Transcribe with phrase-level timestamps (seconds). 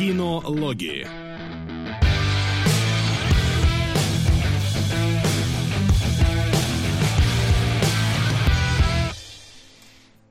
[0.00, 1.06] Кинологии.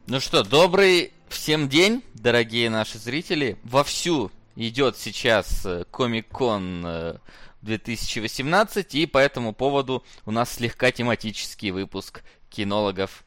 [0.08, 3.60] Ну что, добрый всем день, дорогие наши зрители.
[3.63, 7.20] Вовсю идет сейчас Комик-кон
[7.61, 13.23] 2018, и по этому поводу у нас слегка тематический выпуск кинологов,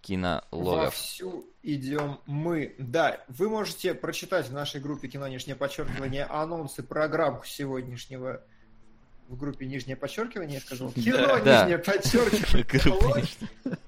[0.00, 0.94] кинологов.
[0.94, 2.74] Вовсю идем мы.
[2.78, 8.42] Да, вы можете прочитать в нашей группе «Кино Нижнее подчеркивание» анонсы программ сегодняшнего
[9.28, 10.92] в группе «Нижнее подчеркивание», я сказал.
[10.92, 13.24] «Кино Да, Нижнее подчеркивание».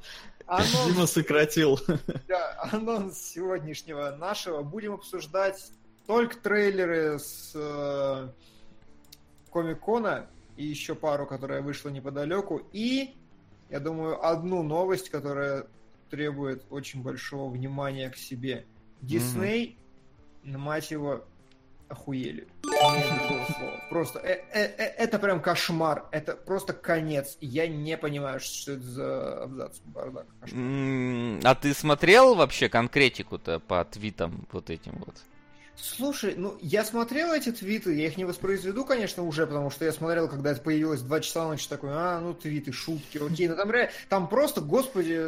[0.47, 1.81] Анонс, Дима сократил.
[2.29, 4.63] да, анонс сегодняшнего нашего.
[4.63, 5.73] Будем обсуждать
[6.07, 8.29] только трейлеры с э,
[9.51, 12.63] Комик-кона и еще пару, которая вышла неподалеку.
[12.73, 13.17] И,
[13.71, 15.67] я думаю, одну новость, которая
[16.11, 18.65] требует очень большого внимания к себе.
[19.03, 19.79] Дисней,
[20.45, 21.25] мать его,
[21.89, 22.47] охуели.
[23.91, 26.07] Просто э- э- э- это прям кошмар.
[26.11, 27.37] Это просто конец.
[27.41, 30.27] Я не понимаю, что это за абзац бардак.
[30.53, 35.17] А ты смотрел вообще конкретику-то по твитам вот этим вот?
[35.77, 39.93] Слушай, ну я смотрел эти твиты, я их не воспроизведу, конечно, уже, потому что я
[39.93, 43.71] смотрел, когда это появилось 2 часа ночи, такой, а, ну твиты, шутки, окей, но там,
[44.09, 45.21] там просто, господи,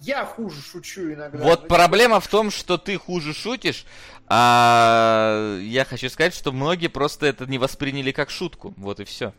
[0.00, 1.38] я хуже шучу иногда.
[1.42, 3.84] Вот Ну, проблема в том, что ты хуже шутишь,
[4.28, 8.74] а я хочу сказать, что многие просто это не восприняли как шутку.
[8.76, 9.32] Вот и все.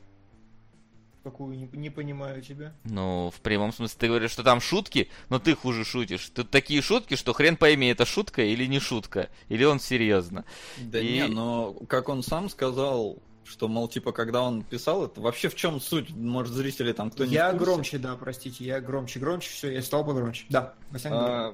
[1.24, 2.74] Какую, не, не понимаю тебя.
[2.86, 6.30] Ну, в прямом смысле, ты говоришь, что там шутки, но ты хуже шутишь.
[6.34, 10.46] Тут такие шутки, что хрен пойми, это шутка или не шутка, или он серьезно.
[10.78, 13.18] Да И- не, но как он сам сказал,
[13.50, 16.10] что, мол, типа, когда он писал это, вообще в чем суть?
[16.10, 20.06] Может, зрители там кто не я громче, да, простите, я громче, громче, все, я стал
[20.06, 20.46] погромче.
[20.50, 20.74] Да.
[21.06, 21.54] А.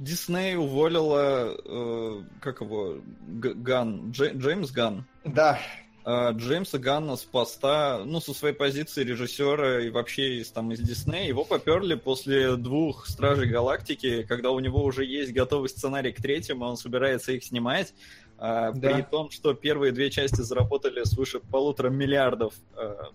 [0.00, 5.04] Дисней уволила, э, как его, Г- Ган, Дже- Джеймс Ган.
[5.24, 5.58] да,
[6.04, 10.80] А, Джеймса Ганна с поста, ну, со своей позиции режиссера и вообще из, там, из
[10.80, 16.20] Диснея, его поперли после двух Стражей Галактики, когда у него уже есть готовый сценарий к
[16.20, 17.94] третьему, он собирается их снимать,
[18.42, 18.72] Да.
[18.94, 23.12] при том, что первые две части заработали свыше полутора миллиардов а,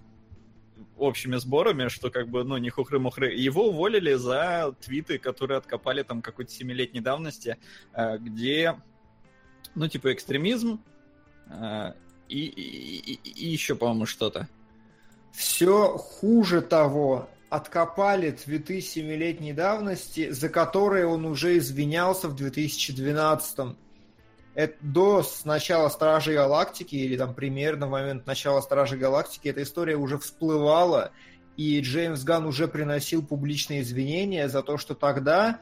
[0.98, 3.34] общими сборами, что как бы, ну, не хухры-мухры.
[3.34, 7.58] Его уволили за твиты, которые откопали там какой-то семилетней давности,
[7.94, 8.76] а, где,
[9.76, 10.80] ну, типа, экстремизм,
[11.50, 11.94] а,
[12.30, 14.48] и, и, и- и еще, по-моему, что-то.
[15.34, 17.30] Все хуже того.
[17.50, 23.78] Откопали твиты семилетней давности, за которые он уже извинялся в 2012
[24.58, 29.96] это до начала Стражей Галактики, или там примерно в момент начала Стражей Галактики, эта история
[29.96, 31.12] уже всплывала,
[31.58, 35.60] и Джеймс Ган уже приносил публичные извинения за то, что тогда,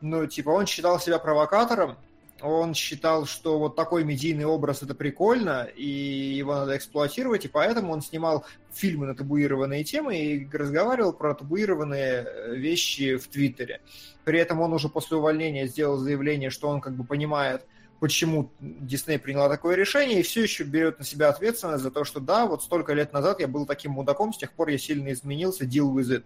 [0.00, 1.98] ну, типа, он считал себя провокатором,
[2.40, 7.92] он считал, что вот такой медийный образ это прикольно, и его надо эксплуатировать, и поэтому
[7.92, 13.82] он снимал фильмы на табуированные темы и разговаривал про табуированные э, вещи в Твиттере.
[14.24, 17.66] При этом он уже после увольнения сделал заявление, что он как бы понимает,
[18.00, 22.20] почему Дисней приняла такое решение, и все еще берет на себя ответственность за то, что
[22.20, 25.64] да, вот столько лет назад я был таким мудаком, с тех пор я сильно изменился,
[25.64, 26.24] deal with it.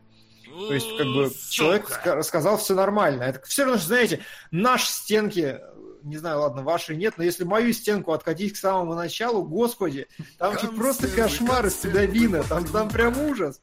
[0.68, 3.22] То есть, как бы, человек ска- сказал, все нормально.
[3.22, 5.60] Это все равно, знаете, наши стенки,
[6.02, 10.58] не знаю, ладно, ваши нет, но если мою стенку откатить к самому началу, господи, там
[10.58, 13.60] же просто кошмар из седовина, там, там прям ужас.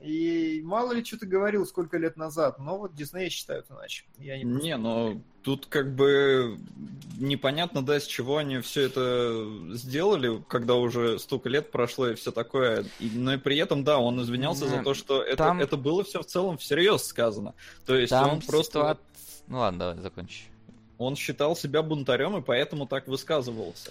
[0.00, 4.04] И мало ли что ты говорил сколько лет назад, но вот Дисней считают иначе.
[4.18, 6.56] Я не, Не, но тут как бы
[7.18, 9.44] непонятно, да, с чего они все это
[9.74, 12.84] сделали, когда уже столько лет прошло и все такое.
[13.00, 15.76] И- но и при этом, да, он извинялся Ну, за то, что это, там- это
[15.76, 17.54] было все в целом всерьез сказано.
[17.84, 18.78] То есть Там он просто...
[18.78, 18.98] ситуа-
[19.48, 20.44] Ну ладно, давай, закончи.
[20.96, 23.90] он считал себя бунтарем и поэтому так высказывался.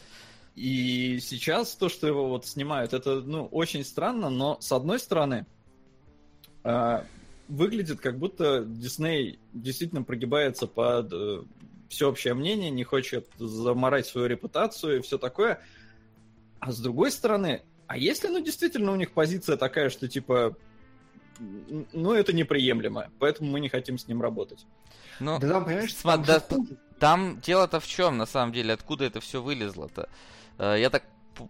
[0.56, 5.46] И сейчас то, что его вот снимают, это, ну, очень странно, но с одной стороны,
[7.48, 11.44] выглядит как будто Дисней действительно прогибается под э,
[11.90, 15.62] всеобщее мнение, не хочет заморать свою репутацию и все такое.
[16.60, 20.58] А с другой стороны, а если, ну, действительно у них позиция такая, что типа,
[21.94, 24.66] ну, это неприемлемо, поэтому мы не хотим с ним работать.
[25.20, 26.44] Ну, Да там, понимаешь, там да.
[27.00, 30.10] Там дело-то в чем, на самом деле, откуда это все вылезло-то?
[30.58, 31.04] Э, Я так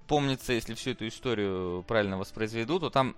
[0.08, 3.16] помнится, если всю эту историю правильно воспроизведу, то там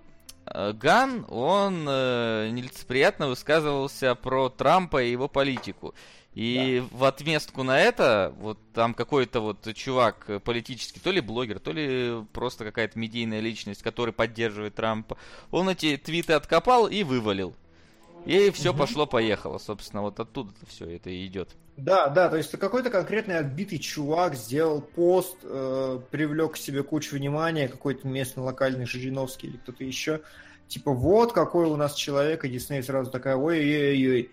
[0.52, 5.94] Ган, он э, нелицеприятно высказывался про Трампа и его политику.
[6.34, 11.58] И в отместку на это, вот там какой-то вот чувак э, политический, то ли блогер,
[11.58, 15.16] то ли просто какая-то медийная личность, который поддерживает Трампа,
[15.50, 17.54] он эти твиты откопал и вывалил.
[18.26, 18.78] И все Мгм.
[18.80, 21.56] пошло-поехало, собственно, вот оттуда все это и идет.
[21.82, 27.16] Да, да, то есть какой-то конкретный отбитый чувак сделал пост, э, привлек к себе кучу
[27.16, 30.20] внимания, какой-то местный локальный Жириновский или кто-то еще.
[30.68, 34.30] Типа, вот какой у нас человек, и Дисней сразу такая, ой-ой-ой.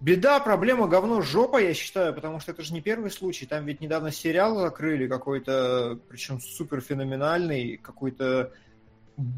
[0.00, 3.44] Беда, проблема, говно, жопа, я считаю, потому что это же не первый случай.
[3.44, 8.52] Там ведь недавно сериал закрыли какой-то, причем супер феноменальный, какой-то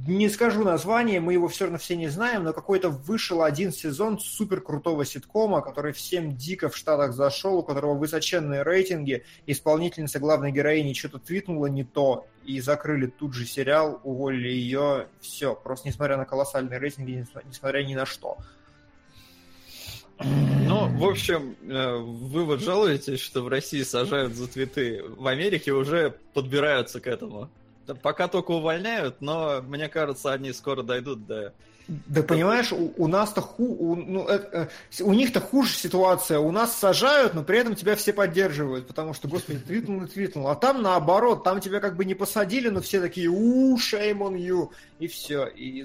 [0.07, 4.19] не скажу название, мы его все равно все не знаем, но какой-то вышел один сезон
[4.19, 10.53] супер крутого ситкома, который всем дико в Штатах зашел, у которого высоченные рейтинги, исполнительница главной
[10.53, 16.19] героини что-то твитнула не то, и закрыли тут же сериал, уволили ее, все, просто несмотря
[16.19, 18.37] на колоссальные рейтинги, несмотря ни на что.
[20.23, 25.03] Ну, в общем, э, вы вот жалуетесь, что в России сажают за твиты.
[25.03, 27.49] В Америке уже подбираются к этому.
[28.03, 31.53] Пока только увольняют, но мне кажется, они скоро дойдут до...
[32.07, 36.39] Да понимаешь, у, у нас-то ху, у, ну, э, э, у них-то хуже ситуация.
[36.39, 40.47] У нас сажают, но при этом тебя все поддерживают, потому что, господи, твитнул и твитнул.
[40.49, 44.37] А там наоборот, там тебя как бы не посадили, но все такие, у, shame on
[44.37, 45.47] you, и все.
[45.47, 45.85] И,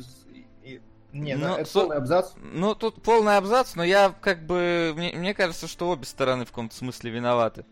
[0.63, 0.79] и,
[1.11, 1.79] не, ну, ну, это со...
[1.79, 2.31] полный абзац.
[2.37, 4.93] Ну, тут полный абзац, но я как бы...
[4.95, 7.65] Мне, мне кажется, что обе стороны в каком-то смысле виноваты.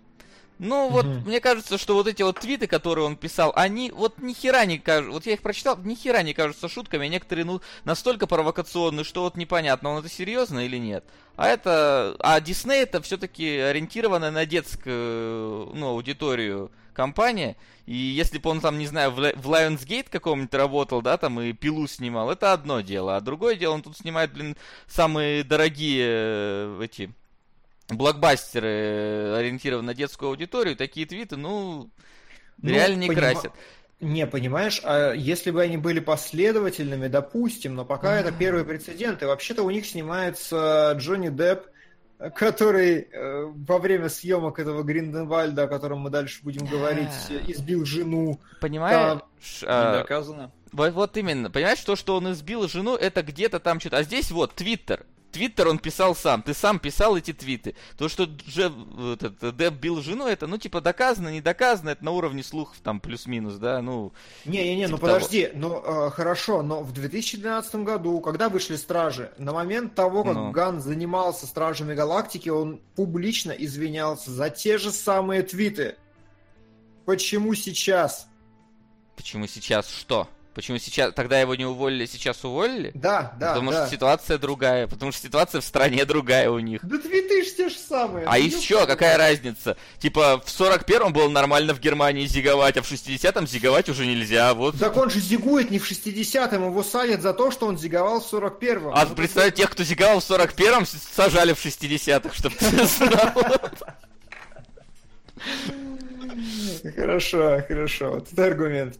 [0.63, 1.25] Ну, вот, mm-hmm.
[1.27, 4.77] мне кажется, что вот эти вот твиты, которые он писал, они вот ни хера не
[4.77, 9.03] кажутся, вот я их прочитал, ни хера не кажутся шутками, а некоторые, ну, настолько провокационные,
[9.03, 11.03] что вот непонятно, он это серьезно или нет.
[11.35, 18.49] А это, а Дисней это все-таки ориентированная на детскую, ну, аудиторию компания, и если бы
[18.49, 22.79] он там, не знаю, в, Lionsgate каком-нибудь работал, да, там и пилу снимал, это одно
[22.79, 24.55] дело, а другое дело, он тут снимает, блин,
[24.87, 27.11] самые дорогие э, эти
[27.89, 31.89] блокбастеры, э, ориентированные на детскую аудиторию, такие твиты, ну,
[32.57, 33.19] ну реально не поним...
[33.19, 33.53] красят.
[33.99, 39.25] Не, понимаешь, а если бы они были последовательными, допустим, но пока это первый прецедент, и
[39.25, 41.67] вообще-то у них снимается Джонни Депп,
[42.35, 47.11] который э, во время съемок этого Гринденвальда, о котором мы дальше будем говорить,
[47.47, 48.39] избил жену.
[48.61, 49.19] Понимаешь?
[49.19, 49.23] Там...
[49.67, 50.51] А, не доказано.
[50.71, 51.51] Вот, вот именно.
[51.51, 53.97] Понимаешь, то, что он избил жену, это где-то там что-то.
[53.97, 55.05] А здесь вот, Твиттер.
[55.33, 57.75] Твиттер он писал сам, ты сам писал эти твиты.
[57.97, 62.43] То, что этот, Деб бил жену, это, ну, типа, доказано, не доказано, это на уровне
[62.43, 64.13] слухов, там, плюс-минус, да, ну...
[64.45, 65.59] Не-не-не, типа ну подожди, того.
[65.59, 70.51] ну, э, хорошо, но в 2012 году, когда вышли Стражи, на момент того, как ну.
[70.51, 75.95] Ган занимался Стражами Галактики, он публично извинялся за те же самые твиты.
[77.05, 78.27] Почему сейчас?
[79.15, 80.29] Почему сейчас что?
[80.53, 82.91] Почему сейчас тогда его не уволили, сейчас уволили?
[82.93, 83.53] Да, да.
[83.53, 83.85] Потому да.
[83.85, 86.81] что ситуация другая, потому что ситуация в стране другая у них.
[86.83, 88.27] Да твиты ж те же самые.
[88.27, 89.77] А еще какая разница?
[89.97, 94.53] Типа в 41-м было нормально в Германии зиговать, а в 60-м зиговать уже нельзя.
[94.53, 94.77] Вот.
[94.77, 98.31] Так он же зигует не в 60-м, его садят за то, что он зиговал в
[98.31, 98.91] 41-м.
[98.93, 103.33] А ну, представь, тех, кто зиговал в 41-м, сажали в 60-х, чтобы ты знал.
[106.95, 108.11] Хорошо, хорошо.
[108.11, 108.99] Вот это аргумент.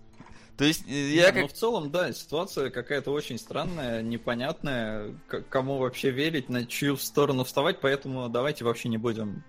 [0.57, 1.41] То есть э, я как...
[1.41, 5.15] Ну, в целом, да, ситуация какая-то очень странная, непонятная,
[5.50, 9.44] кому вообще верить, на чью сторону вставать, поэтому давайте вообще не будем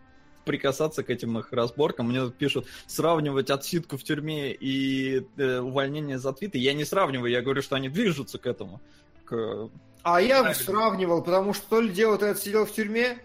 [0.45, 2.09] прикасаться к этим их разборкам.
[2.09, 6.59] Мне тут пишут, сравнивать отсидку в тюрьме и э, увольнение за твиты.
[6.59, 8.81] Я не сравниваю, я говорю, что они движутся к этому.
[9.25, 9.71] К...
[10.03, 13.19] А я сравнивал, потому что то ли дело ты отсидел в тюрьме,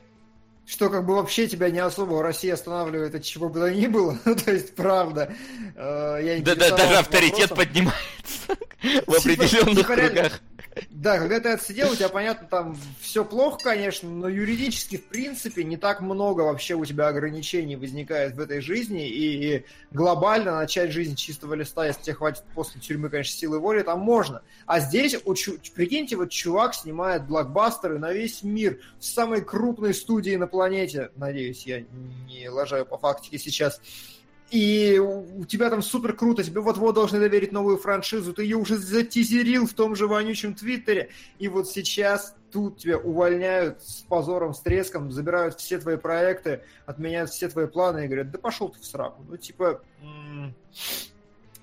[0.69, 4.17] что как бы вообще тебя не особо России останавливает от чего бы то ни было.
[4.25, 5.33] Ну, то есть, правда.
[5.75, 7.57] Э, я да, да, даже авторитет вопросом.
[7.57, 8.47] поднимается
[8.81, 10.41] в типа, определенных типа, кругах.
[10.89, 15.63] Да, когда ты отсидел, у тебя, понятно, там все плохо, конечно, но юридически, в принципе,
[15.63, 21.15] не так много вообще у тебя ограничений возникает в этой жизни, и глобально начать жизнь
[21.15, 24.41] чистого листа, если тебе хватит после тюрьмы, конечно, силы воли, там можно.
[24.65, 25.15] А здесь,
[25.73, 31.65] прикиньте, вот чувак снимает блокбастеры на весь мир в самой крупной студии на планете, надеюсь,
[31.65, 31.83] я
[32.27, 33.81] не лажаю по фактике сейчас,
[34.51, 38.77] и у тебя там супер круто, тебе вот-вот должны доверить новую франшизу, ты ее уже
[38.77, 44.61] затизерил в том же вонючем Твиттере, и вот сейчас тут тебя увольняют с позором, с
[44.61, 48.85] треском, забирают все твои проекты, отменяют все твои планы и говорят, да пошел ты в
[48.85, 49.23] сраку.
[49.27, 49.81] Ну, типа,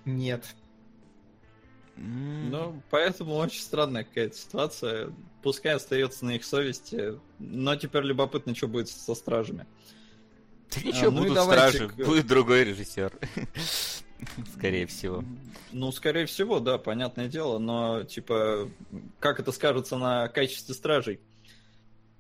[0.05, 0.45] нет.
[1.97, 5.13] Ну, поэтому очень странная какая-то ситуация.
[5.43, 9.67] Пускай остается на их совести, но теперь любопытно, что будет со стражами.
[10.75, 11.95] Да ничего, а, ну будут стражи, к...
[11.95, 13.13] будет другой режиссер.
[14.55, 15.25] Скорее всего.
[15.73, 18.69] Ну, скорее всего, да, понятное дело, но, типа,
[19.19, 21.21] как это скажется на качестве стражей?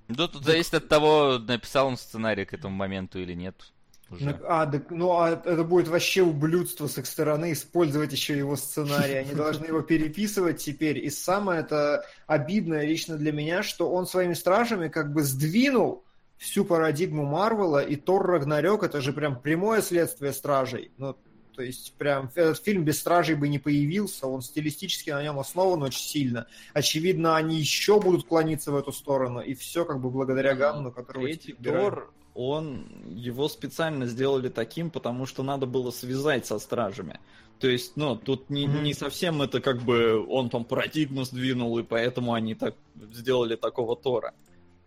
[0.08, 3.72] Да, тут зависит от того, написал он сценарий к этому моменту или нет.
[4.08, 4.38] Уже.
[4.46, 9.14] А, так, ну, а это будет вообще ублюдство с их стороны использовать еще его сценарий.
[9.14, 10.98] Они должны его переписывать теперь.
[10.98, 16.05] И самое это обидное лично для меня, что он своими стражами как бы сдвинул
[16.38, 20.90] всю парадигму Марвела, и Тор Рагнарёк это же прям прямое следствие Стражей.
[20.98, 21.16] Ну,
[21.54, 25.82] то есть прям этот фильм без Стражей бы не появился, он стилистически на нем основан
[25.82, 26.46] очень сильно.
[26.74, 31.24] Очевидно, они еще будут клониться в эту сторону, и все как бы благодаря Ганну, которого...
[31.24, 37.18] Третий Тор, он, его специально сделали таким, потому что надо было связать со Стражами.
[37.58, 41.82] То есть, ну, тут не, не совсем это как бы он там парадигму сдвинул, и
[41.82, 42.74] поэтому они так
[43.14, 44.34] сделали такого Тора.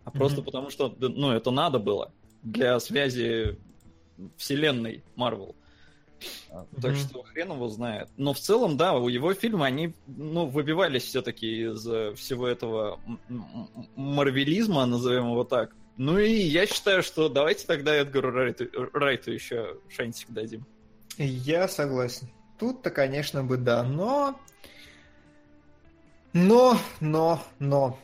[0.04, 0.18] А mm-hmm.
[0.18, 3.58] просто потому что, ну, это надо было для связи
[4.36, 5.54] вселенной Марвел.
[6.50, 6.80] Mm-hmm.
[6.80, 8.08] Так что хрен его знает.
[8.16, 11.80] Но в целом, да, у его фильмы, они, ну, выбивались все-таки из
[12.16, 13.00] всего этого
[13.96, 15.74] марвелизма, назовем его так.
[15.96, 18.64] Ну и я считаю, что давайте тогда Эдгару Райту,
[18.94, 20.64] Райту еще шансик дадим.
[21.18, 22.30] Я согласен.
[22.58, 24.38] Тут-то, конечно бы, да, но...
[26.32, 27.98] Но, но, но...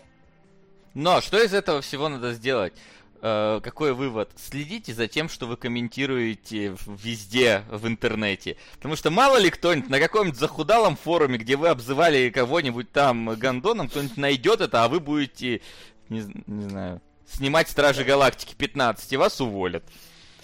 [0.96, 2.72] Но что из этого всего надо сделать?
[3.20, 4.30] Э, какой вывод?
[4.34, 8.56] Следите за тем, что вы комментируете везде в интернете.
[8.76, 13.90] Потому что мало ли кто-нибудь на каком-нибудь захудалом форуме, где вы обзывали кого-нибудь там гандоном,
[13.90, 15.60] кто-нибудь найдет это, а вы будете,
[16.08, 19.84] не, не знаю, снимать Стражи Галактики 15, и вас уволят.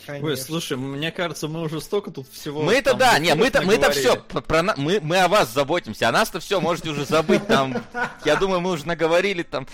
[0.05, 0.29] Конечно.
[0.29, 2.61] Ой, слушай, мне кажется, мы уже столько тут всего.
[2.61, 6.09] Мы это да, не, мы это мы это все про мы мы о вас заботимся,
[6.09, 7.83] а нас-то все можете уже забыть там.
[8.27, 9.67] Я думаю, мы уже наговорили там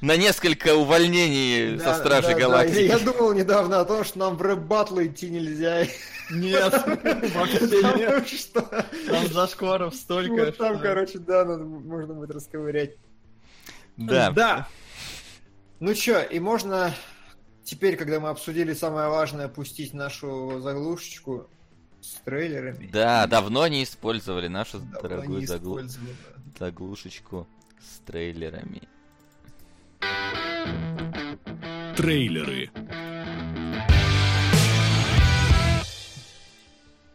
[0.00, 2.88] на, несколько увольнений да, со Стражи да, Галактики.
[2.88, 2.94] Да.
[2.94, 5.86] Я, я думал недавно о том, что нам в рэп-батл идти нельзя.
[6.30, 6.72] Нет,
[7.34, 8.28] вообще нет.
[8.28, 8.62] Что?
[9.06, 10.46] Там зашкваров столько.
[10.46, 12.96] Вот там, короче, да, можно будет расковырять.
[13.96, 14.30] Да.
[14.30, 14.68] Да.
[15.80, 16.94] Ну чё, и можно
[17.64, 21.48] теперь, когда мы обсудили самое важное, пустить нашу заглушечку
[22.00, 22.88] с трейлерами.
[22.92, 25.80] Да, давно не использовали нашу давно дорогую заглу...
[26.58, 27.48] заглушечку
[27.80, 28.82] с трейлерами.
[31.96, 32.70] Трейлеры.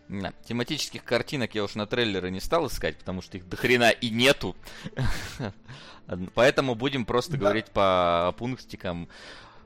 [0.09, 3.91] Да, тематических картинок я уж на трейлеры не стал искать, потому что их до хрена
[3.91, 4.55] и нету.
[6.33, 7.37] Поэтому будем просто да.
[7.37, 9.07] говорить по пунктикам.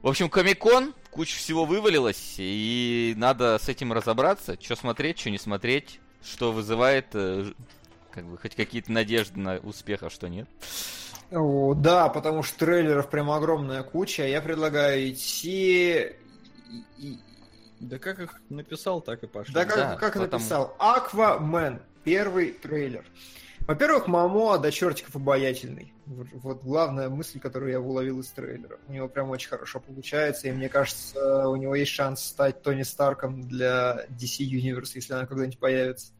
[0.02, 5.38] В общем, Комикон, куча всего вывалилось, и надо с этим разобраться, что смотреть, что не
[5.38, 7.54] смотреть, что вызывает э,
[8.12, 10.50] как бы хоть какие-то надежды на успех, а что нет.
[11.36, 14.28] О, да, потому что трейлеров прям огромная куча.
[14.28, 16.12] Я предлагаю идти...
[17.80, 19.54] Да как их написал, так и пошел.
[19.54, 20.76] Да как, да, как написал.
[20.80, 21.82] Аквамен.
[22.04, 23.06] Первый трейлер.
[23.62, 25.94] Во-первых, Мамо до чертиков обаятельный.
[26.06, 28.78] Вот главная мысль, которую я уловил из трейлера.
[28.88, 32.84] У него прям очень хорошо получается, и мне кажется, у него есть шанс стать Тони
[32.84, 36.12] Старком для DC Universe, если она когда-нибудь появится.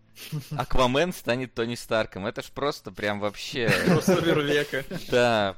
[0.58, 2.26] Аквамен станет Тони Старком.
[2.26, 3.72] Это ж просто прям вообще...
[3.88, 4.86] Просто века.
[5.10, 5.56] Да.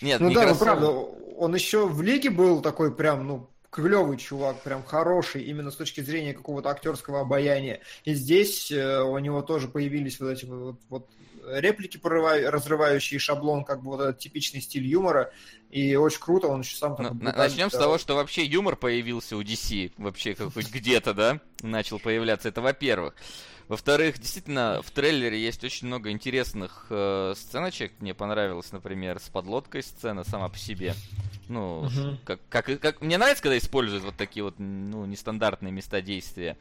[0.00, 4.62] Нет, ну да, ну правда, он еще в лиге был такой прям, ну, клевый чувак,
[4.62, 7.80] прям хороший, именно с точки зрения какого-то актерского обаяния.
[8.04, 11.08] И здесь э, у него тоже появились вот эти вот, вот
[11.46, 15.32] реплики, прорываю, разрывающие шаблон, как бы вот этот типичный стиль юмора.
[15.70, 16.96] И очень круто, он еще сам...
[16.98, 21.98] Ну, начнем с того, что вообще юмор появился у DC, вообще хоть где-то, да, начал
[21.98, 22.48] появляться.
[22.48, 23.14] Это во-первых.
[23.68, 27.92] Во-вторых, действительно, в трейлере есть очень много интересных э, сценочек.
[28.00, 30.94] Мне понравилась, например, с подлодкой сцена сама по себе.
[31.48, 32.18] Ну, угу.
[32.24, 36.58] как, как, как мне нравится, когда используют вот такие вот ну, нестандартные места действия.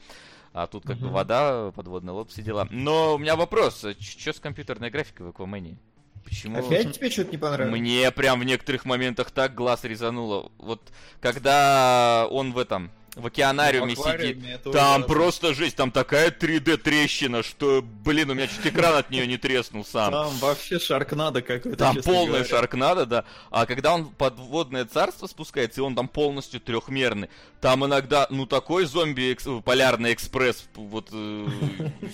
[0.54, 1.06] А тут как угу.
[1.06, 2.68] бы вода, подводный лоб, все дела.
[2.70, 5.78] Но у меня вопрос, а что с компьютерной графикой в Аквамене?
[6.24, 6.58] Почему?
[6.58, 7.80] Опять тебе что-то не понравилось?
[7.80, 10.52] Мне прям в некоторых моментах так глаз резануло.
[10.58, 14.64] Вот когда он в этом в океанариуме ну, сидит.
[14.64, 15.04] Там ужасно.
[15.04, 19.38] просто жесть, там такая 3D трещина, что, блин, у меня чуть экран от нее не
[19.38, 20.12] треснул сам.
[20.12, 21.78] Там вообще шаркнадо какой-то.
[21.78, 23.26] Там полная шаркнадо, да.
[23.52, 27.30] А когда он в подводное царство спускается, и он там полностью трехмерный,
[27.64, 31.48] там иногда, ну, такой зомби полярный экспресс, вот э,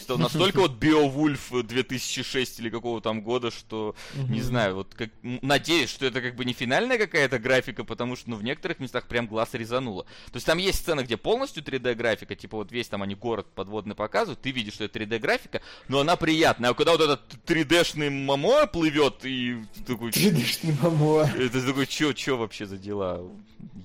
[0.17, 6.05] настолько вот Биовульф 2006 или какого там года, что, не знаю, вот как, надеюсь, что
[6.05, 9.49] это как бы не финальная какая-то графика, потому что, ну, в некоторых местах прям глаз
[9.53, 10.03] резануло.
[10.27, 13.47] То есть там есть сцена, где полностью 3D графика, типа вот весь там они город
[13.55, 16.69] подводный показывают, ты видишь, что это 3D графика, но она приятная.
[16.69, 20.11] А когда вот этот 3D-шный мамо плывет и такой...
[20.11, 21.27] 3D-шный мамо.
[21.39, 23.27] Это такой, чё, чё вообще за дела?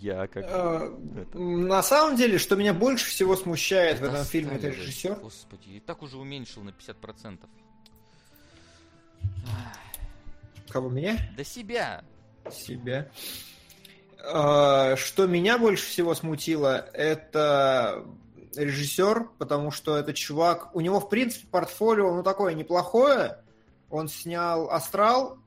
[0.03, 0.45] Я как...
[1.55, 5.17] На самом деле, что меня больше всего смущает в этом фильме, это режиссер.
[5.17, 7.39] Господи, и так уже уменьшил на 50%.
[10.69, 11.19] Кого, меня?
[11.37, 12.05] Да себя.
[12.51, 13.09] Себя.
[14.27, 18.05] А, что меня больше всего смутило, это
[18.57, 23.39] режиссер, потому что этот чувак, у него, в принципе, портфолио, ну, такое неплохое.
[23.91, 25.39] Он снял «Астрал»,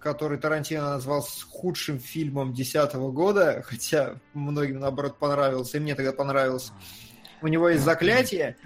[0.00, 6.72] который Тарантино назвал худшим фильмом десятого года, хотя многим, наоборот, понравился, и мне тогда понравился.
[7.42, 8.56] У него есть «Заклятие»,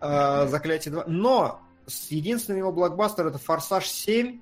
[0.00, 1.62] э, «Заклятие 2», но
[2.08, 4.40] единственный его блокбастер это «Форсаж 7»,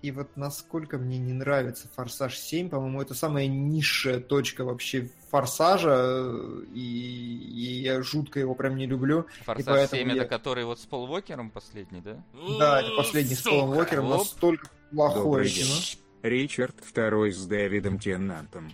[0.00, 6.30] и вот насколько мне не нравится Форсаж 7, по-моему, это самая низшая точка вообще Форсажа,
[6.72, 9.26] и, и я жутко его прям не люблю.
[9.44, 10.22] Форсаж 7 я...
[10.22, 12.22] это который вот с Пол Уокером последний, да?
[12.58, 15.74] Да, это последний с Полом Уокером, настолько плохое кино.
[16.22, 18.72] Ричард второй с Дэвидом Теннантом.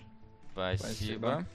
[0.51, 1.45] Спасибо.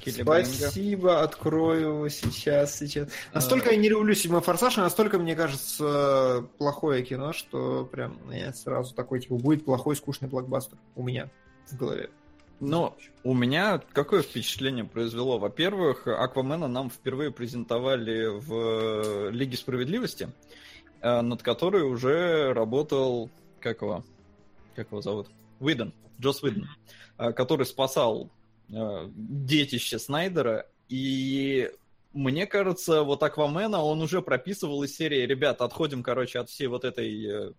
[0.00, 0.44] Спасибо.
[0.44, 3.08] Спасибо, открою его сейчас, сейчас.
[3.34, 8.52] Настолько я не люблю седьмой форсаж, а настолько, мне кажется, плохое кино, что прям я
[8.52, 11.28] сразу такой, типа, будет плохой, скучный блокбастер у меня
[11.70, 12.10] в голове.
[12.60, 15.38] Ну, у меня какое впечатление произвело?
[15.38, 20.28] Во-первых, Аквамена нам впервые презентовали в Лиге Справедливости,
[21.02, 23.28] э, над которой уже работал,
[23.74, 24.04] как его,
[24.74, 25.28] как его зовут?
[25.58, 26.68] Уидон, Джос Уидон,
[27.18, 28.30] э, который спасал
[28.68, 31.70] Э, детище Снайдера, и
[32.12, 36.84] мне кажется, вот Аквамена он уже прописывал из серии, ребят, отходим, короче, от всей вот
[36.84, 37.52] этой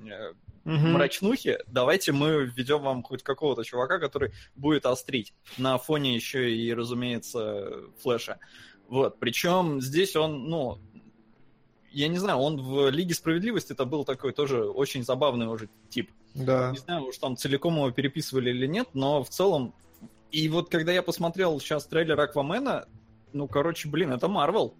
[0.00, 0.32] э,
[0.64, 6.74] мрачнухи, давайте мы введем вам хоть какого-то чувака, который будет острить на фоне еще и,
[6.74, 8.40] разумеется, Флэша.
[8.88, 10.78] Вот, причем здесь он, ну,
[11.98, 16.10] я не знаю, он в Лиге Справедливости это был такой тоже очень забавный уже тип.
[16.34, 16.70] Да.
[16.70, 19.74] Не знаю, уж там целиком его переписывали или нет, но в целом
[20.30, 22.86] и вот когда я посмотрел сейчас трейлер Аквамена,
[23.32, 24.74] ну, короче, блин, это Марвел.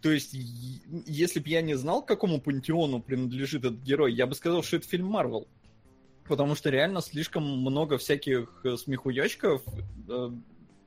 [0.00, 4.34] То есть, если бы я не знал, к какому пантеону принадлежит этот герой, я бы
[4.34, 5.48] сказал, что это фильм Марвел.
[6.28, 9.62] Потому что реально слишком много всяких э, смехуёчков,
[10.08, 10.30] э,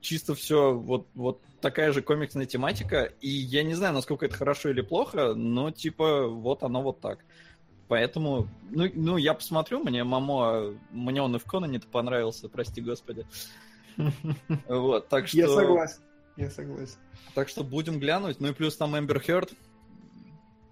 [0.01, 4.69] чисто все вот, вот такая же комиксная тематика, и я не знаю, насколько это хорошо
[4.69, 7.19] или плохо, но типа вот оно вот так.
[7.87, 13.25] Поэтому, ну, ну я посмотрю, мне Мамо, мне он и в Конане-то понравился, прости господи.
[14.67, 15.37] Вот, так что...
[15.37, 15.99] Я согласен.
[16.37, 16.97] Я согласен.
[17.35, 18.39] Так что будем глянуть.
[18.39, 19.53] Ну и плюс там Эмбер Хёрд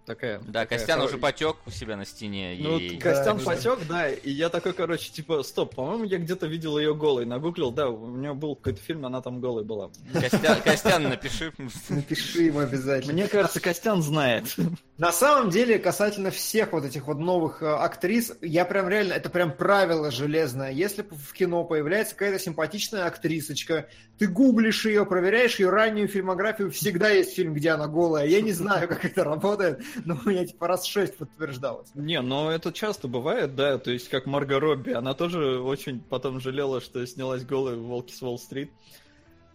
[0.09, 0.39] такая.
[0.39, 2.57] Да, такая Костян уже потек у себя на стене.
[2.59, 2.97] Ну, и...
[2.97, 6.95] Костян да, потек, да, и я такой, короче, типа, стоп, по-моему, я где-то видел ее
[6.95, 7.25] голой.
[7.25, 9.91] Нагуглил, да, у нее был какой-то фильм, она там голой была.
[10.13, 11.53] Костян, Костян напиши.
[11.89, 13.13] Напиши ему обязательно.
[13.13, 14.55] Мне кажется, Костян знает.
[14.99, 19.29] На самом деле, касательно всех вот этих вот новых э, актрис, я прям реально, это
[19.29, 20.71] прям правило железное.
[20.71, 27.11] Если в кино появляется какая-то симпатичная актрисочка, ты гуглишь ее, проверяешь ее раннюю фильмографию, всегда
[27.11, 28.27] есть фильм, где она голая.
[28.27, 31.87] Я не знаю, как это работает, но у меня типа раз шесть подтверждалось.
[31.95, 36.41] Не, но это часто бывает, да, то есть как Марго Робби, она тоже очень потом
[36.41, 38.69] жалела, что снялась голая в «Волки с Уолл-стрит»,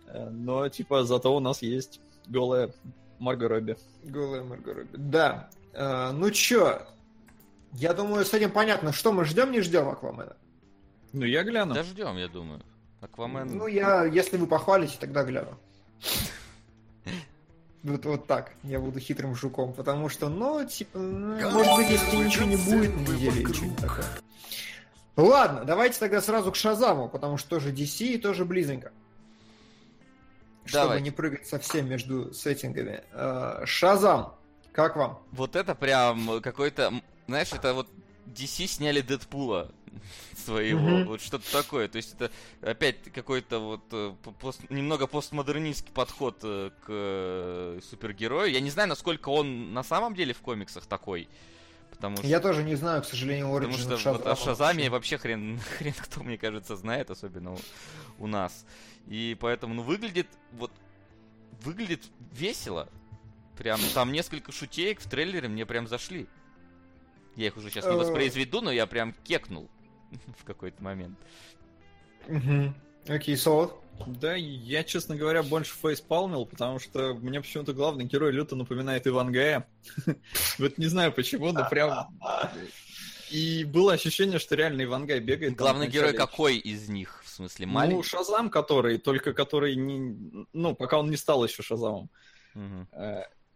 [0.06, 2.72] э, но типа зато у нас есть голая
[3.18, 3.76] Марго Робби.
[4.02, 4.96] Голая Марго Робби.
[4.96, 5.48] Да.
[5.72, 6.82] А, ну чё,
[7.72, 10.36] я думаю, с этим понятно, что мы ждем, не ждем Аквамена.
[11.12, 11.74] Ну, я гляну.
[11.74, 12.62] Да ждем, я думаю.
[13.00, 13.56] Аквамен.
[13.56, 15.58] Ну, я, если вы похвалите, тогда гляну.
[17.82, 18.52] Вот, вот так.
[18.62, 19.72] Я буду хитрым жуком.
[19.74, 23.78] Потому что, ну, типа, ну, может быть, если ничего не будет на неделе или что-нибудь
[23.78, 24.04] такое.
[25.16, 28.90] Ладно, давайте тогда сразу к Шазаму, потому что тоже DC и тоже близенько
[30.64, 33.02] чтобы не прыгать совсем между сеттингами.
[33.12, 34.34] Э, Шазам,
[34.72, 35.18] как вам?
[35.32, 36.92] Вот это прям какой-то...
[37.26, 37.88] Знаешь, это вот
[38.26, 39.70] DC сняли Дэдпула
[40.44, 41.04] своего, mm-hmm.
[41.04, 41.88] вот что-то такое.
[41.88, 48.50] То есть это опять какой-то вот э, пост, немного постмодернистский подход э, к супергерою.
[48.50, 51.28] Я не знаю, насколько он на самом деле в комиксах такой.
[51.90, 52.26] Потому что...
[52.26, 55.94] Я тоже не знаю, к сожалению, Потому что Шазама вот о Шазаме вообще хрен, хрен
[55.94, 57.58] кто, мне кажется, знает, особенно у,
[58.18, 58.64] у нас.
[59.08, 60.72] И поэтому, ну, выглядит, вот,
[61.62, 62.88] выглядит весело.
[63.56, 66.26] Прям там несколько шутеек в трейлере мне прям зашли.
[67.36, 67.96] Я их уже сейчас не э.
[67.96, 69.70] воспроизведу, но я прям кекнул
[70.38, 71.18] в какой-то момент.
[73.06, 73.80] Окей, Солод?
[74.06, 79.68] Да, я, честно говоря, больше фейспалмил, потому что мне почему-то главный герой люто напоминает Ивангая.
[80.58, 82.08] Вот не знаю почему, но прям...
[83.30, 85.56] И было ощущение, что реально Ивангай бегает.
[85.56, 87.23] Главный герой какой из них?
[87.34, 87.96] В смысле, маленький?
[87.96, 90.46] Ну, Шазам, который, только который не...
[90.52, 92.08] Ну, пока он не стал еще Шазамом.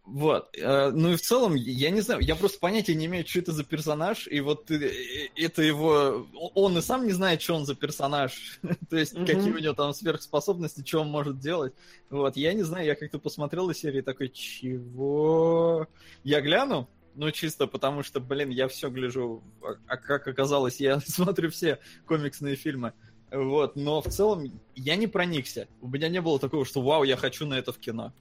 [0.03, 0.49] Вот.
[0.57, 3.53] Э, ну и в целом, я не знаю, я просто понятия не имею, что это
[3.53, 6.27] за персонаж, и вот э, это его...
[6.55, 9.25] Он и сам не знает, что он за персонаж, то есть mm-hmm.
[9.25, 11.73] какие у него там сверхспособности, что он может делать.
[12.09, 15.87] Вот, я не знаю, я как-то посмотрел из серии такой, чего?
[16.23, 20.99] Я гляну, ну, чисто потому что, блин, я все гляжу, а, а как оказалось, я
[21.05, 22.93] смотрю все комиксные фильмы.
[23.31, 25.67] Вот, но в целом я не проникся.
[25.81, 28.13] У меня не было такого, что вау, я хочу на это в кино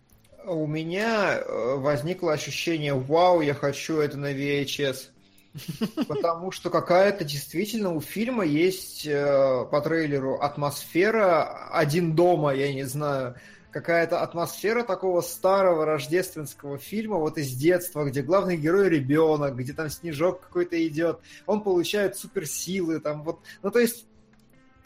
[0.48, 5.10] у меня э, возникло ощущение, вау, я хочу это на VHS.
[6.08, 12.84] Потому что какая-то действительно у фильма есть э, по трейлеру атмосфера один дома, я не
[12.84, 13.36] знаю,
[13.70, 19.90] какая-то атмосфера такого старого рождественского фильма, вот из детства, где главный герой ребенок, где там
[19.90, 24.06] снежок какой-то идет, он получает суперсилы, там вот, ну то есть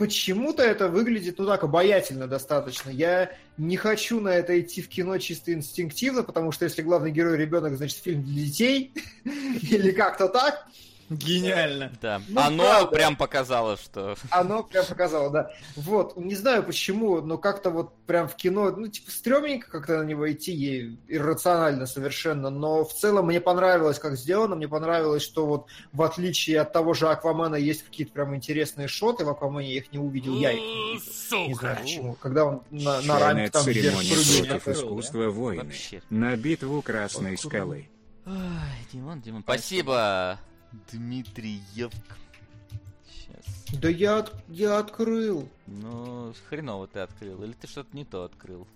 [0.03, 2.91] почему-то это выглядит, ну так, обаятельно достаточно.
[2.91, 7.37] Я не хочу на это идти в кино чисто инстинктивно, потому что если главный герой
[7.37, 8.93] ребенок, значит, фильм для детей,
[9.25, 10.67] или как-то так.
[11.17, 11.93] Гениально.
[12.01, 12.23] Да.
[12.29, 12.97] Ну, Оно правда.
[12.97, 14.17] прям показало, что...
[14.31, 15.51] Оно прям показало, да.
[15.77, 20.05] Вот, не знаю почему, но как-то вот прям в кино, ну, типа, стрёмненько как-то на
[20.05, 25.47] него идти, и иррационально совершенно, но в целом мне понравилось, как сделано, мне понравилось, что
[25.47, 29.77] вот в отличие от того же Аквамена есть какие-то прям интересные шоты, в Аквамене я
[29.79, 31.49] их не увидел, я их не увидел.
[31.49, 32.15] Не знаю почему.
[32.15, 35.65] Когда он на, на рамке Черная там церемония против искусства войны.
[35.65, 36.03] Вообще.
[36.11, 37.89] На битву Красной скалы.
[38.25, 39.43] Ай, Димон, Димон.
[39.43, 40.39] Спасибо,
[40.91, 41.93] Дмитриев.
[43.07, 43.81] Сейчас.
[43.81, 45.49] Да я, от- я открыл.
[45.67, 47.43] Ну, хреново ты открыл.
[47.43, 48.67] Или ты что-то не то открыл.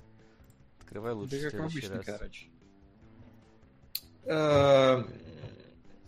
[0.81, 2.07] Открывай лучше Да как следующий обычно, раз.
[2.07, 2.47] короче.
[4.25, 5.05] Э,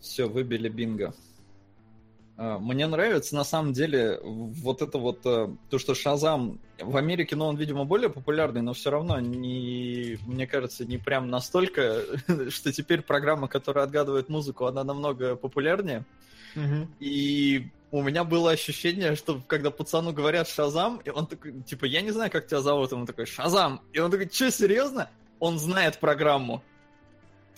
[0.01, 1.14] Все, выбили бинго.
[2.38, 7.35] А, Мне нравится, на самом деле, вот это вот, э, то, что Шазам в Америке,
[7.35, 12.05] ну, он, видимо, более популярный, но все равно, не, мне кажется, не прям настолько,
[12.51, 16.05] что теперь программа, которая отгадывает музыку, она намного популярнее.
[16.98, 22.03] И у меня было ощущение, что когда пацану говорят Шазам, и он такой, типа, я
[22.03, 23.81] не знаю, как тебя зовут, он такой, Шазам!
[23.92, 25.11] И он такой, что, серьезно?
[25.40, 26.62] Он знает программу.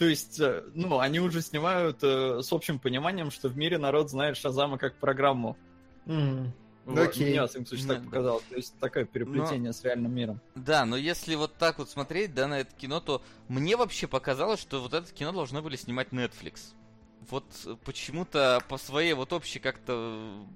[0.00, 4.08] То есть, э, ну, они уже снимают э, с общим пониманием, что в мире народ
[4.08, 5.58] знает Шазама как программу.
[6.06, 6.54] Мгм.
[6.86, 7.28] Вот, Окей.
[7.28, 8.44] Мне, во всяком случае, так Ну, показалось.
[8.44, 10.40] То есть, такое переплетение с реальным миром.
[10.54, 14.58] Да, но если вот так вот смотреть, да, на это кино, то мне вообще показалось,
[14.58, 16.72] что вот это кино должны были снимать Netflix.
[17.28, 17.44] Вот
[17.84, 20.46] почему-то по своей вот общей как-то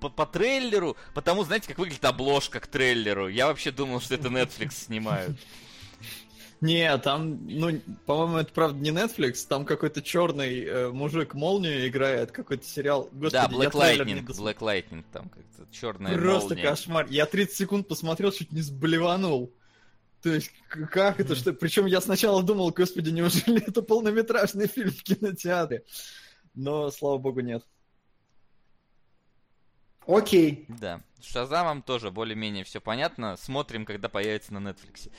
[0.00, 3.28] по, по трейлеру, потому, знаете, как выглядит обложка к трейлеру.
[3.28, 5.38] Я вообще думал, что это Netflix снимают.
[6.60, 12.32] Не, там, ну, по-моему, это правда не Netflix, там какой-то черный э, мужик молнию играет,
[12.32, 13.08] какой-то сериал.
[13.12, 14.46] Господи, да, Black Lightning, досмотрел.
[14.46, 16.62] Black Lightning там как-то черная Просто молния.
[16.62, 17.06] кошмар.
[17.08, 19.54] Я 30 секунд посмотрел, чуть не сблеванул.
[20.22, 21.54] То есть, как это, что...
[21.54, 25.84] Причем я сначала думал, господи, неужели это полнометражный фильм в кинотеатре?
[26.54, 27.64] Но, слава богу, нет.
[30.06, 30.66] Окей.
[30.68, 31.00] Да.
[31.20, 33.36] С Шазамом тоже более-менее все понятно.
[33.36, 35.10] Смотрим, когда появится на Netflix.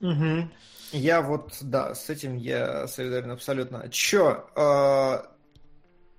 [0.00, 0.52] Мгм.
[0.92, 3.88] Я вот, да, с этим я солидарен абсолютно.
[3.90, 5.22] Чё, э,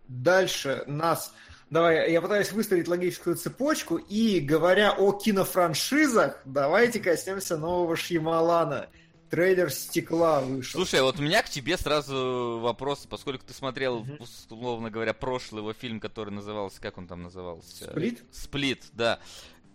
[0.08, 1.34] дальше нас...
[1.70, 8.88] Давай, я пытаюсь выстроить логическую цепочку, и говоря о кинофраншизах, давайте коснемся нового Шьямалана.
[9.32, 10.80] Трейлер «Стекла» вышел.
[10.80, 15.74] Слушай, вот у меня к тебе сразу вопрос, поскольку ты смотрел, условно говоря, прошлый его
[15.74, 17.86] фильм, который назывался, как он там назывался?
[17.90, 18.24] «Сплит»?
[18.32, 19.20] Сплит, да.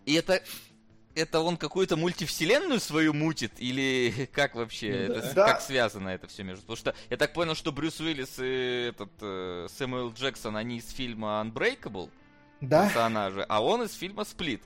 [0.06, 0.40] И это,
[1.14, 3.52] это он какую-то мультивселенную свою мутит?
[3.58, 5.06] Или как вообще?
[5.08, 5.14] Да.
[5.16, 5.46] Это Да.
[5.46, 6.62] как связано это все между?
[6.62, 10.90] Потому что я так понял, что Брюс Уиллис и этот э, Сэмюэл Джексон, они из
[10.90, 12.10] фильма Unbreakable
[12.60, 14.62] Да, персонажи, а он из фильма Сплит.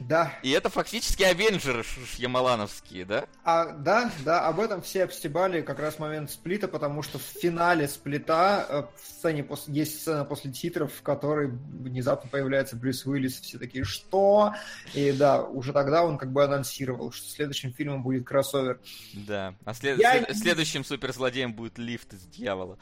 [0.00, 0.32] Да.
[0.42, 3.24] И это фактически Авенджеры Шьямалановские, да?
[3.44, 7.88] А, да, да, об этом все обстебали как раз момент сплита, потому что в финале
[7.88, 13.58] сплита э, в сцене есть сцена после титров, в которой внезапно появляется Брюс Уиллис, все
[13.58, 14.54] такие, что?
[14.94, 18.80] И да, уже тогда он как бы анонсировал, что следующим фильмом будет кроссовер.
[19.14, 19.54] Да.
[19.64, 22.78] А след- Я след- следующим суперзлодеем будет лифт из дьявола.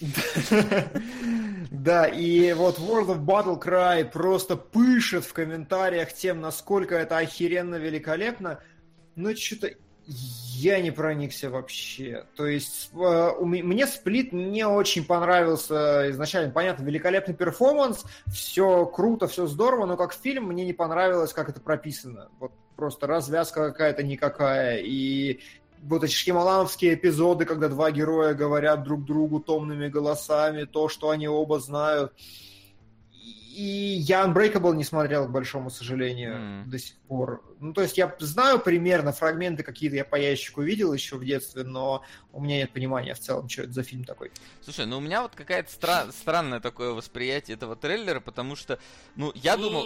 [1.70, 7.74] Да, и вот World of Battle Cry просто пышет в комментариях тем, насколько это охеренно
[7.74, 8.60] великолепно.
[9.16, 9.70] Но что-то
[10.06, 12.26] я не проникся вообще.
[12.36, 16.52] То есть э, мне сплит не очень понравился изначально.
[16.52, 21.60] Понятно, великолепный перформанс, все круто, все здорово, но как фильм мне не понравилось, как это
[21.60, 22.28] прописано.
[22.38, 24.78] Вот просто развязка какая-то никакая.
[24.78, 25.40] И
[25.82, 31.26] вот эти шкемалановские эпизоды, когда два героя говорят друг другу томными голосами, то, что они
[31.26, 32.12] оба знают.
[33.54, 36.70] И я Unbreakable не смотрел, к большому сожалению, М.
[36.70, 37.44] до сих пор.
[37.60, 41.62] Ну, то есть я знаю примерно фрагменты какие-то, я по ящику видел еще в детстве,
[41.62, 44.32] но у меня нет понимания в целом, что это за фильм такой.
[44.60, 48.80] Слушай, ну у меня вот какая-то стра- странное такое восприятие этого трейлера, потому что,
[49.14, 49.84] ну, я думал...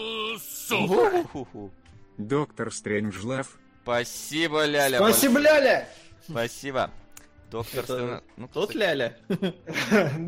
[2.16, 3.58] Доктор Стрэнджлав.
[3.82, 4.96] Спасибо, Ляля.
[4.96, 5.88] Спасибо, Ляля!
[6.26, 6.90] Спасибо.
[7.50, 9.16] Доктор Это Стрэн- ну, Тот кстати- Ляля?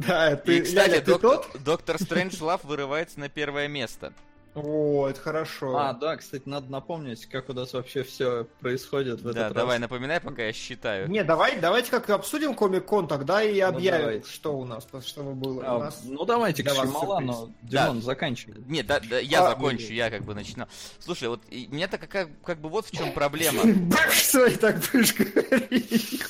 [0.06, 1.48] Да, ты, И, кстати, Ляля, ты тот?
[1.64, 4.12] доктор Стрэндж Лав вырывается на первое место.
[4.52, 5.76] О, это хорошо.
[5.76, 9.52] А, да, кстати, надо напомнить, как у нас вообще все происходит в этот Да, раз.
[9.52, 11.09] давай напоминай, пока я считаю.
[11.09, 14.28] Не, давай, давайте как-то обсудим Комик-кон тогда и объявим, давайте.
[14.28, 15.62] что у нас, чтобы было.
[15.64, 16.00] А, у нас...
[16.04, 17.54] Ну давайте для к вас Шьямалану.
[17.62, 17.85] Да.
[17.85, 18.56] Димон, заканчивай.
[18.66, 20.66] Нет, да, да, я А, закончу, ну, я как бы начинал.
[20.98, 23.62] Слушай, вот меня-то как, как бы вот в чем проблема.
[23.62, 26.24] Бэш, свои так будешь говорить.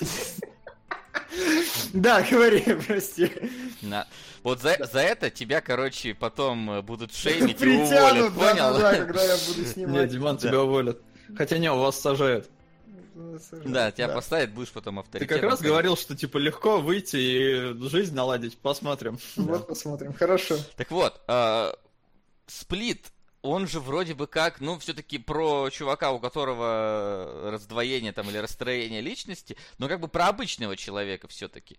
[1.92, 3.30] Да, говори, прости.
[3.82, 4.06] На-
[4.42, 8.54] Вот за, за это тебя, короче, потом э, будут шеймить и уволят, понял?
[8.74, 10.10] да-да-да, когда я буду Нет, снимать.
[10.10, 10.48] Димон, Да.
[10.48, 11.00] тебя уволят.
[11.36, 12.48] Хотя не, вас сажают.
[13.64, 15.40] Да, тебя поставят, будешь потом Ты авторитетом.
[15.40, 18.56] как раз говорил, что типа легко выйти и жизнь наладить.
[18.58, 19.18] Посмотрим.
[19.36, 20.56] Вот посмотрим, хорошо.
[20.76, 21.72] Так вот, э,
[22.46, 23.06] Сплит,
[23.42, 29.00] он же вроде бы как, ну, все-таки про чувака, у которого раздвоение там или расстроение
[29.00, 31.78] личности, но как бы про обычного человека все-таки.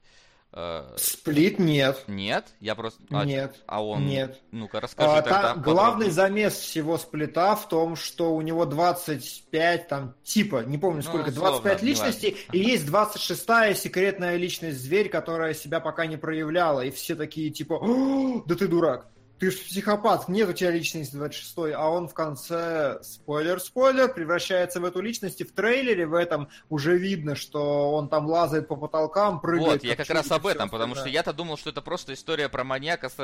[0.97, 2.03] Сплит нет.
[2.07, 3.01] нет, я просто...
[3.11, 3.55] а, Нет.
[3.67, 4.05] А он...
[4.05, 4.41] Нет.
[4.51, 5.53] Ну-ка, расскажи А, тогда.
[5.53, 10.97] та- главный замес всего сплита в том, что у него 25, там, типа, не помню
[10.97, 11.85] Ну, сколько, условно, 25 неважно.
[12.05, 17.49] личностей, и есть 26-я секретная личность зверь, которая себя пока не проявляла, и все такие,
[17.49, 19.07] типа, «О, да ты дурак,
[19.41, 24.85] ты ж психопат, нет у тебя личности 26 а он в конце, спойлер-спойлер, превращается в
[24.85, 29.41] эту личность, и в трейлере в этом уже видно, что он там лазает по потолкам,
[29.41, 29.81] прыгает.
[29.81, 32.63] Вот, я как раз об этом, потому что я-то думал, что это просто история про
[32.63, 33.15] маньяка с,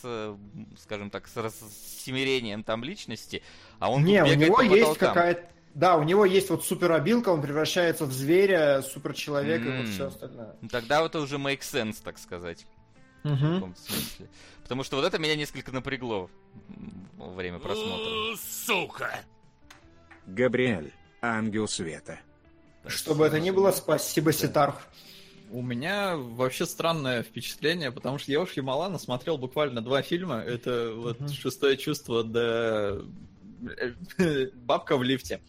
[0.00, 0.36] с,
[0.80, 3.42] скажем так, с рассемирением там личности,
[3.78, 5.46] а он Не, у него есть какая-то...
[5.74, 10.56] Да, у него есть вот суперобилка, он превращается в зверя, суперчеловека и вот все остальное.
[10.70, 12.64] Тогда это уже make sense, так сказать,
[13.34, 14.28] в каком-то смысле.
[14.62, 16.28] Потому что вот это меня несколько напрягло
[17.16, 18.36] во время просмотра.
[18.36, 19.20] Сука!
[20.26, 22.18] Габриэль, ангел света.
[22.82, 24.74] Так Что бы это ни было, спасибо, Ситар.
[25.52, 30.38] У меня вообще странное впечатление, потому что я уж Ямалана смотрел буквально два фильма.
[30.40, 31.28] Это вот Мгм.
[31.28, 32.98] шестое чувство да
[34.54, 35.40] бабка в лифте.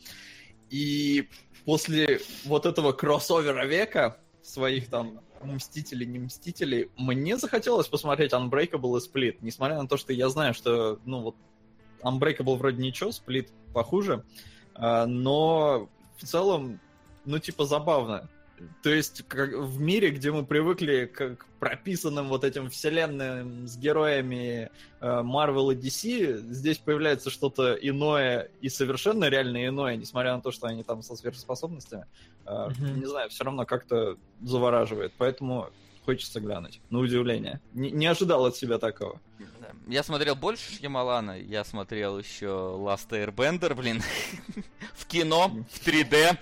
[0.70, 1.28] И
[1.66, 9.02] после вот этого кроссовера века своих там Мстителей, не Мстителей, мне захотелось посмотреть Unbreakable и
[9.02, 11.36] Split, несмотря на то, что я знаю, что, ну вот,
[12.02, 14.23] Unbreakable вроде ничего, Split похуже,
[14.73, 16.80] а, но в целом,
[17.26, 18.30] ну типа забавно.
[18.82, 24.70] То есть как в мире, где мы привыкли к, прописанным вот этим вселенным с героями
[25.00, 30.52] э, Marvel и DC, здесь появляется что-то иное и совершенно реально иное, несмотря на то,
[30.52, 32.06] что они там со сверхспособностями.
[32.46, 33.00] Мгм.
[33.00, 35.70] Не знаю, все равно как-то завораживает, поэтому
[36.08, 36.80] хочется глянуть.
[36.89, 37.60] На удивление.
[37.74, 39.20] Не, не ожидал от себя такого.
[39.88, 44.02] Я смотрел больше Шьямалана, я смотрел еще Last Airbender, блин,
[44.93, 46.38] в кино, в 3D.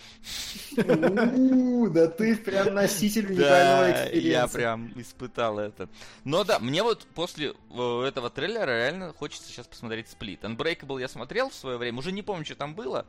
[1.35, 5.89] У, Да ты прям носитель уникального Да, я прям испытал это.
[6.23, 10.43] Но да, мне вот после э, этого трейлера реально хочется сейчас посмотреть Сплит.
[10.43, 13.07] Unbreakable я смотрел в свое время, уже не помню, что там было.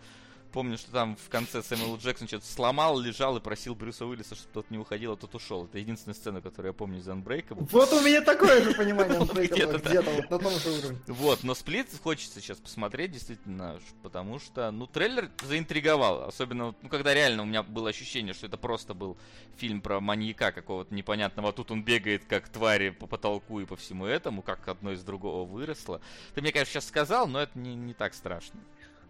[0.56, 4.54] Помню, что там в конце Сэмюэл Джексон что-то сломал, лежал и просил Брюса Уиллиса, чтобы
[4.54, 5.66] тот не уходил, а тот ушел.
[5.66, 7.68] Это единственная сцена, которую я помню из Unbreakable.
[7.70, 10.98] Вот у меня такое же понимание Unbreakable, где-то, вот на том же уровне.
[11.08, 16.24] Вот, но сплит хочется сейчас посмотреть, действительно, потому что, ну, трейлер заинтриговал.
[16.24, 19.18] Особенно, ну, когда реально у меня было ощущение, что это просто был
[19.58, 21.50] фильм про маньяка какого-то непонятного.
[21.50, 25.04] А тут он бегает как твари по потолку и по всему этому, как одно из
[25.04, 26.00] другого выросло.
[26.34, 28.58] Ты мне, конечно, сейчас сказал, но это не, не так страшно.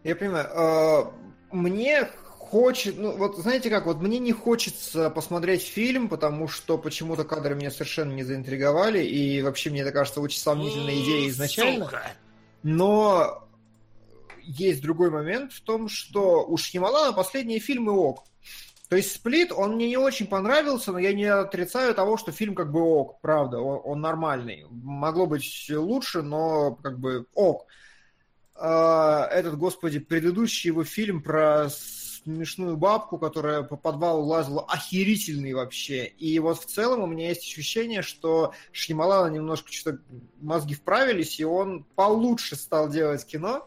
[0.07, 0.47] Я понимаю.
[0.47, 1.05] э,
[1.53, 7.25] Мне хочет, ну вот знаете как, вот мне не хочется посмотреть фильм, потому что почему-то
[7.25, 11.87] кадры меня совершенно не заинтриговали, и вообще мне это кажется очень сомнительной идеей изначально.
[11.87, 12.03] Сука!
[12.62, 13.49] Но
[14.42, 18.25] есть другой момент в том, что у Шьямалана последние фильмы ок.
[18.88, 22.55] То есть «Сплит», он мне не очень понравился, но я не отрицаю того, что фильм
[22.55, 24.64] как бы ок, правда, он, он нормальный.
[24.71, 27.66] Могло быть лучше, но как бы ок.
[28.59, 36.07] А, Этот, господи, предыдущий его фильм про смешную бабку, которая по подвалу лазила, охерительный вообще.
[36.07, 40.01] И вот в целом у меня есть ощущение, что Шьямалана немножко что-то
[40.40, 43.66] мозги вправились, и он получше стал делать кино,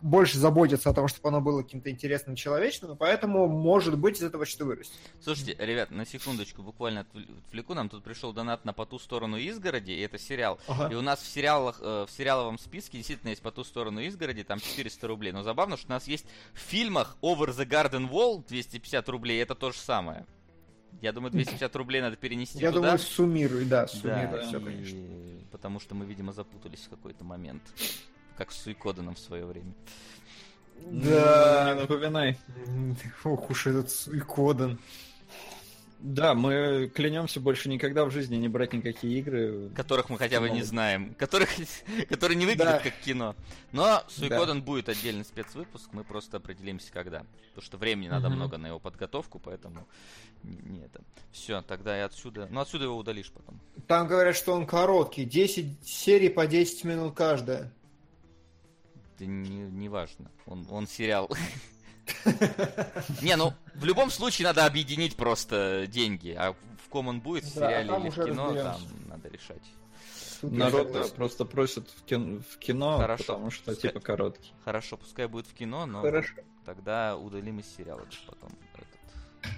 [0.00, 4.22] больше заботиться о том, чтобы оно было каким-то интересным, человечным, и поэтому, может быть, из
[4.22, 4.96] этого что-то вырастет.
[5.20, 7.74] Слушайте, ребят, на секундочку буквально отвл- отвлеку.
[7.74, 10.58] Нам тут пришел донат на «По ту сторону изгороди», и это сериал.
[10.90, 14.44] И у нас в, сериалах, э, в сериаловом списке действительно есть «По ту сторону изгороди»,
[14.44, 15.32] там 400 рублей.
[15.32, 19.54] Но забавно, что у нас есть в фильмах «Over the Garden Wall» 250 рублей, это
[19.54, 20.26] то же самое.
[21.00, 22.80] Я думаю, 250 рублей надо перенести Я туда.
[22.82, 24.46] думаю, суммируй, да, суммируй, да.
[24.46, 24.98] все, и- конечно.
[25.50, 27.62] Потому что мы, видимо, запутались в какой-то момент.
[28.38, 29.72] Как с Суикоданом в свое время.
[30.84, 31.76] Не Да.
[31.80, 32.38] напоминай.
[33.24, 34.78] Ох уж этот Суикоден.
[36.00, 39.70] Да, мы клянемся больше никогда в жизни не брать никакие игры.
[39.76, 41.14] Которых мы хотя бы не знаем.
[41.14, 41.48] Которых,
[42.08, 42.78] которые не выглядят Да.
[42.80, 43.36] как кино.
[43.70, 47.24] Но Суикоден будет отдельный спецвыпуск, мы просто определимся когда.
[47.50, 48.36] Потому что времени надо Мгм.
[48.38, 49.86] много на его подготовку, поэтому
[50.42, 51.02] не, не это.
[51.30, 52.48] Все, тогда я отсюда.
[52.50, 53.60] Ну отсюда его удалишь потом.
[53.86, 55.24] Там говорят, что он короткий.
[55.24, 57.70] 10 серий по 10 минут каждая.
[59.22, 60.30] Это не, не важно.
[60.46, 61.30] Он, он сериал.
[63.20, 66.34] Не, ну в любом случае надо объединить просто деньги.
[66.36, 69.62] А в ком он будет, в а сериале там или в кино, там надо решать.
[70.42, 72.04] Народ просто просит в
[72.58, 74.52] кино, потому что типа короткий.
[74.64, 76.02] Хорошо, пускай будет в кино, но
[76.66, 79.52] тогда удалим из сериала потом этот.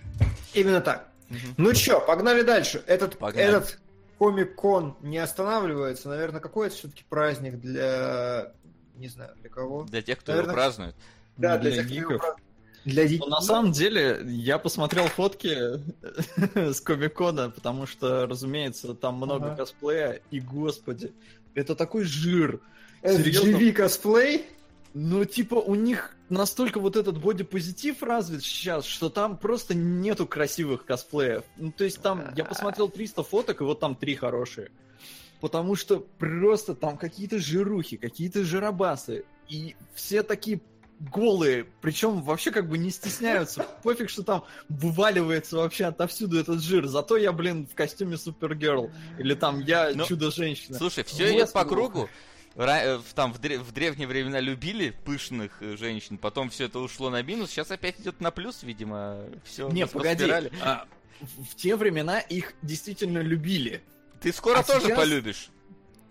[0.53, 1.09] Именно так.
[1.57, 2.85] Ну чё, погнали дальше.
[2.87, 3.79] Этот, этот
[4.18, 6.11] комик-кон не останавливается.
[6.11, 8.53] Наверное, какой это все-таки праздник для...
[8.94, 9.85] Не знаю, для кого.
[9.85, 10.94] Для тех, кто Наверное, его празднует.
[11.37, 12.20] Да, Ну, для, для тех, кто его гиков.
[12.20, 12.44] празднует.
[12.85, 15.57] Для ди- Но на самом деле, я посмотрел фотки
[16.54, 19.57] с Комикона, потому что, разумеется, там много Ага.
[19.57, 21.12] косплея, и, господи,
[21.54, 22.61] это такой жир.
[23.02, 23.72] FGV Серьезно?
[23.72, 24.44] косплей.
[24.96, 30.85] Ну, типа, у них настолько вот этот бодипозитив развит сейчас, что там просто нету красивых
[30.85, 31.42] косплеев.
[31.57, 34.70] Ну, то есть там, я посмотрел 300 фоток, и вот там три хорошие.
[35.44, 39.26] Потому что просто там какие-то жирухи, какие-то жиробасы.
[39.46, 40.62] И все такие
[41.12, 43.66] голые, причем вообще как бы не стесняются.
[43.83, 46.87] Пофиг, что там вываливается вообще отовсюду этот жир.
[46.87, 48.90] Зато я, блин, в костюме Супергерл.
[49.18, 50.78] Или там я Ну, чудо-женщина.
[50.78, 51.74] Слушай, все идет по Господи.
[51.74, 52.09] кругу.
[52.57, 57.11] Э, Там в, дре- в древние времена любили пышных э, женщин, потом все это ушло
[57.11, 59.68] на минус, сейчас опять идет на плюс, видимо, все.
[59.68, 60.24] Не, погоди.
[60.62, 60.87] А,
[61.20, 63.83] в те времена их действительно любили.
[64.24, 65.48] Ты скоро А тоже сейчас- полюбишь.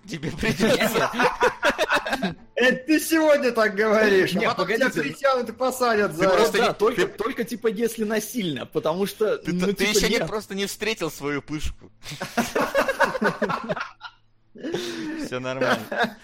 [0.07, 1.09] Тебе придется.
[2.55, 4.33] Это ты сегодня так говоришь.
[4.33, 6.35] Не, а потом тебя притянут и посадят за Ты это.
[6.35, 9.89] просто да, не- только, ты- только типа если насильно, потому что Ты, ну, ты типа,
[9.97, 10.27] еще не нет.
[10.27, 11.91] просто не встретил свою пышку.
[15.25, 16.17] Все нормально.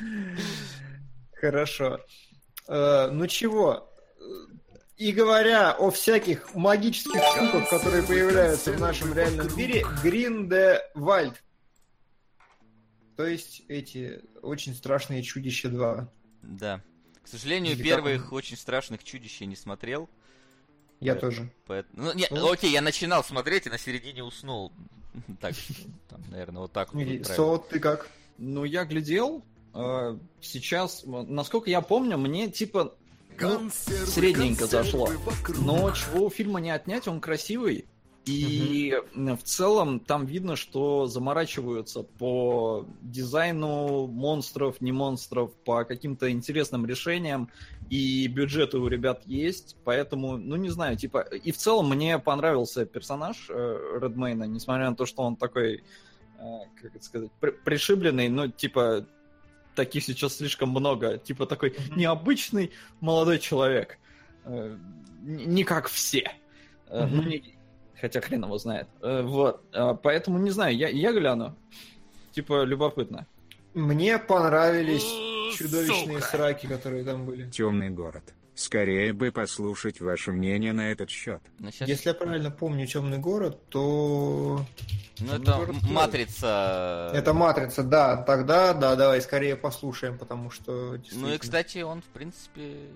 [1.34, 2.00] Хорошо.
[2.68, 3.90] Э, ну чего?
[4.98, 11.42] И говоря о всяких магических штуках, которые появляются в нашем реальном мире, Гриндевальд.
[13.20, 16.10] То есть эти очень страшные чудища 2.
[16.42, 16.82] Да.
[17.22, 20.10] К сожалению, Или первых очень страшных чудищ я не смотрел.
[21.02, 21.20] Я Да.
[21.20, 21.52] тоже.
[21.66, 22.02] Поэтому...
[22.02, 22.50] Ну, не, Ну.
[22.50, 24.72] окей, я начинал смотреть и на середине уснул.
[25.42, 25.54] Так,
[26.08, 26.92] там, наверное, вот так.
[27.26, 28.08] Со, ты как?
[28.38, 29.44] Ну, я глядел.
[29.74, 32.96] э, сейчас, насколько я помню, мне типа
[33.38, 35.10] ну, средненько зашло.
[35.58, 37.89] Но чего у фильма не отнять, он красивый.
[38.26, 46.30] И м, в целом там видно, что заморачиваются по дизайну монстров, не монстров, по каким-то
[46.32, 47.50] интересным решениям.
[47.90, 51.22] И бюджеты у ребят есть, поэтому, ну не знаю, типа...
[51.22, 55.84] И в целом мне понравился персонаж э, Редмейна, несмотря на то, что он такой,
[56.38, 59.08] э, как это сказать, при- пришибленный, но типа
[59.74, 61.18] таких сейчас слишком много.
[61.18, 61.98] Типа такой Мгм.
[62.00, 63.98] необычный молодой человек.
[64.46, 64.78] Э,
[65.24, 66.32] Не как все.
[66.88, 67.56] Э, ну, не-
[68.02, 68.88] Хотя хрен его знает.
[69.02, 69.62] Э, Вот.
[69.74, 71.56] А, Поэтому не знаю, я, я гляну.
[72.32, 73.26] Типа любопытно.
[73.74, 75.06] Мне понравились
[75.58, 77.50] чудовищные сраки, которые там были.
[77.50, 78.24] Темный город.
[78.56, 81.42] Скорее бы послушать ваше мнение на этот счет.
[81.60, 84.66] Ну, щас- Если я правильно помню темный город, то
[85.20, 87.10] ну, это город матрица.
[87.16, 88.18] это матрица, да.
[88.18, 92.88] Тогда, да, давай скорее послушаем, потому что Ну и, кстати, он, в принципе,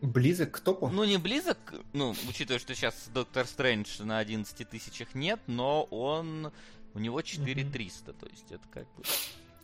[0.00, 0.88] близок к топу.
[0.88, 1.58] ну не близок,
[1.92, 6.52] ну, учитывая, что сейчас Доктор Стрэндж на 11 тысячах нет, но он,
[6.94, 9.02] у него 4300, то есть это как бы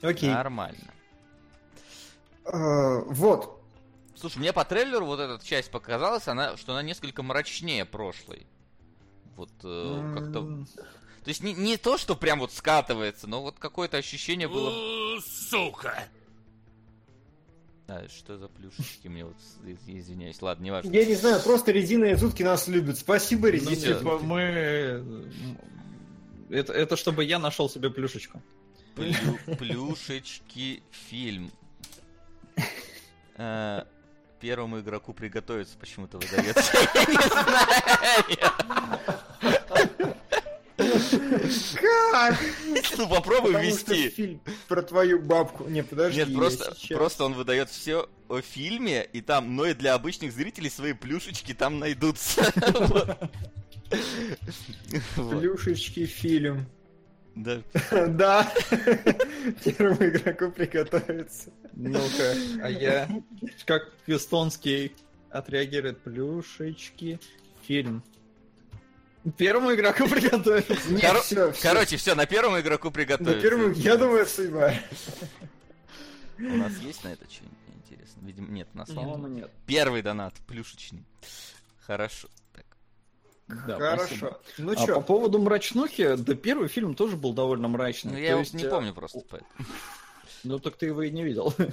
[0.03, 0.31] Окей.
[0.31, 0.93] нормально.
[2.47, 3.61] Э, вот.
[4.17, 8.47] Слушай, мне по трейлеру вот эта часть показалась, она, что она несколько мрачнее прошлой.
[9.37, 10.65] Вот э, как-то...
[11.25, 15.21] То есть не, не то, что прям вот скатывается, но вот какое-то ощущение было...
[15.21, 16.07] Сука!
[17.97, 19.37] А, что за плюшечки мне вот,
[19.87, 20.91] извиняюсь, ладно, не важно.
[20.91, 22.99] Я не знаю, просто резиновые зутки нас любят.
[22.99, 24.25] Спасибо, Ну, резиновые типа, зутки.
[24.27, 24.41] мы...
[24.41, 25.33] м,
[26.51, 28.43] Это, это чтобы я нашел себе плюшечку.
[28.97, 31.51] Плю- плюшечки фильм.
[33.37, 33.83] Э,
[34.41, 36.63] Первому игроку приготовиться почему-то выдается.
[36.95, 38.99] Я не знаю.
[40.77, 42.39] Как?
[42.99, 44.09] Ну попробуй Потому ввести.
[44.11, 45.69] фильм про твою бабку.
[45.69, 46.21] Не, подожди.
[46.21, 50.33] Нет, я просто, просто он выдает все о фильме, и там, но и для обычных
[50.33, 52.53] зрителей свои плюшечки там найдутся.
[55.17, 56.67] Плюшечки фильм.
[57.35, 57.63] Да.
[58.09, 58.53] Да.
[59.65, 61.51] Первому игроку приготовиться.
[61.73, 63.09] Ну-ка, а я...
[63.67, 64.93] Как эстонский
[65.31, 67.19] отреагирует плюшечки
[67.67, 68.03] фильм.
[69.39, 70.93] Первому игроку приготовиться.
[70.93, 71.63] Нет, Коро- всё, всё.
[71.63, 73.41] Короче, все, на первому игроку На приготовиться.
[73.41, 74.75] первую, я думаю, судьба.
[76.39, 78.21] У нас есть на это что-нибудь интересно?
[78.23, 79.17] Видимо, нет, у нас нет.
[79.29, 79.51] нет.
[79.67, 81.05] Первый донат, плюшечный.
[81.87, 82.29] Хорошо.
[82.53, 82.67] Так.
[83.67, 84.05] Да, Хорошо.
[84.07, 84.41] спасибо.
[84.59, 88.11] Ну А по чё, поводу мрачнухи, да первый фильм тоже был довольно мрачный.
[88.13, 89.21] Ну, То я его есть, не э, помню просто.
[89.31, 89.51] поэтому.
[90.47, 91.55] Ну, так ты его и не видел.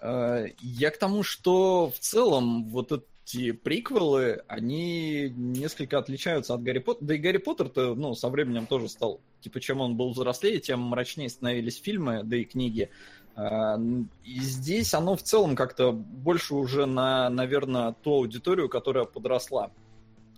[0.00, 2.92] Э, Я к тому, что в целом вот
[3.32, 7.06] эти приквелы, они несколько отличаются от Гарри Поттера.
[7.06, 10.80] Да и Гарри Поттер-то, ну, со временем тоже стал, типа, чем он был взрослее, тем
[10.80, 12.90] мрачнее становились фильмы, да и книги.
[13.34, 13.78] А,
[14.24, 19.70] И здесь оно в целом как-то больше уже на, наверное, ту аудиторию, которая подросла.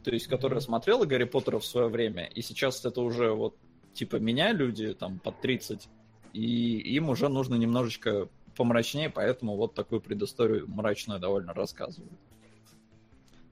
[0.04, 3.56] То есть, которая смотрела Гарри Поттера в свое время, и сейчас это уже вот
[3.94, 5.88] типа меня люди там под 30,
[6.32, 12.12] и им уже нужно немножечко помрачнее, поэтому вот такую предысторию мрачную довольно рассказывают.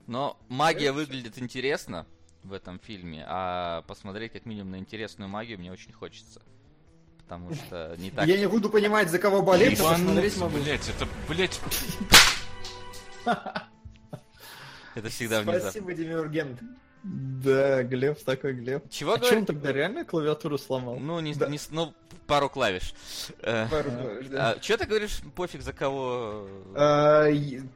[0.06, 2.06] Но магия выглядит интересно
[2.42, 6.42] в этом фильме, а посмотреть как минимум на интересную магию мне очень хочется.
[7.18, 8.26] Потому что не так...
[8.26, 10.58] я не буду понимать, за кого болеть, но посмотреть могу.
[10.58, 11.60] блять, это, блять,
[14.94, 15.70] Это всегда внезапно.
[15.70, 16.60] Спасибо, Демиургент.
[17.04, 18.88] Да, Глеб такой Глеб.
[18.88, 19.38] Чего А говорит?
[19.40, 20.96] он тогда реально клавиатуру сломал?
[20.96, 21.48] Ну, не, Да.
[21.48, 21.92] не ну,
[22.28, 22.94] пару клавиш.
[23.40, 24.56] Э, Пару говоришь, да.
[24.62, 26.46] что ты говоришь, пофиг за кого?
[26.76, 27.26] А,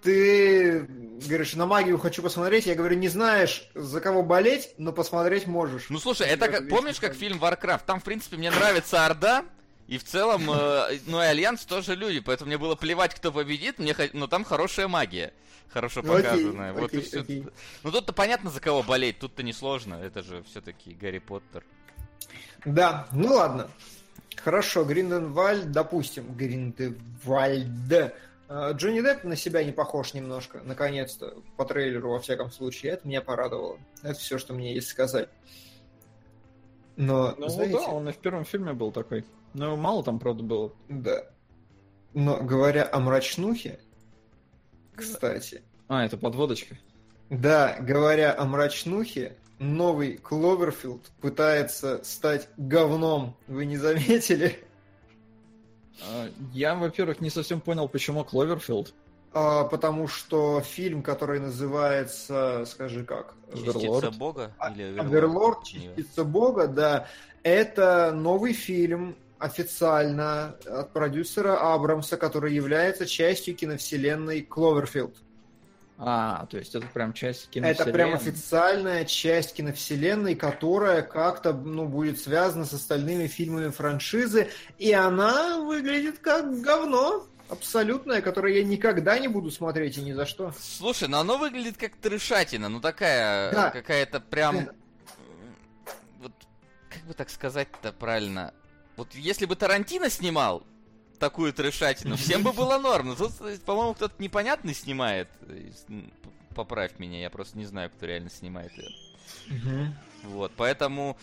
[0.02, 0.86] Ты
[1.26, 2.66] говоришь, на магию хочу посмотреть.
[2.66, 5.86] Я говорю, не знаешь, за кого болеть, но посмотреть можешь.
[5.90, 7.82] Ну слушай, это как, помнишь, как фильм Warcraft?
[7.84, 9.44] Там, в принципе, мне нравится Орда,
[9.88, 13.78] и в целом, э, ну и Альянс тоже люди, поэтому мне было плевать, кто победит,
[13.78, 15.32] мне, но там хорошая магия,
[15.68, 16.72] хорошо Ну, окей, показанная.
[16.72, 17.20] вот и окей, всё.
[17.22, 17.44] окей.
[17.82, 21.64] Ну тут-то понятно, за кого болеть, тут-то несложно, это же все-таки Гарри Поттер.
[22.64, 23.70] Да, ну ладно.
[24.42, 28.14] Хорошо, Гринденвальд, допустим, Гринденвальд.
[28.48, 32.92] А, Джонни Депп на себя не похож немножко, наконец-то, по трейлеру, во всяком случае.
[32.92, 33.78] Это меня порадовало.
[34.02, 35.28] Это все, что мне есть сказать.
[36.96, 39.24] Но, Ну знаете, да, он и в первом фильме был такой.
[39.54, 40.72] Ну, мало там, правда, было.
[40.88, 41.24] да.
[42.14, 43.78] Но говоря о мрачнухе,
[44.94, 46.76] кстати, А, это подводочка.
[47.28, 53.36] да, говоря о мрачнухе, новый Кловерфилд пытается стать говном.
[53.46, 54.56] Вы не заметили?
[56.02, 58.94] А, Я, во-первых, не совсем понял, почему Кловерфилд.
[59.32, 64.16] А, потому что фильм, который называется, скажи как, Частица Оверлорд.
[64.16, 67.06] Бога А- или Оверлорд, частица Бога, да,
[67.42, 75.14] это новый фильм официально от продюсера Абрамса, который является частью киновселенной Кловерфилд.
[75.98, 77.92] А, то есть это прям часть Это киновселенной.
[77.92, 84.48] прям официальная часть киновселенной, которая как-то ну, будет связана с остальными фильмами франшизы,
[84.78, 90.26] и она выглядит как говно абсолютное, которое я никогда не буду смотреть и ни за
[90.26, 90.52] что.
[90.58, 93.70] Слушай, ну оно выглядит как трешатина, ну такая, Да.
[93.70, 94.56] какая-то прям...
[94.66, 94.72] Да.
[94.72, 95.56] м,
[96.22, 96.32] Вот,
[96.90, 98.52] как бы так сказать-то правильно?
[98.96, 100.66] Вот если бы Тарантино снимал
[101.18, 103.08] такую трешатину, всем бы было норм.
[103.08, 105.28] Но тут, э, по-моему, кто-то непонятный снимает.
[105.42, 105.70] Э,
[106.54, 109.92] Поправь меня, я просто не знаю, кто реально снимает ее.
[110.22, 111.18] Вот, поэтому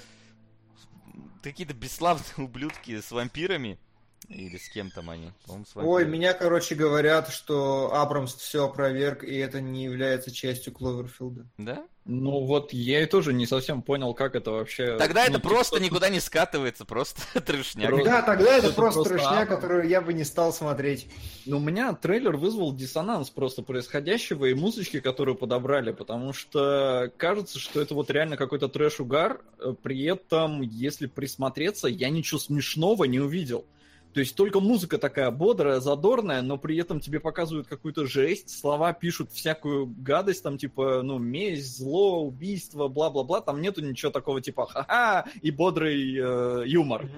[1.41, 3.80] какие-то бесславные ублюдки с вампирами.
[4.30, 5.32] Или с кем там они?
[5.76, 11.45] Ой, меня, короче, говорят, что Абрамс все опроверг, и это не является частью Кловерфилда.
[11.57, 11.86] Да?
[12.05, 14.97] Ну вот я и тоже не совсем понял, как это вообще...
[14.97, 17.89] Тогда ну, это типа, просто никуда не скатывается, просто трешняк.
[17.89, 19.49] Просто- Да, тогда это это просто просто трешня, Абрамс.
[19.49, 21.07] которую я бы не стал смотреть.
[21.45, 27.57] Ну, у меня трейлер вызвал диссонанс просто происходящего и музычки, которую подобрали, потому что кажется,
[27.59, 33.19] что это вот реально какой-то трэш-угар, э, при этом, если присмотреться, я ничего смешного не
[33.21, 33.65] увидел.
[34.14, 38.93] То есть только музыка такая бодрая, задорная, но при этом тебе показывают какую-то жесть, слова
[38.93, 44.68] пишут всякую гадость, там типа, ну, месть, зло, убийство, бла-бла-бла, там нету ничего такого типа
[44.68, 47.09] ха-ха и бодрый э, юмор.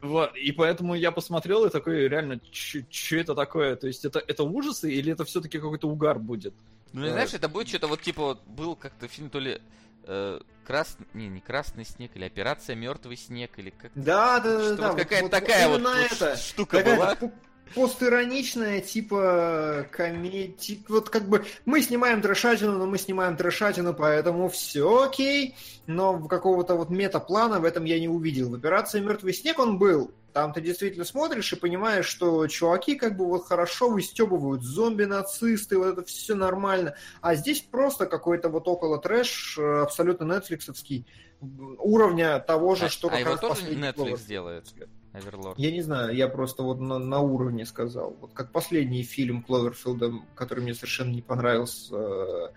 [0.00, 3.76] Вот, и поэтому я посмотрел и такой, реально, что это такое?
[3.76, 6.54] То есть это, это ужасы или это все-таки какой-то угар будет?
[6.92, 9.60] Ну, знаешь, это будет что-то вот типа вот был как-то фильм то ли
[10.08, 14.64] э, красный, не, не красный снег, или операция мертвый снег, или как Да, да, да,
[14.64, 14.82] что да.
[14.88, 16.36] вот вот- какая-то вот такая вот, вот это.
[16.36, 17.14] штука Какая-то была.
[17.14, 17.32] по-
[17.74, 20.78] постироничная, типа комедия.
[20.88, 25.54] Вот как бы мы снимаем трешатину, но мы снимаем трешатину, поэтому все окей.
[25.86, 28.50] Но какого-то вот метаплана в этом я не увидел.
[28.50, 30.12] В операции Мертвый снег он был.
[30.38, 35.86] Там ты действительно смотришь и понимаешь, что чуваки как бы вот хорошо выстебывают зомби-нацисты, вот
[35.86, 36.94] это все нормально.
[37.20, 41.08] А здесь просто какой-то вот около трэш, э, абсолютно нетфликсовский
[41.40, 44.28] уровня того же, А- что а как его раз тоже Netflix Cloverfield.
[44.28, 44.74] делает?
[45.12, 45.58] Оверлорд.
[45.58, 48.16] Я не знаю, я просто вот на, на уровне сказал.
[48.20, 52.48] Вот как последний фильм Кловерфилда, который мне совершенно не понравился, э,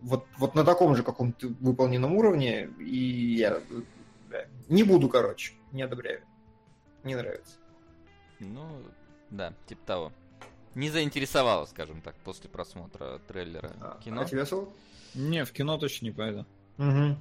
[0.00, 3.60] вот, вот на таком же каком-то выполненном уровне, и я
[4.30, 6.22] э, не буду, короче, не одобряю.
[7.08, 7.56] Не нравится.
[8.38, 8.82] Ну,
[9.30, 10.12] да, типа того.
[10.74, 14.20] Не заинтересовало, скажем так, после просмотра трейлера А, кино.
[14.20, 14.72] а тебя, Сол?
[15.14, 16.44] Не, в кино точно не пойду.
[16.76, 17.16] Угу.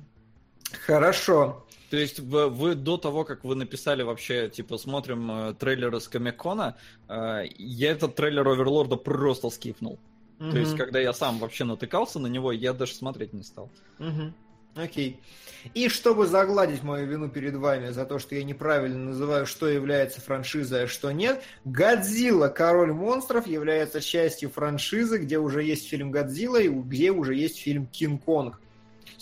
[0.86, 1.66] Хорошо.
[1.90, 6.08] То есть вы, вы до того, как вы написали вообще, типа, смотрим э, трейлеры с
[6.10, 6.76] Комикона,
[7.08, 9.98] э, я этот трейлер Оверлорда просто скипнул.
[10.40, 13.72] То есть, когда я сам вообще натыкался на него, я даже смотреть не стал.
[13.98, 14.36] Мгм.
[14.78, 15.20] Окей.
[15.74, 20.22] И чтобы загладить мою вину перед вами за то, что я неправильно называю, что является
[20.22, 26.62] франшизой, а что нет, Годзилла, король монстров, является частью франшизы, где уже есть фильм Годзилла
[26.62, 28.62] и где уже есть фильм Кинг-Конг.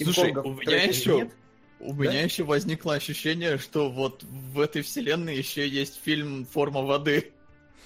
[0.01, 1.31] Слушай, у меня еще- нет?
[1.79, 2.03] У Да?
[2.03, 7.31] меня еще возникло ощущение, что вот в этой вселенной еще есть фильм «Форма воды».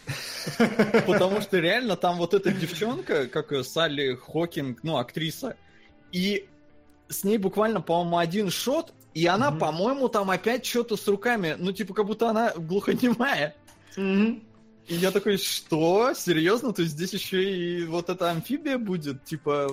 [1.05, 5.55] Потому что реально там вот эта девчонка, как ее Салли Хокинг, ну, актриса,
[6.11, 6.47] и
[7.09, 9.59] с ней буквально, по-моему, один шот, и она, Мгм.
[9.59, 13.55] по-моему, там опять что-то с руками, ну, типа, как будто она глухонемая.
[13.97, 14.43] Мгм.
[14.87, 16.13] И я такой, что?
[16.15, 16.73] Серьезно?
[16.73, 19.23] То есть здесь еще и вот эта амфибия будет?
[19.23, 19.69] Типа,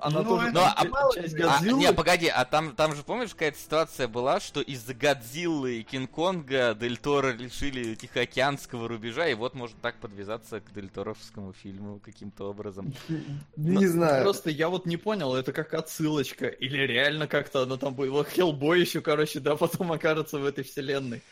[0.00, 3.58] она Ну, тоже это Ну, а- А, не, погоди, а там, там же, помнишь, какая-то
[3.58, 9.80] ситуация была, что из-за Годзиллы и Кинг-Конга Дель Торо решили Тихоокеанского рубежа, и вот может
[9.80, 12.92] так подвязаться к Дель Торовскому фильму каким-то образом.
[13.56, 14.22] Не знаю.
[14.24, 18.24] Просто я вот не понял, это как отсылочка, или реально как-то оно там было.
[18.24, 21.22] Хеллбой еще, короче, да, потом окажется в этой вселенной.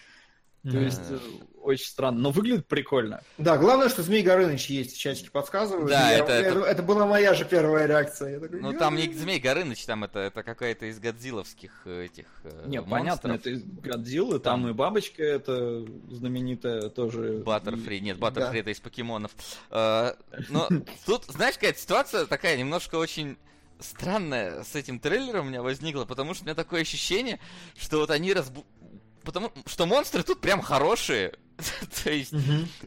[0.71, 1.19] То есть, э,
[1.63, 2.19] очень странно.
[2.21, 3.23] Но выглядит прикольно.
[3.37, 5.89] Да, главное, что Змей Горыныч есть в чатике подсказывают.
[5.91, 8.33] Да, Я- это- это, это была моя же первая реакция.
[8.35, 9.13] Я такой, Ну там не.
[9.13, 12.91] Змей Горыныч, там это, это какая-то из годзилловских э, этих э, Не, монстров.
[12.91, 17.43] понятно, это из Годзиллы, там и бабочка это знаменитая тоже.
[17.45, 18.61] Баттерфри, нет, Баттерфри Да.
[18.61, 19.33] это из покемонов.
[19.71, 20.69] Но
[21.07, 23.37] тут, знаешь, какая-то ситуация такая немножко очень
[23.81, 27.39] странная с этим трейлером у меня возникла, потому что у меня такое ощущение,
[27.77, 28.67] что вот они разбу...
[29.29, 31.35] Потому что монстры тут прям хорошие.
[32.05, 32.33] То есть,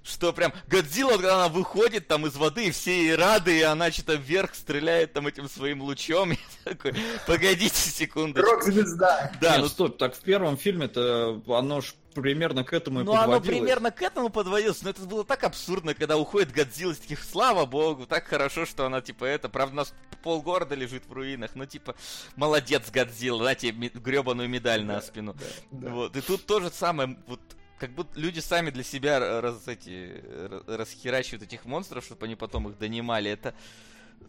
[0.04, 4.16] что прям Годзилла, когда она выходит там из воды, все ей рады, и она что-то
[4.16, 6.38] вверх стреляет там этим своим лучом.
[6.64, 6.96] Такой,
[7.28, 8.42] погодите секунду.
[8.42, 9.32] Рок-звезда.
[9.42, 13.14] Да, Нет, ну стоп, так в первом фильме-то оно ж примерно к этому и Ну,
[13.14, 17.24] оно примерно к этому подводилось, но это было так абсурдно, когда уходит Годзилла, из таких,
[17.24, 19.94] слава богу, так хорошо, что она, типа, это, правда, у нас
[20.24, 21.96] полгорода лежит в руинах, но, типа,
[22.36, 25.36] молодец, Годзилла, на тебе гребаную медаль на спину.
[25.72, 25.90] Да.
[25.90, 27.40] Вот, и тут то же самое, вот,
[27.82, 32.70] как будто люди сами для себя раз, эти, ра- расхерачивают этих монстров, чтобы они потом
[32.70, 33.56] их донимали, это,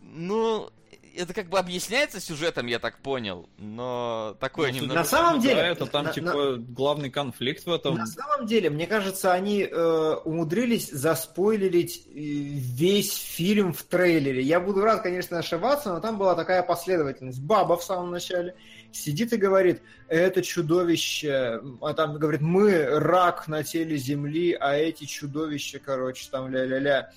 [0.01, 0.71] ну,
[1.15, 4.95] это как бы объясняется сюжетом, я так понял, но такое Ну, немного...
[4.95, 7.97] На самом Да, деле, это там, на- типа, главный конфликт в этом.
[7.97, 14.41] На самом деле, мне кажется, они э, умудрились заспойлерить э, весь фильм в трейлере.
[14.41, 17.43] Я буду рад, конечно, ошибаться, но там была такая последовательность.
[17.43, 18.55] Баба в самом начале
[18.93, 25.05] сидит и говорит, это чудовище, а там говорит, мы рак на теле земли, а эти
[25.05, 27.11] чудовища, короче, там ля-ля-ля.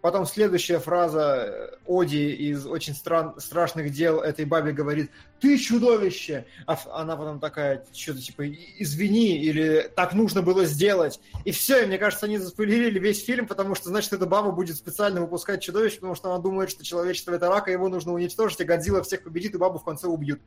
[0.00, 5.10] Потом следующая фраза э, Оди из «Очень стран- страшных дел» этой бабе говорит
[5.40, 11.20] «Ты чудовище!» А она потом такая, что-то типа «Извини» или «Так нужно было сделать».
[11.44, 14.76] И все, и мне кажется, они заспойлерили весь фильм, потому что, значит, эта баба будет
[14.76, 18.60] специально выпускать чудовище, потому что она думает, что человечество это рак, и его нужно уничтожить,
[18.60, 20.40] и Годзилла всех победит, и бабу в конце убьют.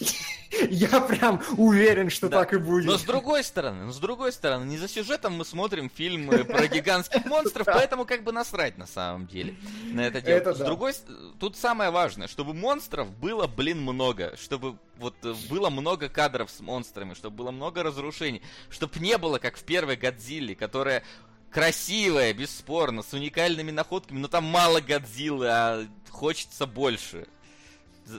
[0.70, 2.40] Я прям уверен, что Да.
[2.40, 2.86] так и будет.
[2.86, 6.66] Но с другой стороны, но с другой стороны, не за сюжетом мы смотрим фильмы про
[6.68, 9.54] гигантских монстров, поэтому как бы насрать на самом деле
[9.92, 10.36] на это дело.
[10.36, 10.64] Это С да.
[10.64, 10.94] другой,
[11.38, 16.60] тут самое важное, чтобы монстров было, блин, много, чтобы вот э, было много кадров с
[16.60, 21.02] монстрами, чтобы было много разрушений, чтобы не было как в первой Годзилле, которая
[21.50, 27.26] красивая, бесспорно, с уникальными находками, но там мало Годзиллы, а хочется больше.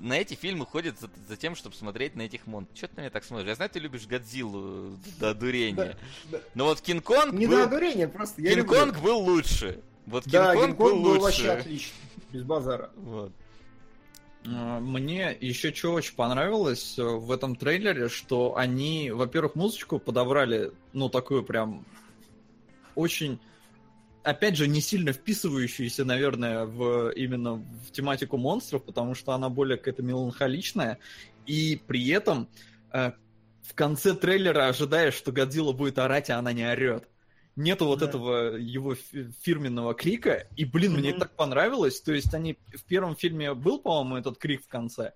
[0.01, 2.77] На эти фильмы ходят за, за тем, чтобы смотреть на этих монстров.
[2.77, 3.47] Че ты на меня так смотришь?
[3.47, 5.97] Я знаю, ты любишь Годзиллу до одурения.
[6.55, 7.57] Но вот Кинг-Конг Не был...
[7.57, 8.53] на одурение, просто я.
[8.53, 9.81] Кинг-Конг был лучше.
[10.05, 11.59] Вот Да, Кинг-Конг был Кинг-Конг был вообще лучше.
[11.59, 11.93] отлично.
[12.31, 12.91] Без базара.
[12.95, 13.31] Вот.
[14.45, 20.71] А, Мне еще что очень понравилось э, в этом трейлере, что они, во-первых, музычку подобрали,
[20.93, 21.85] ну, такую прям
[22.95, 23.39] очень,
[24.23, 29.77] опять же, не сильно вписывающуюся, наверное, в именно в тематику монстров, потому что она более
[29.77, 30.99] какая-то меланхоличная,
[31.45, 32.47] и при этом
[32.91, 33.11] э,
[33.63, 37.07] в конце трейлера ожидаешь, что Годзилла будет орать, а она не орет.
[37.55, 38.05] Нету вот Да.
[38.07, 41.19] этого его фи- фирменного крика, и, блин, мне Мгм.
[41.19, 41.99] так понравилось.
[42.01, 45.13] То есть они в первом фильме был, по-моему, этот крик в конце,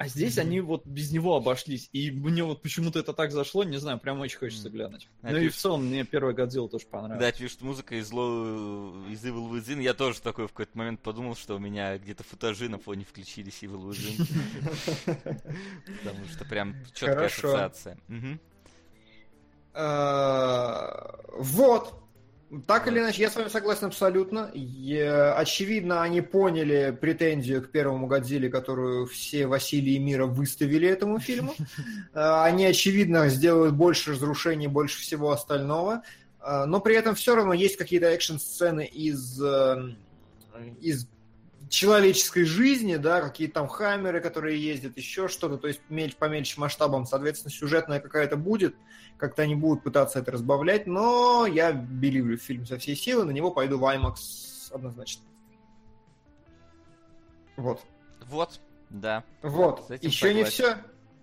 [0.00, 0.46] А здесь Мгм.
[0.46, 1.90] они вот без него обошлись.
[1.92, 4.76] И мне вот почему-то это так зашло, не знаю, прям очень хочется Мгм.
[4.78, 5.08] глянуть.
[5.20, 7.36] А ну ты и в целом мне первая Годзилла тоже Да, понравилась.
[7.36, 9.82] пишет музыка из Low, из Evil Within.
[9.82, 13.62] Я тоже такой в какой-то момент подумал, что у меня где-то футажи на фоне включились
[13.62, 14.26] Evil Within.
[15.98, 17.98] Потому что прям четкая ассоциация.
[19.74, 20.86] Э,
[21.36, 21.94] Вот.
[22.66, 24.50] Так или иначе, я с вами согласен абсолютно.
[25.36, 31.54] Очевидно, они поняли претензию к первому Годзилле, которую все Василий и Мира выставили этому фильму.
[32.12, 36.02] Э, Они, очевидно, сделают больше разрушений, больше всего остального.
[36.42, 39.94] Э, Но при этом все равно есть какие-то экшн-сцены из, э,
[40.80, 41.06] из
[41.70, 46.62] человеческой жизни, да, какие-то там хаммеры, которые ездят, еще что-то, то есть мель- по меньшим
[46.62, 48.74] масштабам, соответственно, сюжетная какая-то будет,
[49.16, 53.52] как-то они будут пытаться это разбавлять, но я беливлю фильм со всей силы, на него
[53.52, 54.16] пойду в IMAX
[54.72, 55.22] однозначно.
[57.56, 57.80] Вот.
[58.26, 58.60] Вот,
[58.90, 59.22] да.
[59.42, 59.90] Вот.
[60.02, 60.50] Еще не согласен.
[60.50, 60.76] все,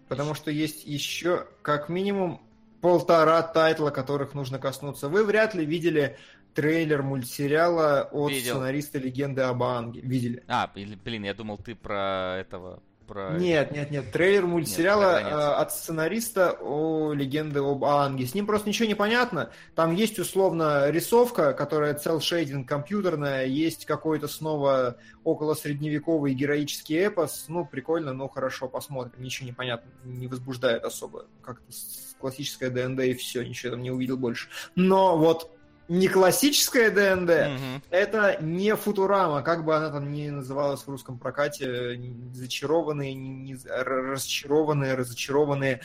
[0.07, 2.41] потому что есть еще как минимум
[2.81, 5.09] полтора тайтла, которых нужно коснуться.
[5.09, 6.17] Вы вряд ли видели
[6.57, 8.55] трейлер мультсериала от Видел.
[8.55, 10.01] сценариста «Легенды об Аанге».
[10.01, 10.43] Видели?
[10.47, 12.81] А, блин, я думал, ты про этого...
[13.05, 13.37] Про...
[13.37, 14.11] Нет, нет, нет.
[14.11, 15.37] Трейлер мультсериала границу.
[15.37, 18.25] э, от сценариста о легенды об Аанге.
[18.25, 19.51] С ним просто ничего не понятно.
[19.75, 27.45] Там есть условно рисовка, которая цел шейдинг компьютерная, есть какой-то снова около средневековый героический эпос.
[27.47, 29.23] Ну, прикольно, ну хорошо, посмотрим.
[29.23, 31.27] Ничего не понятно, не возбуждает особо.
[31.43, 31.71] Как-то
[32.19, 34.49] классическая ДНД и все, ничего там не увидел больше.
[34.75, 35.56] Но вот
[35.87, 37.83] не классическая ДНД, Мгм.
[37.89, 41.99] это не Футурама, как бы она там ни называлась в русском прокате,
[42.33, 45.81] зачарованные, не- не- расчарованные, разочарованные.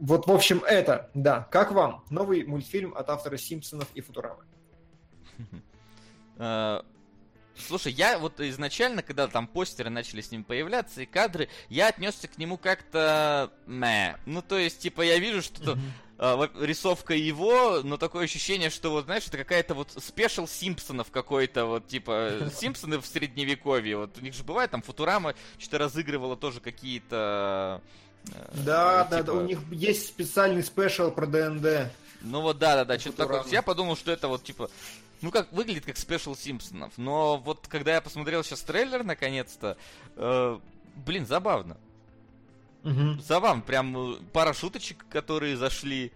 [0.00, 1.48] Вот, в общем, это, да.
[1.50, 2.04] Как вам?
[2.10, 4.44] Новый мультфильм от автора Симпсонов и Футурамы.
[6.36, 6.82] Э,
[7.66, 12.28] Слушай, я вот изначально, когда там постеры начали с ним появляться и кадры, я отнесся
[12.28, 13.50] к нему как-то.
[13.66, 15.82] Ну, то есть, типа, я вижу, что то, а, во-
[16.18, 21.86] рисовка его, но такое ощущение, что вот, знаешь, это какая-то вот спешл Симпсонов какой-то, вот,
[21.86, 23.96] типа, Симпсоны в средневековье.
[23.98, 27.80] Вот у них же бывает, там Футурама что-то разыгрывала тоже какие-то...
[28.34, 31.92] э, Да, да, типа- да, у них есть специальный special про D&D.
[32.22, 33.44] Ну вот да, да, да, что-то такое.
[33.52, 34.68] Я подумал, что это вот типа.
[35.20, 36.92] Ну как выглядит как special Симпсонов.
[36.96, 39.76] Но вот когда я посмотрел сейчас трейлер наконец-то,
[40.16, 40.58] э,
[40.96, 41.76] блин, забавно.
[42.82, 43.20] Мгм.
[43.20, 46.12] Забавно, прям э, пара шуточек, которые зашли.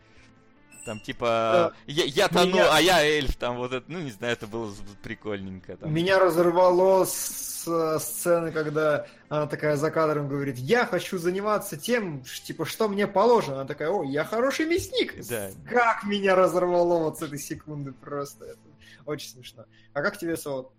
[0.84, 4.32] Там типа я, я тону, меня- а я эльф, там вот это, ну не знаю,
[4.32, 4.72] это было
[5.04, 5.76] прикольненько.
[5.76, 5.94] Там.
[5.94, 12.24] Меня разорвало с э, сцены, когда она такая за кадром говорит, я хочу заниматься тем,
[12.24, 13.56] ш- типа, что мне положено.
[13.60, 15.14] Она такая, о, я хороший мясник.
[15.28, 15.50] Да.
[15.68, 18.44] Как меня разорвало вот с этой секунды просто.
[18.46, 18.58] Это
[19.06, 19.66] очень смешно.
[19.92, 20.72] А как тебе, Солод?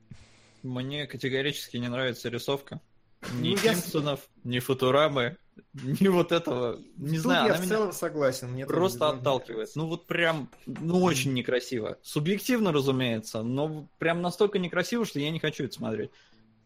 [0.63, 2.81] Мне категорически не нравится рисовка.
[3.39, 5.37] Ни Ну, я с- Симпсонов, ни Футурамы,
[5.73, 6.79] ни вот этого.
[6.97, 8.51] Не Тут знаю, я в целом согласен.
[8.51, 9.69] Мне просто отталкивает.
[9.75, 11.97] Ну вот прям, ну очень некрасиво.
[12.01, 16.11] Субъективно, разумеется, но прям настолько некрасиво, что я не хочу это смотреть.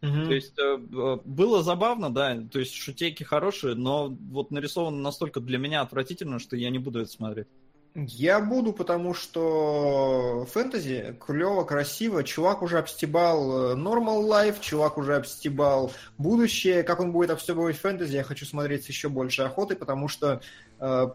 [0.00, 0.26] Мгм.
[0.26, 5.40] То есть э, э, было забавно, да, то есть шутейки хорошие, но вот нарисовано настолько
[5.40, 7.48] для меня отвратительно, что я не буду это смотреть.
[8.06, 12.22] Я буду, потому что фэнтези клево, красиво.
[12.22, 16.84] Чувак уже обстебал э, Normal Life, чувак уже обстебал будущее.
[16.84, 20.40] Как он будет обстебывать фэнтези, я хочу смотреть с еще большей охотой, потому что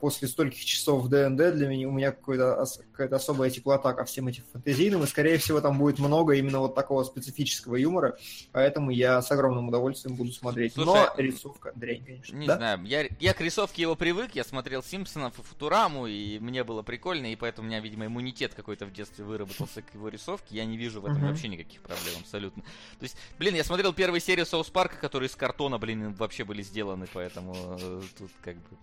[0.01, 4.03] после стольких часов в ДНД для меня у меня какой-то ос- какая-то особая теплота ко
[4.05, 8.17] всем этим фэнтезийным, и, скорее всего, там будет много именно вот такого специфического юмора,
[8.51, 10.73] поэтому я с огромным удовольствием буду смотреть.
[10.73, 12.35] Слушай, Но рисовка дрянь, конечно.
[12.35, 12.57] Не Да?
[12.57, 16.81] знаю, я, я к рисовке его привык, я смотрел Симпсонов и Футураму, и мне было
[16.81, 20.65] прикольно, и поэтому у меня, видимо, иммунитет какой-то в детстве выработался к его рисовке, я
[20.65, 21.27] не вижу в этом Мгм.
[21.29, 22.63] вообще никаких проблем абсолютно.
[22.63, 26.61] То есть, блин, я смотрел первую серию Соус Парка, которые из картона, блин, вообще были
[26.61, 28.77] сделаны, поэтому э, тут как бы...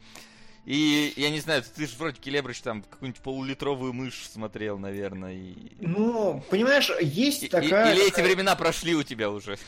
[0.66, 5.54] И я не знаю, ты же вроде Келебрыч там какую-нибудь полулитровую мышь смотрел, наверное, и...
[5.80, 7.94] Ну, понимаешь, есть и- такая...
[7.94, 9.58] или эти времена прошли у тебя уже?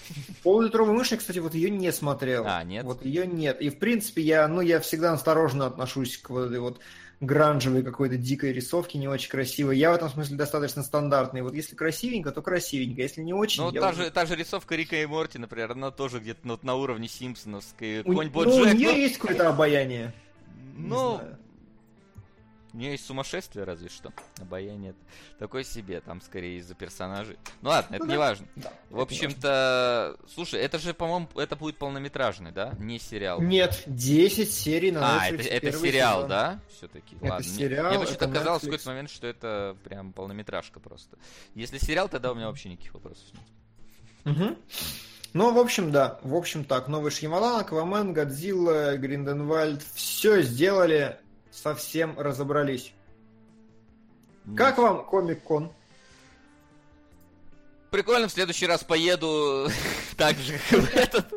[0.43, 2.45] Полулитровую мышь, я, кстати, вот ее не смотрел.
[2.47, 2.85] А, нет?
[2.85, 3.61] Вот ее нет.
[3.61, 6.79] И, в принципе, я, ну, я всегда осторожно отношусь к вот этой вот
[7.23, 9.79] гранжевой какой-то дикой рисовке, не очень красивой.
[9.79, 11.43] Я в этом смысле достаточно стандартный.
[11.43, 13.01] Вот если красивенько, то красивенько.
[13.01, 15.91] Если не очень, Ну, та уже- же, та же рисовка Рика и Морти, например, она
[15.93, 18.01] тоже где-то ну, на уровне Симпсоновской.
[18.01, 20.13] У, Какой-нибудь ну, у Боджек, нее ну, есть какое-то обаяние.
[20.73, 21.21] Ну,
[22.73, 24.13] у нее есть сумасшествие, разве что.
[24.41, 24.95] Обаяние
[25.39, 27.37] такой себе, там скорее из-за персонажей.
[27.61, 28.13] Ну ладно, это Ну да.
[28.15, 28.47] не важно.
[28.57, 32.73] Да, В общем-то, слушай, это же, по-моему, это будет полнометражный, да?
[32.79, 33.43] Не сериал.
[33.43, 35.43] Нет, 10 серий на А, это,
[35.73, 36.31] сериал, сезон.
[36.31, 36.61] да?
[36.75, 37.17] Все-таки.
[37.17, 37.47] Это Ладно.
[37.47, 41.19] Мне- сериал, Мне почему-то казалось в какой-то момент, что это прям полнометражка просто.
[41.55, 43.27] Если сериал, тогда у меня вообще никаких вопросов
[44.25, 44.57] нет.
[45.33, 46.19] Ну, в общем, да.
[46.23, 46.89] В общем, так.
[46.89, 49.83] Новый Шьямалан, Аквамен, Годзилла, Гринденвальд.
[49.95, 51.19] Все сделали,
[51.51, 52.93] совсем разобрались.
[54.57, 55.73] Как вам Комик-кон?
[57.91, 59.69] Прикольно, в следующий раз поеду
[60.17, 61.31] так же в, этот,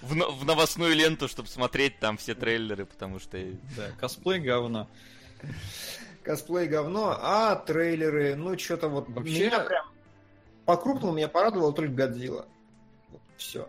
[0.00, 3.38] в, в новостную ленту, чтобы смотреть там все трейлеры, потому что...
[3.76, 4.88] Да, косплей говно.
[6.22, 9.08] Косплей говно, а трейлеры, ну, что-то вот...
[9.10, 9.86] Вообще- Меня прям...
[10.64, 12.46] По-крупному меня порадовало только Годзилла.
[13.42, 13.68] Все.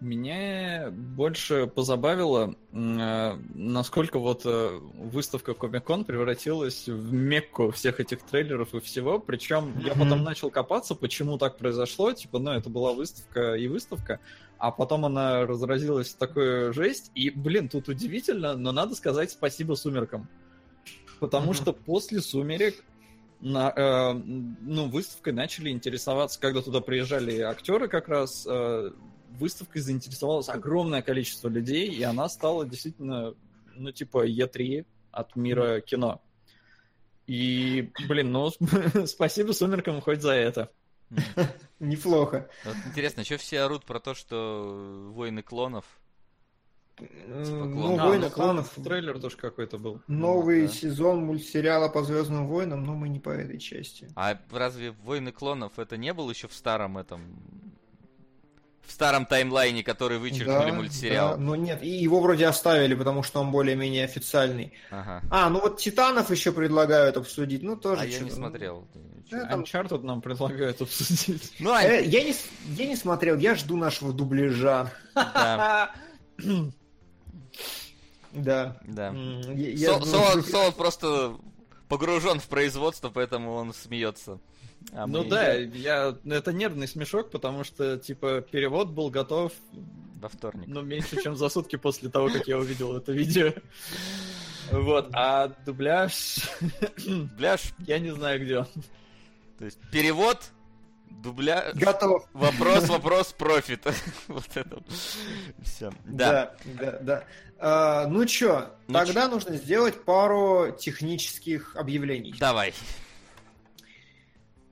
[0.00, 8.74] Меня больше позабавило, э, насколько вот э, выставка Комик-кон превратилась в мекку всех этих трейлеров
[8.74, 9.18] и всего.
[9.18, 10.02] Причем я Мгм.
[10.04, 12.12] потом начал копаться, почему так произошло.
[12.12, 14.20] Типа, ну, это была выставка и выставка,
[14.58, 17.10] а потом она разразилась в такую жесть.
[17.16, 20.28] И, блин, тут удивительно, но надо сказать спасибо «Сумеркам».
[21.18, 21.54] Потому Мгм.
[21.54, 22.84] что после «Сумерек»
[23.40, 28.90] на, э, ну, выставкой начали интересоваться, когда туда приезжали актеры как раз, э,
[29.38, 33.34] выставкой заинтересовалось огромное количество людей, и она стала действительно,
[33.74, 36.20] ну, типа, Е3 от мира кино.
[37.26, 38.50] И, блин, ну,
[39.06, 40.70] спасибо «Сумеркам» хоть за это.
[41.78, 42.48] Неплохо.
[42.64, 45.84] Вот интересно, что все орут про то, что войны клонов?
[47.00, 47.70] М, клон.
[47.74, 50.00] Ну, А, «Войны ну, клонов», Трейлер тоже какой-то был.
[50.08, 50.72] новый да.
[50.72, 54.08] сезон мультсериала по Звездным войнам, но мы не по этой части.
[54.16, 57.22] А разве войны клонов это не был еще в старом этом...
[58.86, 61.32] В старом таймлайне, который вычеркнули мультсериал?
[61.32, 64.72] да, но нет, и его вроде оставили, потому что он более-менее официальный.
[64.90, 65.22] Ага.
[65.30, 68.36] А, ну вот Титанов еще предлагают обсудить, ну тоже А я не ну.
[68.36, 68.88] смотрел.
[69.30, 71.52] Да, там- Uncharted нам предлагают обсудить.
[71.60, 72.34] Ну, а, Э, я, не,
[72.78, 74.90] я не смотрел, я жду нашего дубляжа.
[75.14, 75.90] да,
[78.32, 78.76] Да.
[78.84, 79.10] да.
[79.54, 81.36] Я- я Со- Солод Солод просто
[81.88, 84.38] погружен в производство, поэтому он смеется.
[84.92, 86.14] А ну мы да, я...
[86.26, 89.52] это нервный смешок, потому что, типа, перевод был готов,
[90.20, 90.64] Во вторник.
[90.68, 93.52] ну, меньше, чем за сутки после того, как я увидел это видео.
[94.70, 96.36] Вот, а дубляж,
[97.38, 98.66] Бляш, я не знаю, где он.
[99.58, 100.42] то есть перевод,
[101.10, 101.72] дубля...
[101.74, 102.28] Готов.
[102.34, 103.82] Вопрос, вопрос, профит.
[104.28, 104.82] Вот это.
[105.62, 105.90] Все.
[106.04, 106.54] Да.
[106.64, 107.24] Да, да, да.
[107.58, 112.34] А, ну чё, Ну тогда нужно сделать пару технических объявлений.
[112.38, 112.72] Давай.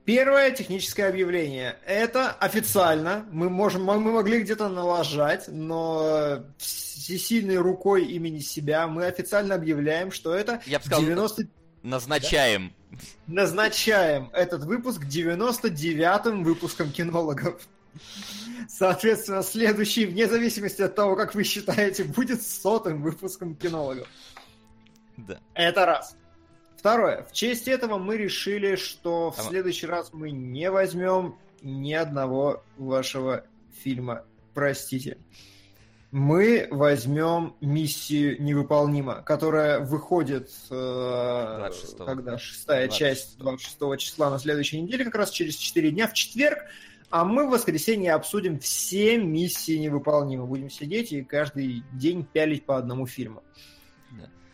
[0.05, 1.77] Первое техническое объявление.
[1.85, 3.25] Это официально.
[3.29, 10.33] Мы можем, мы могли где-то налажать, но всесильной рукой имени себя мы официально объявляем, что
[10.33, 11.47] это Я бы сказал, 90...
[11.83, 12.73] назначаем.
[13.27, 17.61] назначаем этот выпуск 99-м выпуском кинологов.
[18.67, 24.07] Соответственно, следующий, вне зависимости от того, как вы считаете, будет сотым выпуском кинологов.
[25.17, 25.39] Да.
[25.53, 26.15] Это раз.
[26.77, 27.23] Второе.
[27.23, 32.63] В честь этого мы решили, что в А- следующий раз мы не возьмем ни одного
[32.77, 33.45] вашего
[33.83, 34.23] фильма.
[34.53, 35.17] Простите.
[36.11, 40.73] Мы возьмем миссию невыполнима, которая выходит, э,
[41.69, 42.05] 26-го.
[42.05, 42.95] когда шестая 26-го.
[42.97, 46.59] часть 26 числа на следующей неделе, как раз через 4 дня в четверг,
[47.09, 50.45] а мы в воскресенье обсудим все миссии невыполнимы.
[50.45, 53.43] Будем сидеть и каждый день пялить по одному фильму.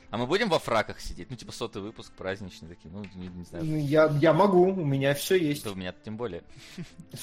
[0.10, 1.32] А мы будем во фраках сидеть?
[1.32, 2.91] Ну, типа сотый выпуск, праздничный такие.
[2.93, 3.66] Ну, не, не знаю.
[3.66, 5.64] Ну, Я, я могу, у меня все есть.
[5.64, 6.43] Да у меня тем более.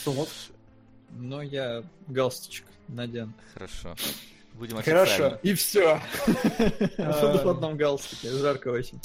[0.07, 0.29] Вот.
[1.11, 3.33] Но я галстучек надену.
[3.55, 3.95] Хорошо.
[4.55, 5.03] Будем Хорошо.
[5.29, 5.39] официально.
[5.45, 6.01] И все.
[6.99, 7.37] А.
[7.45, 8.99] В одном галстуке, жарко очень.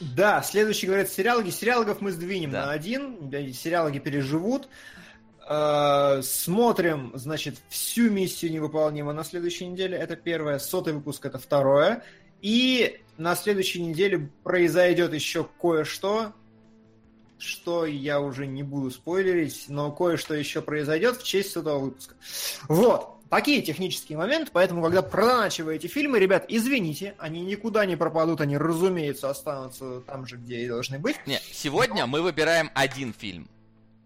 [0.00, 1.50] Да, следующий, говорят, сериалоги.
[1.50, 2.66] Сериалогов мы сдвинем Да.
[2.66, 3.28] на один.
[3.28, 4.68] да, Сериалоги переживут.
[5.48, 9.96] Э, Смотрим, значит, всю миссию невыполнима на следующей неделе.
[9.96, 10.58] Это первое.
[10.58, 12.04] Сотый выпуск это второе.
[12.40, 16.32] И на следующей неделе произойдет еще кое-что,
[17.38, 22.14] что я уже не буду спойлерить, но кое-что еще произойдет в честь этого выпуска.
[22.68, 23.18] Вот.
[23.30, 29.30] Такие технические моменты, поэтому, когда проначиваете фильмы, ребят, извините, они никуда не пропадут, они, разумеется,
[29.30, 31.16] останутся там же, где и должны быть.
[31.26, 33.48] Не, сегодня мы выбираем один фильм.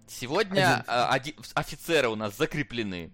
[0.07, 3.13] Сегодня Один э, оди- офицеры у нас закреплены.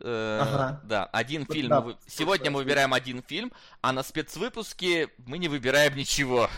[0.00, 0.80] Э, Ага.
[0.84, 1.68] Да, один фильм.
[1.68, 1.84] да.
[2.06, 6.48] Сегодня мы выбираем один фильм, а на спецвыпуске мы не выбираем ничего.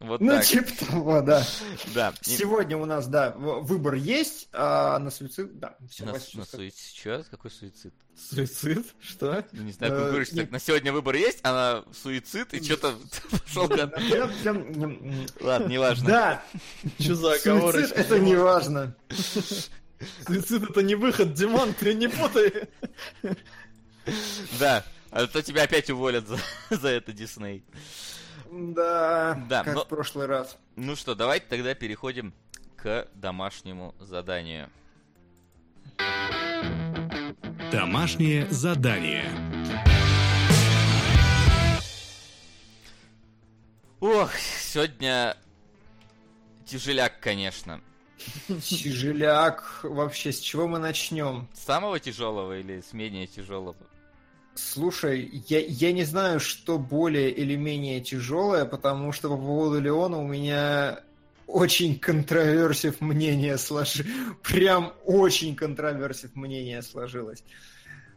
[0.00, 0.46] Вот Ну, так.
[0.46, 1.46] типа того, да.
[1.94, 2.14] Да.
[2.22, 6.92] Сегодня у нас, да, выбор есть, а на суицид, да, все, На, на суицид.
[6.94, 7.22] Чё?
[7.30, 7.92] Какой суицид?
[8.16, 8.86] Суицид?
[9.02, 9.44] Что?
[9.52, 11.52] Ну, не знаю, Э, как вы говорите, не- так, на сегодня выбор есть, а
[11.84, 12.94] на суицид, и что-то
[13.44, 13.68] пошел
[15.40, 16.06] Ладно, неважно.
[16.08, 16.42] Да,
[16.98, 17.94] Что за суицид оговорочка?
[18.00, 18.96] это не важно.
[20.26, 22.68] Суицид это не выход, Димон, ты не путай.
[24.58, 24.82] Да.
[25.10, 26.38] А то тебя опять уволят за,
[26.70, 27.64] за это, Дисней.
[28.50, 30.58] Да, Да, как но- в прошлый раз.
[30.76, 32.34] Ну что, давайте тогда переходим
[32.76, 34.68] к домашнему заданию.
[37.70, 39.24] Домашнее задание.
[44.00, 45.36] Ох, сегодня
[46.64, 47.80] тяжеляк, конечно.
[48.48, 49.80] Тяжеляк.
[49.84, 51.46] Вообще, с чего мы начнем?
[51.54, 53.76] С самого тяжелого или с менее тяжелого?
[54.60, 60.18] Слушай, я, я не знаю, что более или менее тяжелое, потому что по поводу Леона
[60.18, 61.00] у меня
[61.46, 64.12] очень контроверсив мнение сложилось.
[64.42, 67.42] Прям очень контроверсив мнение сложилось.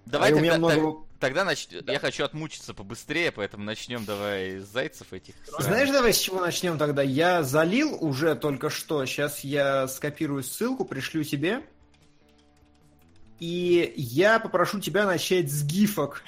[0.05, 1.67] Давай А тогда, много- тогда нач...
[1.69, 5.33] я хочу отмучиться побыстрее, поэтому начнем давай с зайцев этих.
[5.59, 7.01] Знаешь, давай с чего начнем тогда?
[7.01, 9.05] Я залил уже только что.
[9.05, 11.63] Сейчас я скопирую ссылку, пришлю тебе.
[13.43, 16.23] И я попрошу тебя начать с гифок.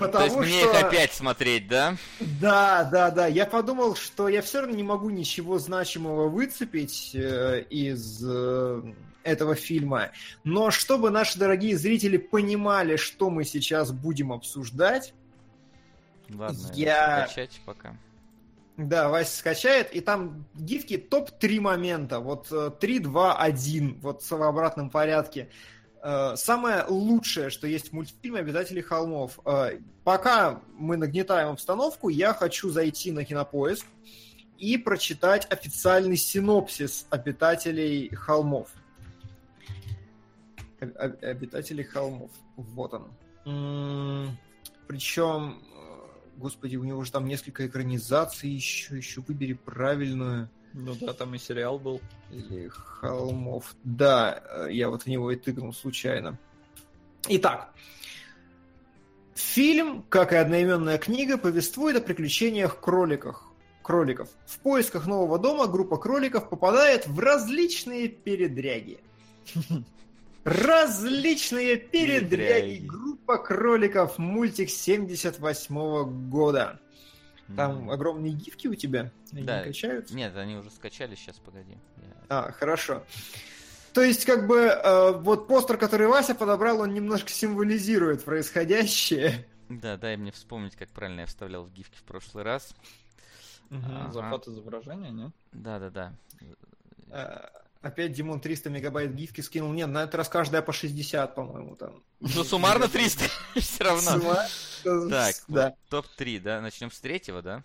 [0.00, 0.70] То есть мне что...
[0.70, 1.98] их опять смотреть, да?
[2.40, 3.26] Да, да, да.
[3.26, 8.82] Я подумал, что я все равно не могу ничего значимого выцепить э, из э,
[9.22, 10.12] этого фильма.
[10.44, 15.12] Но чтобы наши дорогие зрители понимали, что мы сейчас будем обсуждать,
[16.30, 17.28] Ладно, Я-
[17.66, 17.94] пока.
[18.76, 22.20] Да, Вася скачает, и там гифки топ-3 момента.
[22.20, 25.48] Вот э, 3, 2, 1, вот в обратном порядке.
[26.02, 29.38] Э, Самое лучшее, что есть в мультфильме «Обитатели холмов».
[29.46, 33.86] Э, Пока мы нагнетаем обстановку, я хочу зайти на Кинопоиск
[34.58, 38.68] и прочитать официальный синопсис «Обитателей холмов».
[40.80, 42.30] Об- об- «Обитатели холмов».
[42.56, 44.36] Вот он.
[44.86, 45.62] Причем,
[46.36, 50.48] господи, у него же там несколько экранизаций еще, еще выбери правильную.
[50.72, 52.00] Ну да, там и сериал был.
[52.30, 53.74] Или холмов.
[53.82, 56.38] Да, э, я вот в него и тыкнул случайно.
[57.28, 57.72] Итак,
[59.34, 63.44] фильм, как и одноименная книга, повествует о приключениях кроликах.
[63.82, 64.28] Кроликов.
[64.46, 69.00] В поисках нового дома группа кроликов попадает в различные передряги.
[70.46, 72.86] Различные передряги.
[72.86, 74.16] Группа кроликов.
[74.16, 76.78] Мультик 78 года.
[77.56, 77.90] Там М.
[77.90, 79.10] огромные гифки у тебя?
[79.32, 79.60] Они Да.
[79.60, 80.14] не качаются?
[80.14, 81.76] Нет, они уже скачали, сейчас, погоди.
[81.96, 83.02] Я- А, хорошо.
[83.92, 89.46] То есть, как бы, э, вот постер, который Вася подобрал, он немножко символизирует происходящее.
[89.68, 92.72] Да, дай мне вспомнить, как правильно я вставлял в гифки в прошлый раз.
[93.70, 94.12] Ага.
[94.12, 95.32] Захват изображения, нет?
[95.52, 96.12] Да-да-да.
[97.10, 97.48] Э,
[97.82, 99.72] Опять Димон 300 мегабайт гифки скинул.
[99.72, 102.02] Нет, на этот раз каждая по 60, по-моему, там.
[102.20, 103.24] Ну, суммарно 300
[103.60, 104.36] все равно.
[104.82, 105.74] Так, да.
[105.90, 106.60] вот топ-3, да?
[106.60, 107.62] Начнем с третьего, да?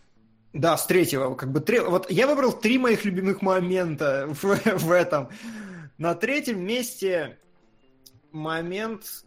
[0.53, 1.34] Да, с третьего.
[1.36, 4.43] Как бы тре- Вот я выбрал три моих любимых момента в,
[4.78, 5.30] в этом.
[5.97, 7.39] На третьем месте
[8.32, 9.24] момент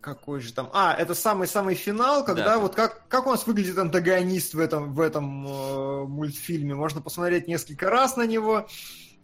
[0.00, 0.70] какой же там?
[0.72, 2.58] А, это самый-самый финал, когда Да.
[2.58, 6.74] вот как, как у нас выглядит антагонист в этом, в этом э, мультфильме.
[6.74, 8.68] Можно посмотреть несколько раз на него.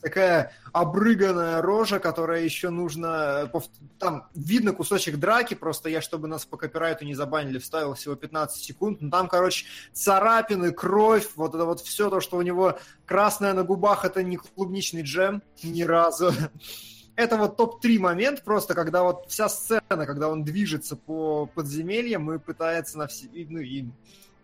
[0.05, 3.49] Такая обрыганная рожа, которая еще нужно...
[3.51, 8.15] пов- Там видно кусочек драки, просто я, чтобы нас по копирайту не забанили, вставил всего
[8.15, 9.01] 15 секунд.
[9.01, 13.65] Но там, короче, царапины, кровь, вот это вот все то, что у него красное на
[13.65, 16.33] губах, это не клубничный джем ни разу.
[17.17, 22.41] Это вот топ-3 момент просто, когда вот вся сцена, когда он движется по подземельям и
[22.41, 23.29] пытается на все...
[23.33, 23.85] Ну и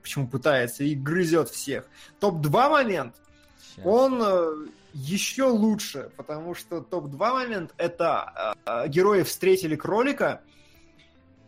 [0.00, 1.84] почему пытается, и грызет всех.
[2.20, 3.16] Топ-2 момент,
[3.84, 10.42] он э, еще лучше, потому что топ-2 момент это э, герои встретили кролика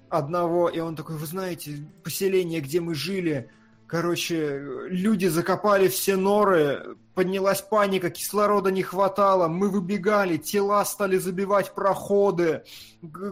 [0.09, 3.51] одного, и он такой, вы знаете, поселение, где мы жили,
[3.87, 11.75] короче, люди закопали все норы, поднялась паника, кислорода не хватало, мы выбегали, тела стали забивать
[11.75, 12.63] проходы,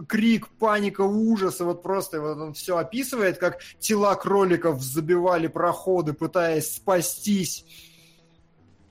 [0.07, 6.13] крик, паника, ужас, и вот просто вот он все описывает, как тела кроликов забивали проходы,
[6.13, 7.65] пытаясь спастись.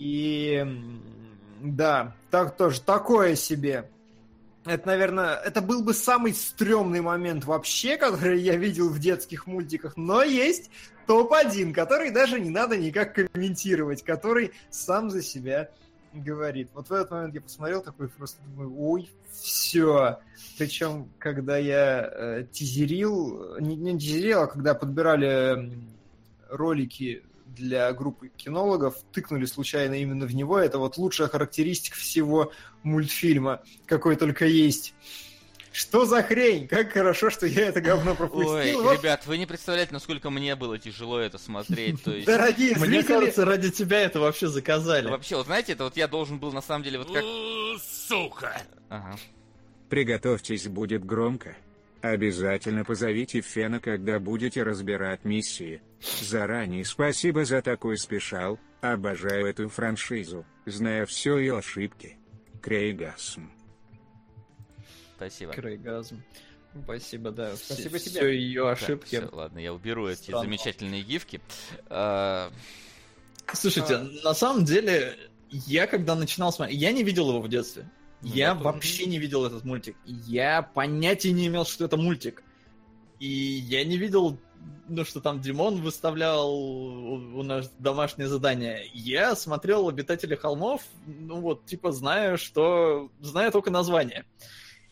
[0.01, 0.67] И
[1.61, 3.91] да, так тоже, такое себе.
[4.65, 9.99] Это, наверное, это был бы самый стрёмный момент вообще, который я видел в детских мультиках,
[9.99, 10.71] но есть
[11.07, 15.69] топ-1, который даже не надо никак комментировать, который сам за себя
[16.15, 16.71] говорит.
[16.73, 20.19] Вот в этот момент я посмотрел такой просто думаю, ой, все.
[20.57, 25.71] Причем, когда я э, тизерил, не, не тизерил, а когда подбирали
[26.49, 27.23] ролики
[27.61, 30.59] для группы кинологов, тыкнули случайно именно в него.
[30.59, 32.53] Это вот лучшая характеристика всего
[32.83, 34.95] мультфильма, какой только есть.
[35.73, 36.67] Что за хрень?
[36.67, 38.55] Как хорошо, что я это говно пропустил.
[38.55, 42.03] Ой, Вот, ребят, вы не представляете, насколько мне было тяжело это смотреть.
[42.03, 45.09] То есть, Дорогие Мне зрители, кажется, ради тебя это вообще заказали.
[45.09, 47.23] вообще, вот знаете, это вот я должен был на самом деле вот как...
[47.81, 48.61] Сука!
[48.89, 49.17] Ага.
[49.89, 51.57] Приготовьтесь, будет громко.
[52.03, 55.83] Обязательно позовите Фена, когда будете разбирать миссии.
[56.23, 62.17] Заранее спасибо за такой спешал, обожаю эту франшизу, зная все ее ошибки.
[62.63, 63.51] Крейгасм.
[65.17, 65.53] Спасибо.
[65.53, 66.23] Крейгазм.
[66.85, 67.55] Спасибо, да.
[67.57, 68.21] Спасибо все, тебе.
[68.21, 69.17] Все ее Так, ошибки.
[69.17, 70.45] всё, ладно, я уберу эти Странно.
[70.45, 71.41] замечательные гифки.
[71.89, 72.51] А,
[73.53, 75.19] Слушайте, на самом деле,
[75.51, 77.91] я когда начинал смотреть, я не видел его в детстве.
[78.23, 78.65] Ну, я тоже.
[78.65, 79.97] вообще не видел этот мультик.
[80.05, 82.43] Я понятия не имел, что это мультик.
[83.19, 84.39] И я не видел,
[84.89, 88.91] ну, что там Димон выставлял у, нас домашнее задание.
[88.93, 93.11] Я смотрел «Обитатели холмов», ну вот, типа, знаю, что...
[93.21, 94.25] Знаю только название.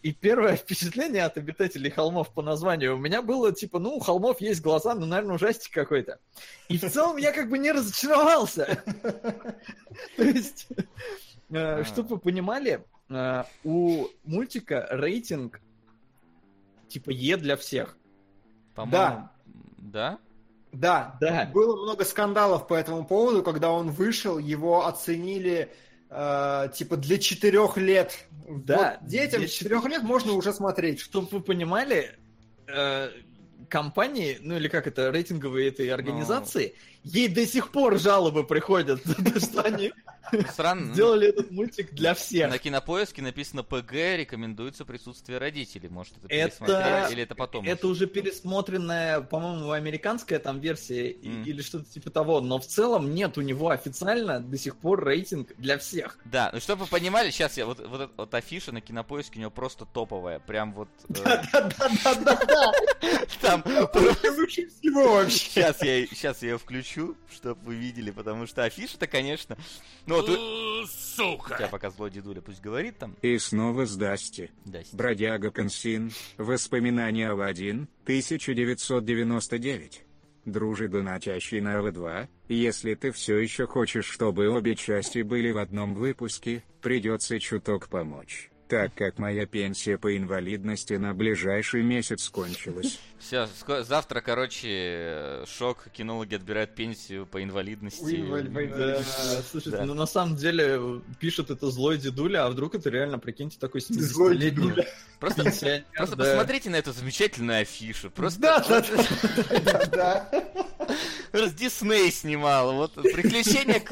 [0.03, 4.41] И первое впечатление от «Обитателей холмов» по названию у меня было, типа, ну, у холмов
[4.41, 6.19] есть глаза, ну, наверное, ужастик какой-то.
[6.69, 8.83] И в целом я как бы не разочаровался.
[10.17, 10.69] То есть,
[11.51, 15.61] э, чтобы вы понимали, э, у мультика рейтинг
[16.89, 17.97] типа Е для всех.
[18.75, 19.29] по-моему,
[19.79, 20.19] да?
[20.73, 21.51] Да, Да.
[21.53, 25.73] было много скандалов по этому поводу, когда он вышел, его оценили
[26.11, 28.27] э, типа для четырех лет.
[28.49, 31.01] Да, Вот детям для четырех лет можно уже смотреть.
[31.01, 32.19] Чтобы вы понимали,
[32.67, 33.11] э,
[33.69, 36.75] компании, ну или как это, рейтинговые этой организации,
[37.05, 39.01] ей до сих пор жалобы приходят,
[39.39, 39.93] что они
[40.51, 40.93] Странно.
[40.93, 42.51] сделали этот мультик для всех.
[42.51, 45.89] На кинопоиске написано ПГ, рекомендуется присутствие родителей.
[45.89, 47.65] Может, это Это- или это потом?
[47.67, 53.39] Это уже пересмотренная, по-моему, американская там версия или что-то типа того, но в целом нет
[53.39, 56.19] у него официально до сих пор рейтинг для всех.
[56.25, 59.51] Да, ну чтобы вы понимали, сейчас я вот, вот, вот афиша на кинопоиске у него
[59.51, 60.41] просто топовая.
[60.41, 60.89] Прям вот.
[61.09, 62.73] э, Да-да-да-да-да.
[63.41, 65.39] Там Лучше всего вообще.
[66.11, 66.88] Сейчас я ее включу,
[67.31, 69.57] чтобы вы видели, потому что афиша-то, конечно...
[70.07, 71.55] Ну вот, вы- Э, Сука!
[71.55, 73.17] хотя пока злой дедуля пусть говорит там.
[73.23, 74.51] И снова сдасте.
[74.65, 76.13] Да, с- Бродяга Консин.
[76.37, 77.89] Воспоминания Алладин.
[78.05, 80.05] 1999.
[80.45, 82.29] Дружи донатящий на Л2.
[82.49, 88.51] Если ты все еще хочешь, чтобы обе части были в одном выпуске, придется чуток помочь.
[88.69, 92.99] Так как моя пенсия по инвалидности на ближайший месяц кончилась.
[93.19, 93.49] Все,
[93.81, 98.23] завтра, короче, шок, кинологи отбирают пенсию по инвалидности.
[99.51, 103.81] Слушайте, ну на самом деле пишет это злой дедуля, а вдруг это реально, прикиньте, такой
[103.81, 104.87] Злой 70-летний дедуля.
[105.19, 105.45] Просто,
[106.17, 108.11] посмотрите на эту замечательную афишу.
[108.11, 110.31] Просто Да, да, да,
[111.33, 113.83] Дисней снимал, вот приключения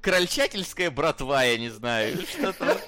[0.00, 2.80] крольчательская братва, я не знаю, что-то.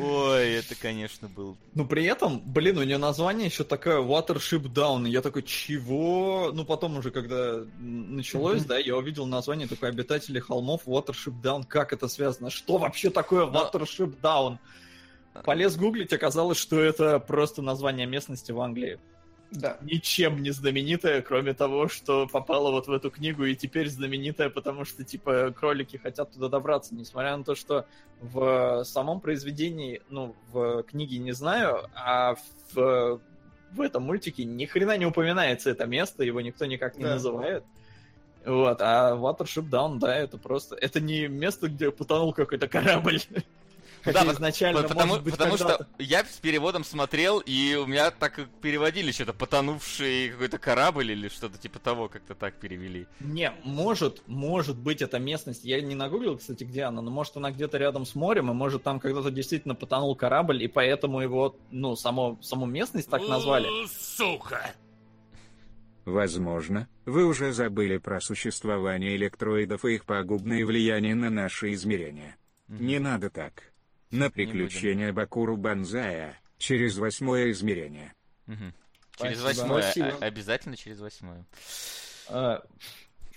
[0.00, 1.56] Ой, это, конечно, был.
[1.74, 5.08] Но при этом, блин, у нее название еще такое Watership Down.
[5.08, 6.50] Я такой, чего?
[6.52, 11.66] Ну, потом уже, когда началось, да, я увидел название такое Обитатели холмов Watership Down.
[11.66, 12.50] Как это связано?
[12.50, 14.58] Что вообще такое Watership Down?
[15.44, 18.98] Полез гуглить, оказалось, что это просто название местности в Англии.
[19.50, 19.78] Да.
[19.80, 24.84] Ничем не знаменитая, кроме того, что попала вот в эту книгу и теперь знаменитая, потому
[24.84, 27.86] что, типа, кролики хотят туда добраться, несмотря на то, что
[28.20, 32.34] в самом произведении, ну, в книге не знаю, а
[32.74, 33.20] в,
[33.72, 37.14] в этом мультике ни хрена не упоминается это место, его никто никак не Да.
[37.14, 37.64] называет.
[38.44, 40.76] Вот, а Watership Down, да, это просто...
[40.76, 43.20] Это не место, где потонул какой-то корабль.
[44.12, 48.40] Да, изначально, потому может быть, потому что я с переводом смотрел, и у меня так
[48.60, 53.06] переводили что-то потонувший какой-то корабль или что-то типа того, как-то так перевели.
[53.20, 55.64] Не, может, может быть эта местность.
[55.64, 58.82] Я не нагуглил, кстати, где она, но может она где-то рядом с морем, и может
[58.82, 63.68] там когда-то действительно потонул корабль, и поэтому его, ну, само, саму местность так назвали.
[63.88, 64.74] Сука!
[66.08, 72.36] Возможно, вы уже забыли про существование электроидов и их пагубное влияние на наши измерения.
[72.66, 73.67] Не надо так.
[74.10, 74.32] На будем.
[74.32, 78.12] приключения Бакуру Банзая через восьмое измерение.
[78.46, 78.72] Мгм.
[79.20, 79.62] Через Спасибо.
[79.62, 79.82] восьмое.
[79.82, 80.08] Спасибо.
[80.20, 81.44] а- Обязательно через восьмое.
[82.28, 82.62] А,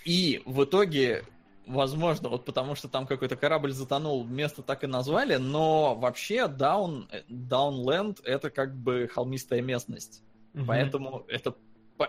[0.06, 1.24] И в итоге,
[1.68, 7.08] возможно, вот потому что там какой-то корабль затонул, место так и назвали, но вообще Даун,
[7.30, 10.24] Даунленд это как бы холмистая местность.
[10.68, 11.56] Поэтому это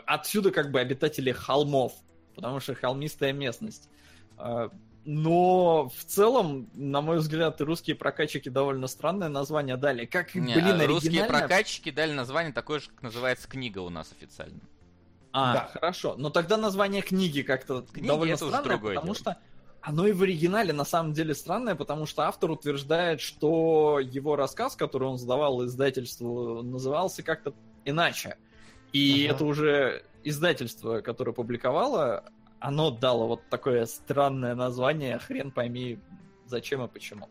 [0.06, 1.92] отсюда как бы обитатели холмов,
[2.34, 3.88] потому что холмистая местность.
[5.04, 10.04] Но в целом, на мой взгляд, русские прокачики довольно странное название дали.
[10.06, 13.88] Как, Не, блин, а русские оригинально- прокатчики дали название такое же, как называется книга у
[13.90, 14.60] нас официально.
[15.32, 15.70] А, Да.
[15.72, 16.14] хорошо.
[16.16, 19.22] Но тогда название книги как-то Книги довольно это странное, другое потому дело.
[19.22, 19.36] что
[19.80, 24.76] оно и в оригинале на самом деле странное, потому что автор утверждает, что его рассказ,
[24.76, 28.36] который он сдавал издательству, назывался как-то иначе.
[28.92, 29.34] И Ага.
[29.34, 32.24] это уже издательство, которое публиковало,
[32.62, 35.98] оно дало вот такое странное название, хрен пойми
[36.46, 37.28] зачем и почему.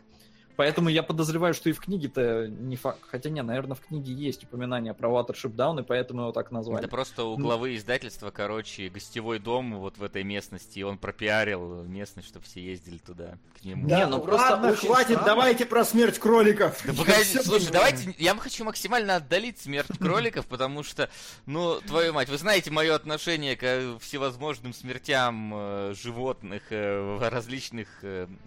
[0.55, 2.99] Поэтому я подозреваю, что и в книге-то не факт.
[3.09, 6.79] Хотя не, наверное, в книге есть упоминание про Watership Down, и поэтому его так назвали.
[6.79, 11.83] Это просто у главы издательства, короче, гостевой дом вот в этой местности, и он пропиарил
[11.83, 13.87] местность, чтобы все ездили туда, к нему.
[13.87, 15.25] Да, Не, ну ну просто ладно, очень хватит, странно.
[15.25, 16.79] давайте про смерть кроликов.
[16.85, 17.71] Да погоди, слушай, понимаю.
[17.71, 21.09] давайте, я хочу максимально отдалить смерть кроликов, потому что,
[21.45, 27.29] ну, твою мать, вы знаете мое отношение к э, всевозможным смертям э, животных э, в
[27.29, 27.87] различных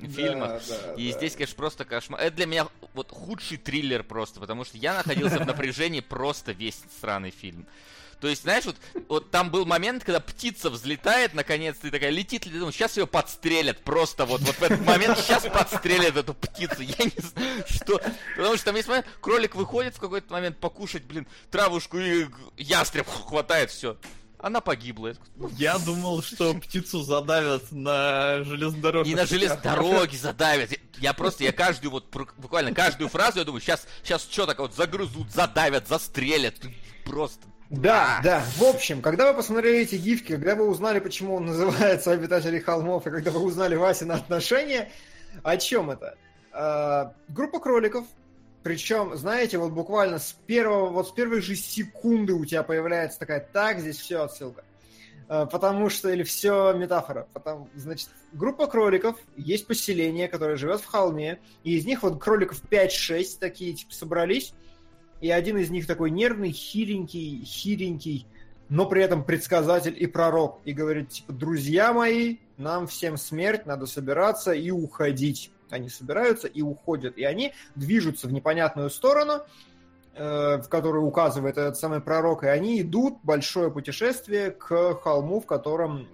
[0.00, 0.62] фильмах.
[0.96, 2.20] И здесь, конечно, просто кошмар.
[2.20, 6.80] Это для меня вот худший триллер просто, потому что я находился в напряжении просто весь
[7.00, 7.66] сраный фильм.
[8.20, 8.76] То есть, знаешь, вот,
[9.08, 13.82] вот там был момент, когда птица взлетает, наконец-то, и такая летит, летит, сейчас ее подстрелят,
[13.82, 18.00] просто вот, вот в этот момент сейчас подстрелят эту птицу, я не знаю, что,
[18.36, 22.26] потому что там есть момент, кролик выходит в какой-то момент покушать, блин, травушку, и
[22.56, 23.98] ястреб хватает, все,
[24.44, 25.08] она погибла.
[25.08, 29.38] Я ну, Я думал, что птицу задавят на железнодорожных И на путях.
[29.40, 30.70] железной дороге задавят.
[30.98, 34.74] Я- просто, я каждую вот, буквально каждую фразу, я думаю, сейчас, сейчас что так вот
[34.74, 36.56] загрызут, задавят, застрелят.
[37.04, 37.46] Просто.
[37.70, 38.44] Да, да.
[38.58, 43.06] В общем, когда вы посмотрели эти гифки, когда вы узнали, почему он называется «Обитатели холмов»,
[43.06, 44.92] и когда вы узнали Вася на отношения,
[45.42, 46.16] о чем это?
[46.52, 48.04] А, группа кроликов,
[48.64, 53.46] причем, знаете, вот буквально с первого, вот с первой же секунды у тебя появляется такая,
[53.52, 54.64] так, здесь все отсылка.
[55.28, 57.28] А, Потому что, или все метафора.
[57.34, 62.62] Потому, значит, группа кроликов, есть поселение, которое живет в холме, и из них вот кроликов
[62.64, 64.54] 5-6 такие, типа, собрались,
[65.20, 68.26] и один из них такой нервный, хиленький, хиленький,
[68.70, 70.60] но при этом предсказатель и пророк.
[70.64, 75.50] И говорит, типа, друзья мои, нам всем смерть, надо собираться и уходить.
[75.74, 77.18] Они собираются и уходят.
[77.18, 79.42] И они движутся в непонятную сторону,
[80.14, 82.44] э, в которую указывает этот самый пророк.
[82.44, 86.08] И они идут большое путешествие к холму, в котором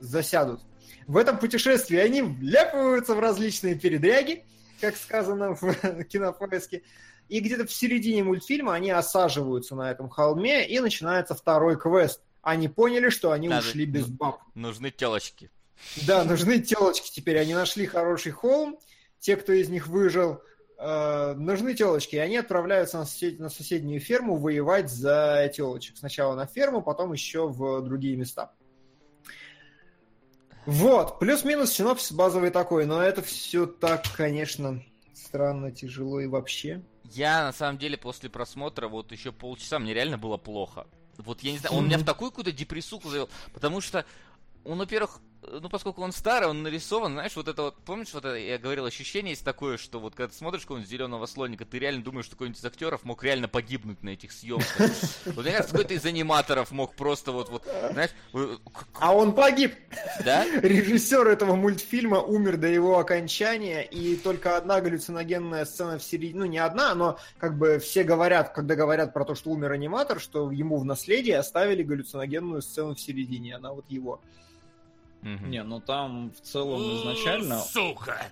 [0.00, 0.60] засядут.
[1.06, 4.44] В этом путешествии они вляпываются в различные передряги,
[4.80, 6.82] как сказано в кинопоиске.
[7.28, 12.22] И где-то в середине мультфильма они осаживаются на этом холме, и начинается второй квест.
[12.42, 14.40] Они поняли, что они Надо- ушли без баб.
[14.54, 15.50] Нужны телочки.
[16.06, 17.38] Да, нужны телочки теперь.
[17.38, 18.78] Они нашли хороший холм,
[19.20, 20.40] те, кто из них выжил,
[20.78, 22.16] э, нужны телочки.
[22.16, 25.96] И они отправляются на, сосед- на соседнюю ферму воевать за телочек.
[25.96, 28.52] Сначала на ферму, потом еще в другие места.
[30.64, 34.80] Вот, плюс-минус синопсис базовый такой, но это все так, конечно,
[35.12, 36.82] странно, тяжело и вообще.
[37.04, 40.86] Я, на самом деле, после просмотра, вот еще полчаса, мне реально было плохо.
[41.18, 44.06] Вот я не знаю, он меня в такую какую-то депрессуху завел, потому что
[44.64, 45.20] он, во-первых,
[45.50, 48.84] ну, поскольку он старый, он нарисован, знаешь, вот это вот, помнишь, вот это, я говорил,
[48.84, 52.36] ощущение есть такое, что вот когда ты смотришь какого-нибудь зеленого слоника, ты реально думаешь, что
[52.36, 54.90] какой-нибудь из актеров мог реально погибнуть на этих съемках.
[55.26, 58.56] Вот мне кажется, какой-то из аниматоров мог просто вот, вот, знаешь, э,
[58.94, 59.74] А он погиб!
[60.24, 60.44] да?
[60.60, 66.44] Режиссер этого мультфильма умер до его окончания, и только одна галлюциногенная сцена в середине, ну
[66.46, 70.50] не одна, но как бы все говорят, когда говорят про то, что умер аниматор, что
[70.50, 74.20] ему в наследие оставили галлюциногенную сцену в середине, она вот его.
[75.22, 75.50] Мгм.
[75.50, 77.58] Не, ну там в целом изначально...
[77.60, 78.26] Сука!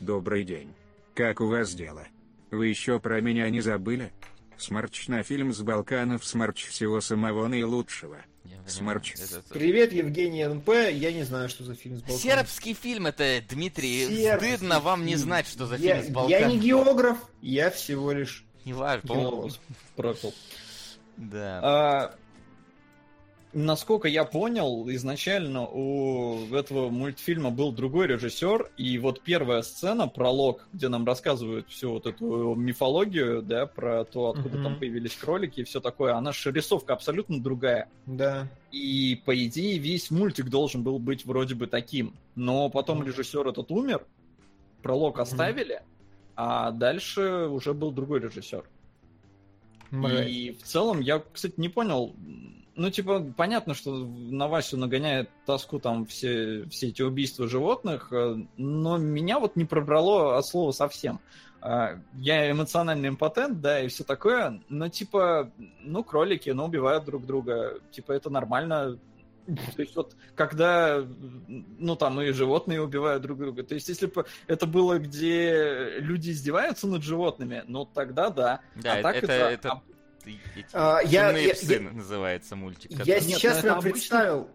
[0.00, 0.72] Добрый день.
[1.14, 2.06] Как у вас дела?
[2.50, 4.12] Вы еще про меня не забыли?
[4.56, 8.18] Смарч на фильм с Балканов, смарч всего самого наилучшего.
[8.44, 12.22] Я это- Привет, Евгений НП, я не знаю, что за фильм с Балканов.
[12.22, 16.12] Сербский фильм это, Дмитрий, Сербский стыдно вам не знать, что за я, фильм с я
[16.12, 16.48] Балкан.
[16.50, 19.52] не географ, я всего лишь Не важно, геолог.
[19.96, 20.34] Прокол.
[21.16, 21.60] да.
[21.62, 22.14] А,
[23.52, 30.68] насколько я понял, изначально у этого мультфильма был другой режиссер, и вот первая сцена, пролог,
[30.72, 34.64] где нам рассказывают всю вот эту мифологию, да, про то, откуда Мгм.
[34.64, 37.88] там появились кролики и все такое, она же рисовка абсолютно другая.
[38.06, 38.48] Да.
[38.70, 42.14] И, по идее, весь мультик должен был быть вроде бы таким.
[42.36, 43.08] Но потом Мгм.
[43.08, 44.06] режиссер этот умер,
[44.82, 45.82] пролог оставили,
[46.36, 48.64] а дальше уже был другой режиссер.
[49.90, 50.28] Мразь.
[50.30, 52.14] И в целом я, кстати, не понял.
[52.80, 58.36] Ну, типа, понятно, что на Васю нагоняет тоску там все, все эти убийства животных, э,
[58.56, 61.20] но меня вот не пробрало от слова совсем.
[61.60, 65.50] А, Я эмоциональный импотент, да, и все такое, но типа,
[65.82, 68.98] ну, кролики, ну, убивают друг друга, типа, это нормально.
[69.76, 71.04] То есть вот, когда,
[71.46, 76.30] ну, там и животные убивают друг друга, то есть если бы это было, где люди
[76.30, 78.60] издеваются над животными, ну, тогда да.
[78.76, 79.82] Да, а это, так это, это это
[80.72, 82.90] А, я- «Чумные я- псы» я- называется мультик.
[82.90, 84.50] Я который- Нет, сейчас это прям обычно- представил...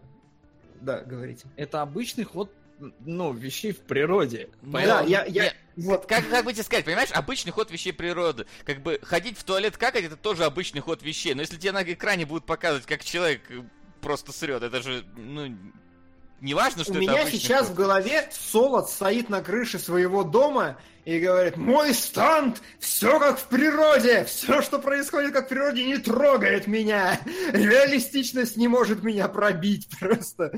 [0.80, 1.46] Да, говорите.
[1.56, 2.52] это обычный ход,
[3.00, 4.50] ну, вещей в природе.
[4.62, 8.46] Ну, Да, я, я, вот, Как, как бы тебе сказать, понимаешь, обычный ход вещей природы.
[8.64, 11.34] Как бы ходить в туалет какать, это тоже обычный ход вещей.
[11.34, 13.40] Но если тебе на экране будут показывать, как человек
[14.02, 15.56] просто срет, это же, ну,
[16.46, 17.72] не важно, что У это меня сейчас кролик.
[17.72, 23.44] в голове Солод стоит на крыше своего дома и говорит, мой станд, все как в
[23.48, 27.20] природе, все, что происходит как в природе, не трогает меня.
[27.52, 30.52] Реалистичность не может меня пробить просто.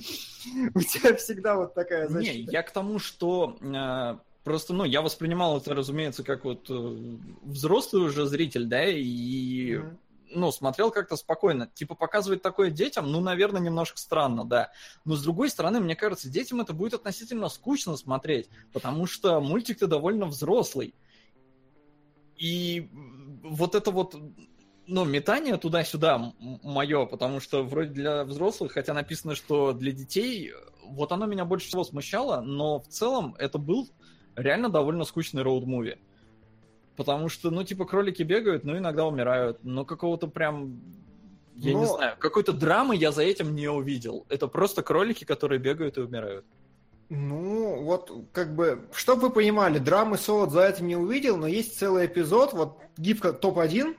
[0.74, 2.52] У тебя всегда вот такая Не, защита.
[2.52, 6.96] я к тому, что э, просто, ну, я воспринимал это, разумеется, как вот э,
[7.42, 9.98] взрослый уже зритель, да, и, Мгм.
[10.30, 11.68] Ну, смотрел как-то спокойно.
[11.74, 14.70] Типа, показывать такое детям, ну, наверное, немножко странно, да.
[15.04, 19.86] Но, с другой стороны, мне кажется, детям это будет относительно скучно смотреть, потому что мультик-то
[19.86, 20.94] довольно взрослый.
[22.36, 22.88] И
[23.42, 24.16] вот это вот
[24.86, 30.52] ну, метание туда-сюда мое, потому что вроде для взрослых, хотя написано, что для детей,
[30.82, 33.88] вот оно меня больше всего смущало, но в целом это был
[34.34, 35.98] реально довольно скучный роуд-муви.
[36.98, 39.60] Потому что, ну, типа, кролики бегают, но иногда умирают.
[39.62, 40.80] Но какого-то прям,
[41.54, 44.26] я не Но- знаю, какой-то драмы я за этим не увидел.
[44.28, 46.44] Это просто кролики, которые бегают и умирают.
[47.08, 51.78] Ну, вот, как бы, чтобы вы понимали, драмы Солод за этим не увидел, но есть
[51.78, 53.94] целый эпизод, вот, гифка топ-1,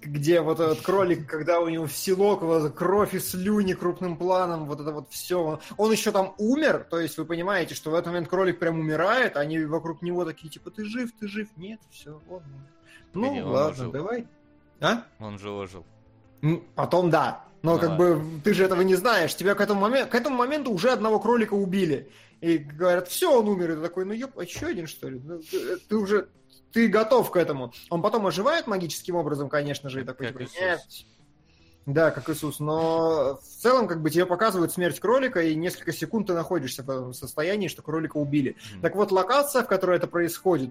[0.00, 4.66] где вот этот кролик, когда у него в селок вот, кровь и слюни крупным планом,
[4.66, 5.60] вот это вот все.
[5.76, 9.36] Он еще там умер, то есть вы понимаете, что в этот момент кролик прям умирает,
[9.36, 11.48] а они вокруг него такие, типа, ты жив, ты жив.
[11.56, 12.42] Нет, все, он
[13.14, 13.42] умер.
[13.42, 13.92] Ну, он ладно, ожил.
[13.92, 14.26] давай.
[14.80, 15.04] А?
[15.18, 15.84] Он же ожил.
[16.74, 17.44] Потом да.
[17.62, 19.34] Но Ну как бы ты же этого не знаешь.
[19.34, 22.10] Тебя к этому, моменту, к этому моменту уже одного кролика убили.
[22.40, 23.72] И говорят, все, он умер.
[23.72, 25.20] И ты такой, ну ёп, а еще один, что ли?
[25.24, 26.28] Ну, ты, ты уже,
[26.72, 27.72] ты готов к этому.
[27.90, 30.80] Он потом оживает магическим образом, конечно же, и такой, типа, нет.
[31.86, 32.60] Да, как Иисус.
[32.60, 36.90] Но в целом, как бы тебе показывают смерть кролика, и несколько секунд ты находишься в
[36.90, 38.56] этом состоянии, что кролика убили.
[38.72, 38.82] Мгм.
[38.82, 40.70] Так вот, локация, в которой это происходит,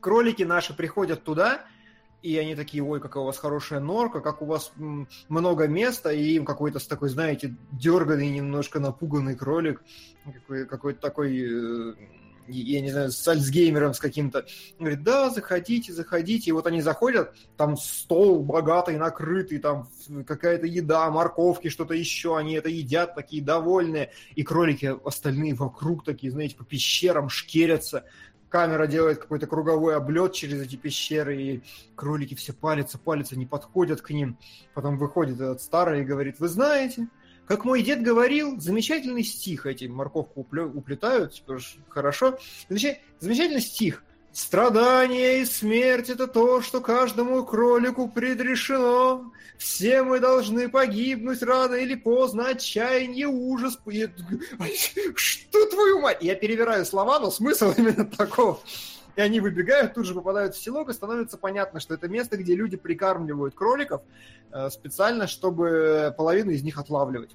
[0.00, 1.64] кролики наши приходят туда,
[2.22, 4.70] и они такие, ой, какая у вас хорошая норка, как у вас
[5.28, 9.82] много места, и им какой-то такой, знаете, дерганный, немножко напуганный кролик,
[10.24, 11.94] какой- какой-то такой, э,
[12.48, 14.46] я не знаю, с Альцгеймером с каким-то.
[14.78, 16.50] Говорит, да, заходите, заходите.
[16.50, 19.88] И вот они заходят, там стол богатый, накрытый, там
[20.26, 22.36] какая-то еда, морковки, что-то еще.
[22.36, 24.10] Они это едят, такие довольные.
[24.34, 28.04] И кролики остальные вокруг такие, знаете, по пещерам шкерятся.
[28.48, 31.62] Камера делает какой-то круговой облет через эти пещеры, и
[31.96, 34.38] кролики все палятся, палятся, не подходят к ним.
[34.72, 37.08] Потом выходит этот старый и говорит, вы знаете,
[37.46, 41.58] как мой дед говорил, замечательный стих, эти морковку уплетают, типа,
[41.88, 42.38] хорошо.
[42.68, 44.02] Замеча- Замечательный стих.
[44.32, 49.32] Страдание и смерть– это то, что каждому кролику предрешено.
[49.56, 53.78] Все мы должны погибнуть рано или поздно, отчаяние, ужас.
[55.14, 56.18] Что твою мать?
[56.20, 58.62] Я перевираю слова, но смысл именно таков.
[59.16, 62.54] И они выбегают, тут же попадают в селок, и становится понятно, что это место, где
[62.54, 64.02] люди прикармливают кроликов
[64.52, 67.34] э, специально, чтобы половину из них отлавливать.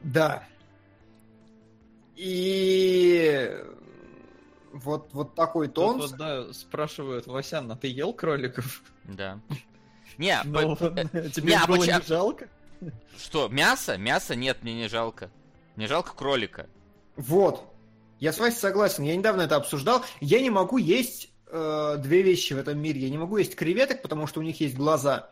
[0.00, 0.42] Да.
[2.16, 3.56] И
[4.72, 6.00] вот, вот такой Тут тон.
[6.00, 8.82] вот, да, спрашивают, Васян, а ты ел кроликов?
[9.04, 9.38] Да.
[10.18, 12.48] Не, Ну, по- э, тебе не, а было не жалко?
[13.16, 13.96] что, мясо?
[13.96, 15.30] Мясо нет, мне не жалко.
[15.76, 16.68] Мне жалко кролика.
[17.16, 17.71] Вот.
[18.22, 19.02] Я с Васей согласен.
[19.02, 20.04] Я недавно это обсуждал.
[20.20, 23.00] Я не могу есть э, две вещи в этом мире.
[23.00, 25.30] Я не могу есть креветок, потому что у них есть глаза.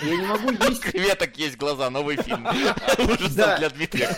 [0.00, 0.80] Я не могу есть...
[0.80, 2.46] Креветок есть глаза, новый фильм.
[2.98, 3.58] Ужасов Да.
[3.58, 4.16] для Дмитрия.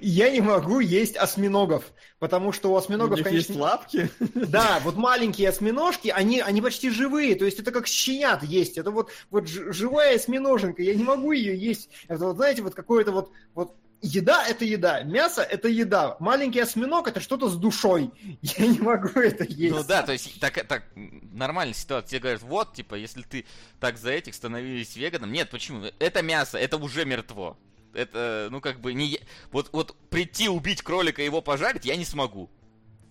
[0.00, 1.84] Я не могу есть осьминогов,
[2.18, 3.52] потому что у У осьминогов, них конечно...
[3.52, 4.10] есть лапки?
[4.34, 8.90] Да, вот маленькие осьминожки, они, они почти живые, то есть это как щенят есть, это
[8.90, 11.90] вот, вот живая осьминоженка, я не могу ее есть.
[12.08, 17.06] Это вот, знаете, вот какое-то вот, вот еда– это еда, мясо– это еда, маленький осьминог–
[17.08, 18.10] это что-то с душой,
[18.42, 19.74] я не могу это есть.
[19.74, 22.10] Ну да, то есть так, так нормальная ситуация.
[22.10, 23.46] Тебе говорят, вот, типа, если ты
[23.80, 25.32] так за этих становились веганом.
[25.32, 25.84] Нет, почему?
[25.98, 27.56] Это мясо, это уже мертво.
[27.94, 29.20] Это, ну, как бы, не...
[29.50, 32.50] Вот, вот прийти убить кролика и его пожарить я не смогу.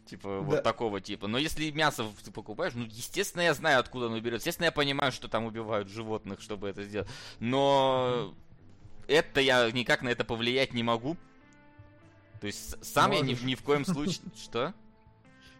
[0.09, 0.39] Типа, Да.
[0.39, 1.27] вот такого типа.
[1.27, 4.41] Но если мясо ты покупаешь, ну, естественно, я знаю, откуда оно берется.
[4.49, 7.07] Естественно, я понимаю, что там убивают животных, чтобы это сделать.
[7.39, 8.33] Но
[9.07, 11.17] это я никак на это повлиять не могу.
[12.39, 13.43] То есть сам я ни, Можешь.
[13.43, 14.25] ни в коем случае...
[14.35, 14.73] Что?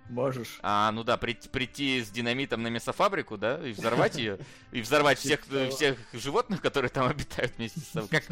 [0.10, 0.60] Можешь.
[0.62, 4.40] А, ну да, прийти, прийти с динамитом на мясофабрику, да, и взорвать ее,
[4.72, 5.70] и взорвать всех, того.
[5.70, 8.10] всех животных, которые там обитают вместе с собой.
[8.10, 8.26] Как...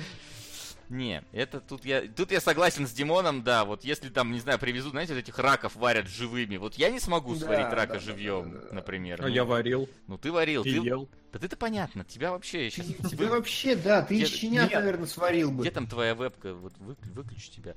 [0.90, 4.57] Не, это тут я, тут я согласен с Димоном, да, вот если там, не знаю,
[4.57, 7.94] привезут, знаете, вот этих раков варят живыми, вот я не смогу Да, сварить да, рака
[7.94, 8.74] да, живьем, да, да.
[8.74, 9.20] например.
[9.22, 9.88] А Ну, я варил.
[10.07, 10.86] Ну ты варил, Ты ты...
[10.88, 11.07] ел.
[11.32, 12.88] Да ты-то понятно, тебя вообще сейчас...
[13.11, 14.80] Тебе вообще, да, ты Где- из щенят, Нет.
[14.80, 15.61] наверное, сварил бы.
[15.61, 16.56] Где там твоя вебка?
[16.56, 17.76] Вот вы- выключи тебя.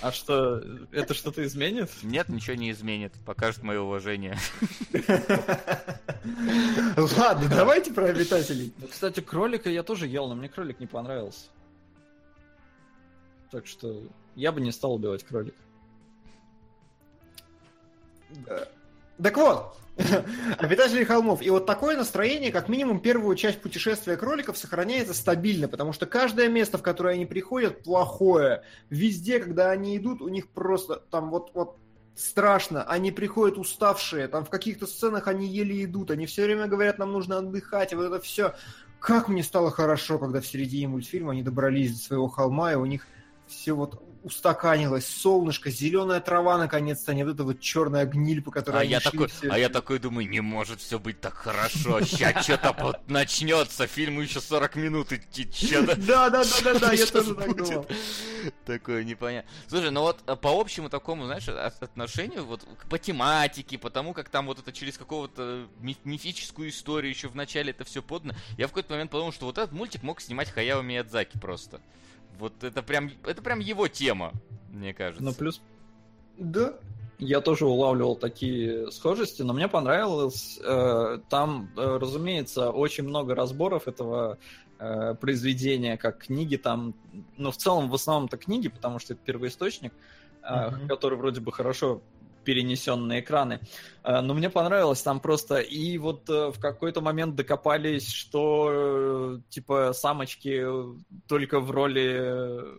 [0.00, 0.62] А что,
[0.92, 1.90] это что-то изменит?
[2.02, 3.12] Нет, ничего не изменит.
[3.24, 4.36] Покажет мое уважение.
[6.96, 8.72] Ладно, давайте про обитателей.
[8.78, 11.46] Ну, Кстати, кролика я тоже ел, но мне кролик не понравился.
[13.50, 14.02] Так что
[14.34, 15.56] я бы не стал убивать кролика.
[19.22, 19.76] Так вот,
[20.58, 21.40] обитатели холмов.
[21.42, 26.48] И вот такое настроение, как минимум, первую часть путешествия кроликов сохраняется стабильно, потому что каждое
[26.48, 28.64] место, в которое они приходят, плохое.
[28.90, 31.78] Везде, когда они идут, у них просто там вот, вот
[32.16, 32.82] страшно.
[32.84, 37.12] Они приходят уставшие, там в каких-то сценах они еле идут, они все время говорят, нам
[37.12, 38.54] нужно отдыхать, и вот это все.
[38.98, 42.86] Как мне стало хорошо, когда в середине мультфильма они добрались до своего холма, и у
[42.86, 43.06] них
[43.46, 48.50] все вот устаканилось, солнышко, зеленая трава наконец-то, а не вот эта вот черная гниль, по
[48.50, 51.20] которой А они я шли такой, все а я такой думаю, не может все быть
[51.20, 52.00] так хорошо.
[52.00, 55.94] Сейчас что-то вот начнется, фильму еще 40 минут идти, что-то.
[56.04, 57.86] Да, да, да, да, да, я тоже так думал.
[58.64, 59.50] Такое непонятно.
[59.68, 64.12] Слушай, ну вот э, по общему такому, знаешь, от- отношению вот по тематике, по тому,
[64.14, 68.34] как там вот это через какого-то ми- мифическую историю еще в начале это все подано,
[68.56, 71.80] я в какой-то момент подумал, что вот этот мультик мог снимать Хаяо Миядзаки просто.
[72.38, 74.32] Вот это прям, это прям его тема,
[74.70, 75.22] мне кажется.
[75.24, 75.60] Ну, плюс
[76.38, 76.74] Да.
[77.18, 80.58] я тоже улавливал такие схожести, но мне понравилось.
[80.62, 84.38] э, там, э, разумеется, очень много разборов этого
[84.80, 86.94] э, произведения, как книги там.
[87.36, 89.92] Ну, в целом, в основном-то книги, потому что это первоисточник,
[90.42, 90.88] э, Мгм.
[90.88, 92.02] который вроде бы хорошо
[92.44, 93.60] перенесен на экраны.
[94.04, 95.58] Э, Но мне понравилось там просто.
[95.60, 100.64] И вот э, в какой-то момент докопались, что э, типа самочки
[101.26, 102.78] только в роли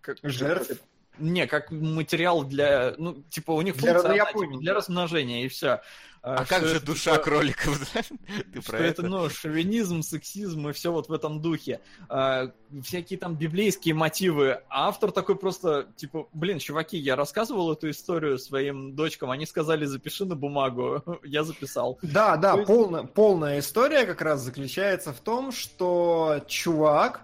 [0.00, 0.80] как- Жертв?
[1.18, 4.48] Не, как материал для, ну, типа, у них Для функция разнояпония.
[4.48, 5.80] типа, для размножения, и все.
[6.26, 8.00] А как же душа кроликов, да?
[8.54, 9.02] Ты Что это, это?
[9.02, 11.80] ну, шовинизм, сексизм и все вот в этом духе.
[12.08, 12.50] А,
[12.82, 14.62] всякие там библейские мотивы.
[14.70, 19.84] А автор такой просто, типа, блин, чуваки, я рассказывал эту историю своим дочкам, они сказали,
[19.84, 21.02] запиши на бумагу.
[21.24, 21.98] Я записал.
[22.00, 27.20] Да, да, полная, полная история как раз заключается в том, что чувак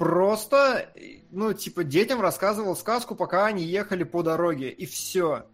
[0.00, 0.90] просто,
[1.30, 5.44] ну, типа, детям рассказывал сказку, пока они ехали по дороге, и все.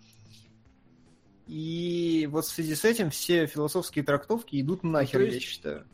[1.49, 5.85] И вот в связи с этим все философские трактовки идут нахер, то я есть- считаю.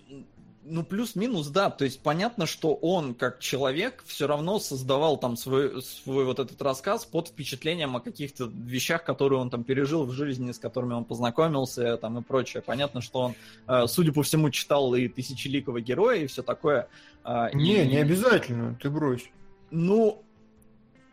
[0.64, 1.70] Ну, плюс-минус, да.
[1.70, 6.62] То есть понятно, что он, как человек, все равно создавал там свой, свой вот этот
[6.62, 11.04] рассказ под впечатлением о каких-то вещах, которые он там пережил в жизни, с которыми он
[11.04, 12.62] познакомился там и прочее.
[12.64, 13.34] Понятно, что он,
[13.66, 16.86] э, судя по всему, читал и «Тысячеликого героя» и все такое.
[17.24, 19.24] А, Не, и- не обязательно, ты брось.
[19.72, 20.22] Ну,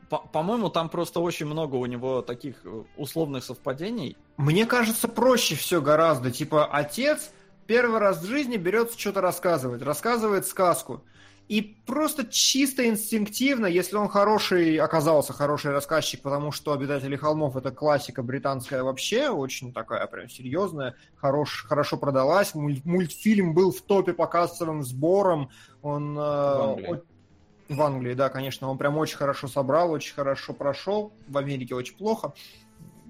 [0.09, 4.15] по- по-моему, там просто очень много у него таких э, условных совпадений.
[4.37, 6.29] Мне кажется, проще все гораздо.
[6.31, 7.31] Типа, отец
[7.69, 11.03] первый раз в жизни берется что-то рассказывать, рассказывает сказку.
[11.47, 17.69] И просто чисто инстинктивно, если он хороший, оказался хороший рассказчик, потому что «Обитатели холмов»— это
[17.69, 22.55] классика британская вообще, очень такая прям серьезная, хорош, хорошо продалась.
[22.55, 25.49] Муль- мультфильм был в топе по кассовым сборам.
[25.83, 27.01] Он, э, о-
[27.69, 31.13] в Англии, да, конечно, он прям очень хорошо собрал, очень хорошо прошел.
[31.27, 32.33] В Америке очень плохо.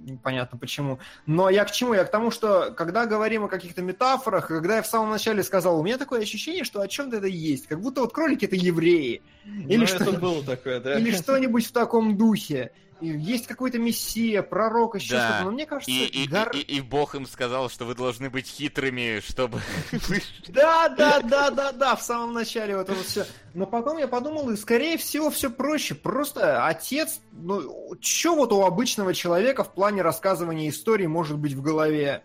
[0.10, 1.00] Непонятно почему.
[1.26, 1.94] Но я к чему?
[1.94, 5.80] Я к тому, что когда говорим о каких-то метафорах, когда я в самом начале сказал,
[5.80, 7.68] у меня такое ощущение, что о чем-то это есть.
[7.68, 9.22] Как будто вот кролики это евреи.
[9.46, 10.98] Или Ну, что- это было такое, да.
[11.00, 12.72] Или что-нибудь в таком духе.
[13.02, 15.28] И есть какой-то мессия, пророк, еще Да.
[15.30, 15.44] что-то.
[15.46, 18.48] Но мне кажется, И, и, гор- и, и Бог им сказал, что вы должны быть
[18.48, 19.62] хитрыми, чтобы...
[20.48, 23.26] Да, да, да, да, да, в самом начале вот это все.
[23.54, 25.96] Но потом я подумал, и скорее всего все проще.
[25.96, 31.62] Просто отец, ну, что вот у обычного человека в плане рассказывания истории может быть в
[31.62, 32.24] голове?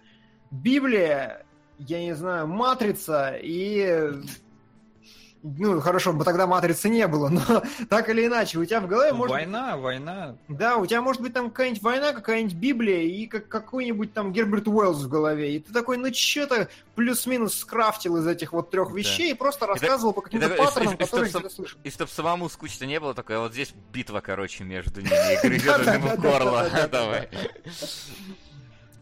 [0.50, 1.44] Библия,
[1.78, 4.12] я не знаю, матрица и...
[5.46, 7.42] Ну, хорошо, бы тогда матрицы не было, но
[7.90, 9.30] так или иначе, у тебя в голове может...
[9.30, 10.36] Война, война.
[10.48, 14.66] Да, у тебя может быть там какая-нибудь война, какая-нибудь Библия и как какой-нибудь там Герберт
[14.68, 15.56] Уэллс в голове.
[15.56, 18.94] И ты такой, ну что-то плюс-минус скрафтил из этих вот трех Да.
[18.96, 21.50] вещей и просто И так- рассказывал по каким-то и паттернам, и- и- и которые где-то
[21.50, 21.78] слышал.
[21.84, 25.86] И чтоб самому скучно не было, такое, вот здесь битва, короче, между ними, и грызет
[25.94, 26.70] ему горло.
[26.90, 27.28] Давай.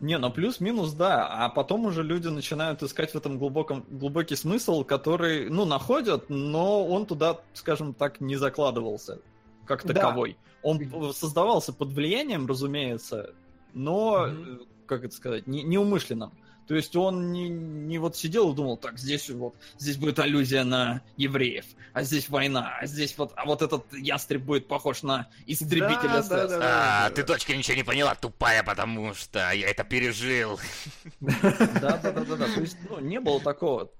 [0.02, 1.26] Не, ну плюс-минус, да.
[1.28, 6.84] А потом уже люди начинают искать в этом глубоком, глубокий смысл, который, ну, находят, но
[6.86, 9.20] он туда, скажем так, не закладывался
[9.64, 9.94] как Да.
[9.94, 10.36] таковой.
[10.62, 13.32] Он п- создавался под влиянием, разумеется,
[13.74, 14.34] но, э,
[14.86, 16.32] как это сказать, не, неумышленным.
[16.66, 20.64] То есть он не, не вот сидел и думал, так, здесь вот, здесь будет аллюзия
[20.64, 25.28] на евреев, а здесь война, а здесь вот, а вот этот ястреб будет похож на
[25.46, 26.28] истребителя Да, СС.
[26.28, 27.06] да, да.
[27.06, 30.58] А, ты, дочка, ничего не поняла, тупая, потому что я это пережил.
[31.20, 32.46] Да, да, да, да, да.
[32.46, 33.90] То есть, ну, не было такого.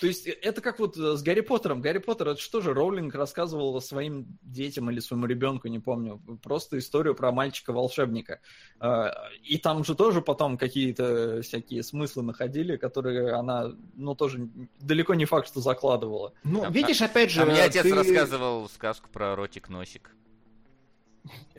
[0.00, 1.80] То есть э, это как вот э, с Гарри Поттером.
[1.80, 6.78] Гарри Поттер, это что же, Роулинг рассказывал своим детям или своему ребенку, не помню, просто
[6.78, 8.40] историю про мальчика-волшебника.
[8.78, 9.12] А,
[9.42, 14.48] и там же тоже потом какие-то всякие смыслы находили, которые она, ну, тоже
[14.80, 16.32] далеко не факт, что закладывала.
[16.44, 17.42] Ну, А- видишь, опять же...
[17.42, 20.10] А мне отец ты- рассказывал сказку про ротик-носик.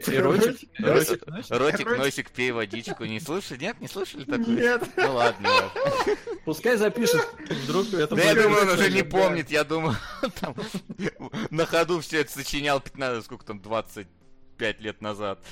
[0.06, 0.60] Эротик?
[0.80, 1.23] Ротик?
[1.27, 1.49] Эротик?
[1.49, 3.06] Ротик-носик, пей водичку.
[3.06, 3.60] Не слышали?
[3.60, 4.45] Нет, не слышали такое?
[4.45, 4.84] Нет.
[4.95, 5.49] Ну ладно.
[6.45, 7.26] Пускай запишет,
[7.64, 9.95] вдруг это Да я думаю, он уже не помнит, я думаю,
[10.39, 10.56] там
[11.49, 15.44] на ходу все это сочинял 15, сколько там, 25 лет назад.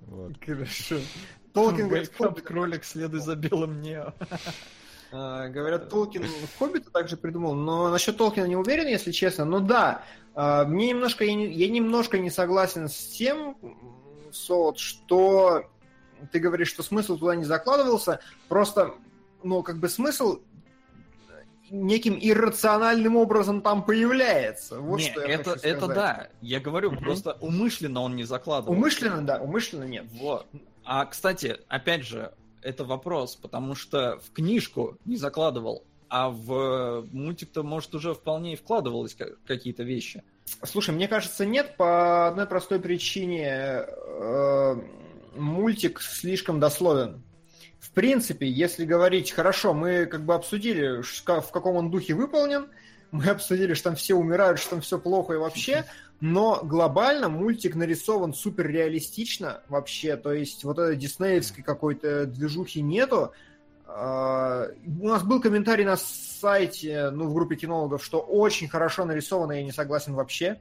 [0.00, 0.32] Вот.
[0.44, 0.96] Хорошо.
[1.52, 2.10] Толкин говорит,
[2.44, 4.14] кролик, следуй за белым Нео.
[5.12, 6.24] А, Говорят, Толкин
[6.58, 9.44] Хоббита также придумал, но насчет Толкина не уверен, если честно.
[9.44, 10.02] Но да,
[10.34, 13.56] а, мне немножко, я, я немножко не согласен с тем,
[14.32, 15.64] Солод, что
[16.30, 18.94] ты говоришь, что смысл туда не закладывался, просто,
[19.42, 20.40] ну, как бы смысл
[21.70, 24.80] неким иррациональным образом там появляется.
[24.80, 26.28] Вот Не, что я это, хочу это да.
[26.40, 27.02] Я говорю, Мгм.
[27.02, 28.74] просто умышленно он не закладывал.
[28.74, 30.04] Умышленно, да, умышленно нет.
[30.12, 30.46] Вот.
[30.84, 32.32] А, кстати, опять же,
[32.62, 38.56] это вопрос, потому что в книжку не закладывал, а в мультик-то, может, уже вполне и
[38.56, 40.22] вкладывалось ка- какие-то вещи.
[40.64, 43.84] Слушай, мне кажется, нет по одной простой причине.
[43.86, 44.76] Э,
[45.34, 47.22] Мультик слишком дословен.
[47.80, 52.68] В принципе, если говорить, хорошо, мы как бы обсудили, в каком он духе выполнен,
[53.12, 55.84] мы обсудили, что там все умирают, что там все плохо и вообще,
[56.20, 63.32] но глобально мультик нарисован супер реалистично вообще, то есть вот этой диснеевской какой-то движухи нету.
[63.86, 64.68] А,
[65.00, 69.62] У нас был комментарий на сайте, ну, в группе кинологов, что очень хорошо нарисовано, я
[69.62, 70.58] не согласен вообще.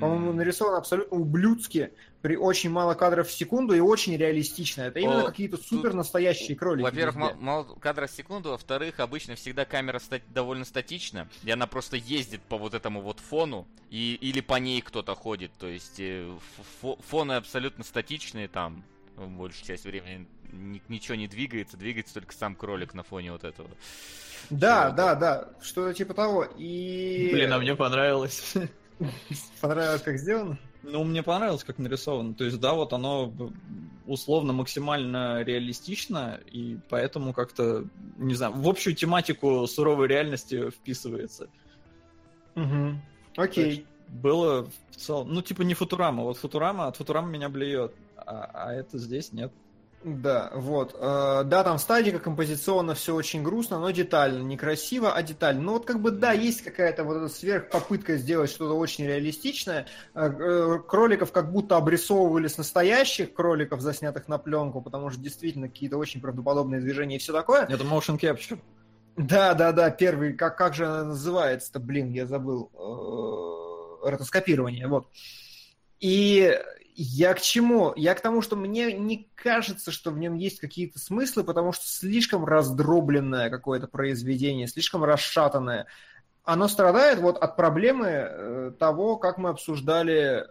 [0.00, 1.92] По-моему, нарисовано абсолютно ублюдски,
[2.22, 4.82] при очень мало кадров в секунду и очень реалистично.
[4.82, 6.84] Это именно О, какие-то супер настоящие кролики.
[6.84, 7.34] Во-первых, везде.
[7.34, 11.96] мал- мало кадров в секунду, во-вторых, обычно всегда камера ста- довольно статична, и она просто
[11.96, 16.30] ездит по вот этому вот фону, и, или по ней кто-то ходит, то есть э,
[16.82, 18.84] фо- фоны абсолютно статичные там,
[19.16, 23.68] большую часть времени ни- ничего не двигается, двигается только сам кролик на фоне вот этого.
[24.48, 26.44] Да, всего да, да, что-то типа того.
[26.56, 28.54] И Блин, а мне понравилось.
[29.60, 30.56] понравилось, как сделано.
[30.82, 32.34] Ну, мне понравилось, как нарисовано.
[32.34, 33.32] То есть, да, вот оно
[34.06, 37.84] условно максимально реалистично, и поэтому как-то,
[38.18, 41.48] не знаю, в общую тематику суровой реальности вписывается.
[42.54, 43.00] Мгм.
[43.36, 43.86] Окей.
[44.08, 46.24] Было в целом, ну, типа не Футурама.
[46.24, 49.52] Вот Футурама, от Футурама меня блюет, а, а это здесь нет.
[50.04, 50.96] Да, вот.
[50.98, 54.42] Э, Да, там стадика композиционно все очень грустно, но детально.
[54.42, 55.62] Некрасиво, а детально.
[55.62, 59.86] Ну вот как бы да, есть какая-то вот эта сверхпопытка сделать что-то очень реалистичное.
[60.14, 65.68] Э, э, Кроликов как будто обрисовывали с настоящих кроликов, заснятых на пленку, потому что действительно
[65.68, 67.62] какие-то очень правдоподобные движения и все такое.
[67.62, 68.58] Это motion capture.
[69.16, 72.70] Да, да, да, первый, как, как же она называется-то, блин, я забыл.
[74.02, 75.06] Ротоскопирование, вот.
[76.00, 76.58] И
[77.02, 77.92] я к чему?
[77.96, 81.84] Я к тому, что мне не кажется, что в нем есть какие-то смыслы, потому что
[81.84, 85.86] слишком раздробленное какое-то произведение, слишком расшатанное.
[86.44, 90.46] Оно страдает вот от проблемы э, того, как мы обсуждали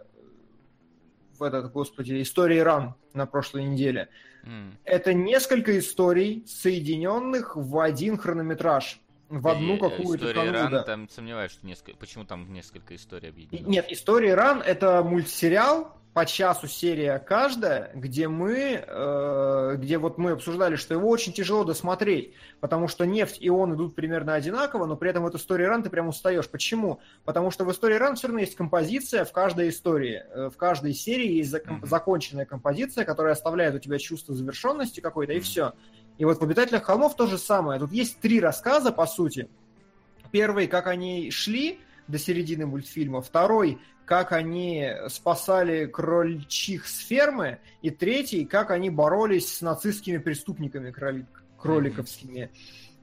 [1.38, 4.10] в этот, господи, истории ран на прошлой неделе.
[4.44, 4.76] М.
[4.84, 9.00] Это несколько историй, соединенных в один хронометраж,
[9.30, 10.82] в одну э, какую-то История канву, Ирана, да.
[10.82, 11.96] там сомневаюсь, что несколько...
[11.96, 13.66] Почему там несколько историй объединено?
[13.66, 20.32] Нет, истории ран это мультсериал по часу серия каждая, где мы, э, где вот мы
[20.32, 24.94] обсуждали, что его очень тяжело досмотреть, потому что нефть и он идут примерно одинаково, но
[24.96, 26.48] при этом в истории ран ты прям устаешь.
[26.50, 27.00] Почему?
[27.24, 30.92] Потому что в истории ран все равно есть композиция в каждой истории, э, в каждой
[30.92, 31.86] серии есть зак- Мгм.
[31.86, 35.42] законченная композиция, которая оставляет у тебя чувство завершенности какой-то, и Мгм.
[35.44, 35.72] все.
[36.18, 37.80] И вот в «Обитателях холмов» то же самое.
[37.80, 39.48] Тут есть три рассказа, по сути.
[40.30, 43.22] Первый, как они шли до середины мультфильма.
[43.22, 47.58] Второй, как они спасали крольчих с фермы.
[47.82, 51.26] И третий, как они боролись с нацистскими преступниками кроли-
[51.58, 52.50] кроликовскими.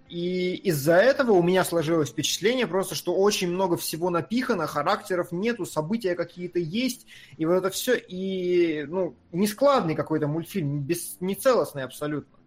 [0.10, 5.66] И из-за этого у меня сложилось впечатление просто, что очень много всего напихано, характеров нету,
[5.66, 7.06] события какие-то есть,
[7.38, 12.40] и вот это все, и, ну, нескладный какой-то мультфильм, без, нецелостный абсолютно.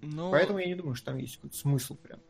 [0.00, 2.20] Ну, Поэтому я не думаю, что там есть какой-то смысл прям.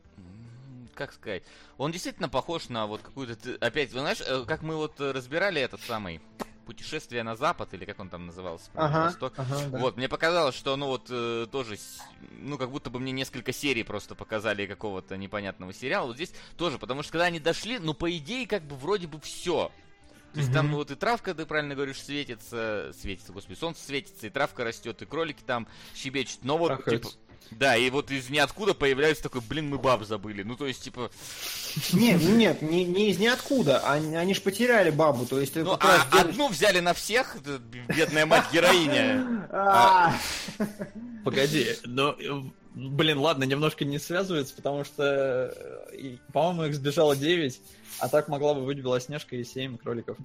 [0.95, 1.43] Как сказать?
[1.79, 3.57] Он действительно похож на вот какую-то...
[3.61, 6.21] Опять, вы знаешь, э, как мы вот э, разбирали этот самый
[6.63, 8.71] путешествие на запад, или как он там назывался?
[8.75, 9.35] Ага, Восток.
[9.37, 9.79] ага, да.
[9.79, 11.77] Вот, мне показалось, что, ну вот, э, тоже,
[12.39, 16.07] ну, как будто бы мне несколько серий просто показали какого-то непонятного сериала.
[16.07, 19.21] Вот здесь тоже, потому что когда они дошли, ну, по идее, как бы вроде бы
[19.21, 19.71] все.
[20.33, 20.73] То есть там Мгм.
[20.73, 25.03] ну, вот и травка, ты правильно говоришь, светится, светится, господи, солнце светится, и травка растет,
[25.03, 26.43] и кролики там щебечут.
[26.43, 27.19] Но вот, типа, Трахаются.
[27.51, 30.43] Да, и вот из ниоткуда появляется такой, блин, мы баб забыли.
[30.43, 31.11] Ну, то есть, типа...
[31.93, 33.81] Нет, нет, не, не из ниоткуда.
[33.81, 35.27] Они, они же потеряли бабу.
[35.27, 36.31] То есть, ну, а, делаешь...
[36.31, 37.37] одну взяли на всех,
[37.89, 39.49] бедная мать героиня.
[39.55, 40.15] А.
[41.25, 42.17] Погоди, но
[42.75, 45.55] Блин, ладно, немножко не связывается, потому что,
[46.33, 47.61] по-моему, их сбежало 9,
[47.99, 50.17] а так могла бы быть Белоснежка и 7 кроликов.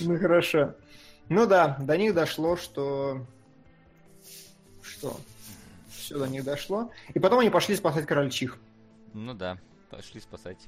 [0.00, 0.74] Ну хорошо.
[1.28, 3.26] Ну да, до них дошло, что...
[5.00, 5.18] Что?
[5.88, 6.90] Все до них дошло.
[7.14, 8.58] И потом они пошли спасать крольчих.
[9.14, 9.56] Ну да,
[9.88, 10.58] пошли спасать.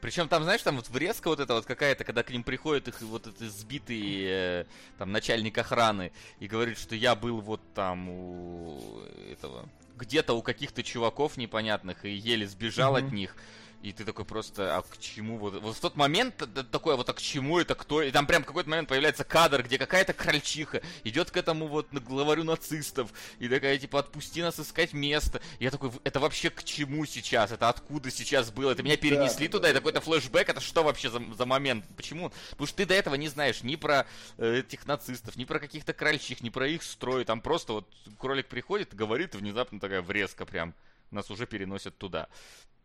[0.00, 3.02] Причем там, знаешь, там вот врезка вот эта вот какая-то, когда к ним приходит их
[3.02, 4.64] вот этот сбитый э,
[4.96, 10.84] там начальник охраны и говорит, что я был вот там у этого где-то у каких-то
[10.84, 13.06] чуваков непонятных и еле сбежал mm-hmm.
[13.06, 13.36] от них.
[13.80, 15.54] И ты такой просто, а к чему вот...
[15.62, 16.42] Вот в тот момент
[16.72, 18.02] такой, вот а к чему это, кто...
[18.02, 22.42] И там прям какой-то момент появляется кадр, где какая-то крольчиха идет к этому вот главарю
[22.42, 25.40] нацистов, и такая, типа, отпусти нас искать место.
[25.60, 27.52] И я такой, это вообще к чему сейчас?
[27.52, 28.72] Это откуда сейчас было?
[28.72, 29.62] Это меня перенесли да, туда?
[29.62, 29.68] Да.
[29.68, 30.48] Это какой-то флешбэк?
[30.48, 31.84] Это что вообще за, за момент?
[31.96, 32.32] Почему?
[32.50, 34.06] Потому что ты до этого не знаешь ни про
[34.38, 37.24] э, этих нацистов, ни про каких-то крольчих, ни про их строй.
[37.24, 37.88] Там просто вот
[38.18, 40.74] кролик приходит, говорит, и внезапно такая врезка прям.
[41.12, 42.28] Нас уже переносят туда.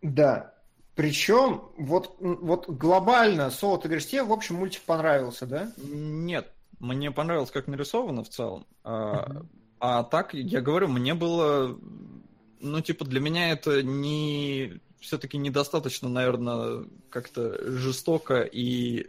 [0.02, 0.54] Да,
[0.96, 5.72] причем, вот, вот глобально, Соло, ты говоришь, тебе, в общем, мультик понравился, да?
[5.78, 8.66] Нет, мне понравилось, как нарисовано в целом.
[8.84, 9.48] Uh-huh.
[9.80, 11.78] А, а так, я говорю, мне было...
[12.60, 14.80] Ну, типа, для меня это не...
[15.00, 19.08] Все-таки недостаточно, наверное, как-то жестоко и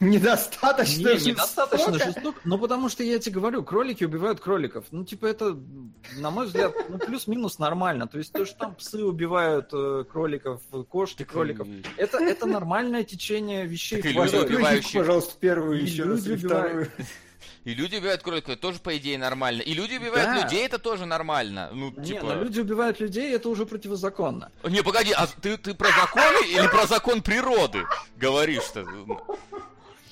[0.00, 2.38] Недостаточно не, Недостаточно жестоко.
[2.44, 4.84] Ну, потому что я тебе говорю, кролики убивают кроликов.
[4.90, 5.58] Ну, типа, это,
[6.18, 8.06] на мой взгляд, ну, плюс-минус нормально.
[8.06, 11.82] То есть, то, что там псы убивают э, кроликов, кошки кроликов, и...
[11.96, 14.02] это, это нормальное течение вещей.
[14.02, 15.00] Так и люди, убивающие...
[15.00, 16.90] Пожалуйста, первую еще раз, и вторую.
[17.66, 19.60] И люди убивают кроликов, это тоже, по идее, нормально.
[19.60, 20.44] И люди убивают да.
[20.44, 21.68] людей, это тоже нормально.
[21.72, 22.22] Ну, не, типа...
[22.22, 24.52] но люди убивают людей, это уже противозаконно.
[24.62, 27.82] Не, погоди, а ты, ты про законы или про закон природы
[28.18, 28.86] говоришь-то?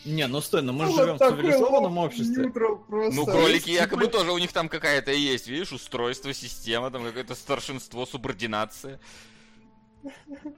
[0.04, 2.52] Не, ну стой, ну мы же живем в цивилизованном обществе.
[2.88, 8.04] Ну, кролики якобы тоже у них там какая-то есть, видишь, устройство, система, там какое-то старшинство,
[8.04, 8.98] субординация.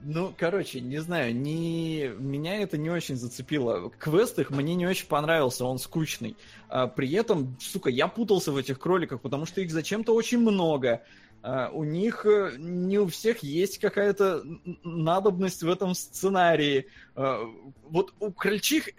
[0.01, 2.11] Ну, короче, не знаю, не...
[2.17, 3.89] меня это не очень зацепило.
[3.97, 6.35] Квест их мне не очень понравился, он скучный.
[6.69, 11.03] А, при этом, сука, я путался в этих кроликах, потому что их зачем-то очень много.
[11.43, 14.43] А, у них э, не у всех есть какая-то
[14.83, 16.87] надобность в этом сценарии.
[17.15, 17.43] А,
[17.83, 18.91] вот у крольчих э,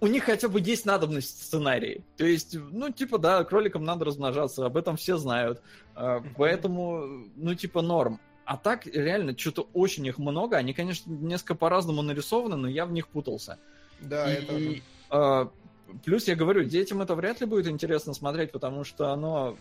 [0.00, 2.04] у них хотя бы есть надобность в сценарии.
[2.16, 5.60] То есть, ну, типа, да, кроликам надо размножаться, об этом все знают.
[6.36, 8.20] Поэтому, ну, типа, норм.
[8.48, 10.56] А так, реально, что-то очень их много.
[10.56, 13.58] Они, конечно, несколько по-разному нарисованы, но я в них путался.
[14.00, 14.82] Да, и, это...
[15.10, 15.48] Э,
[16.02, 19.58] плюс, я говорю, детям это вряд ли будет интересно смотреть, потому что оно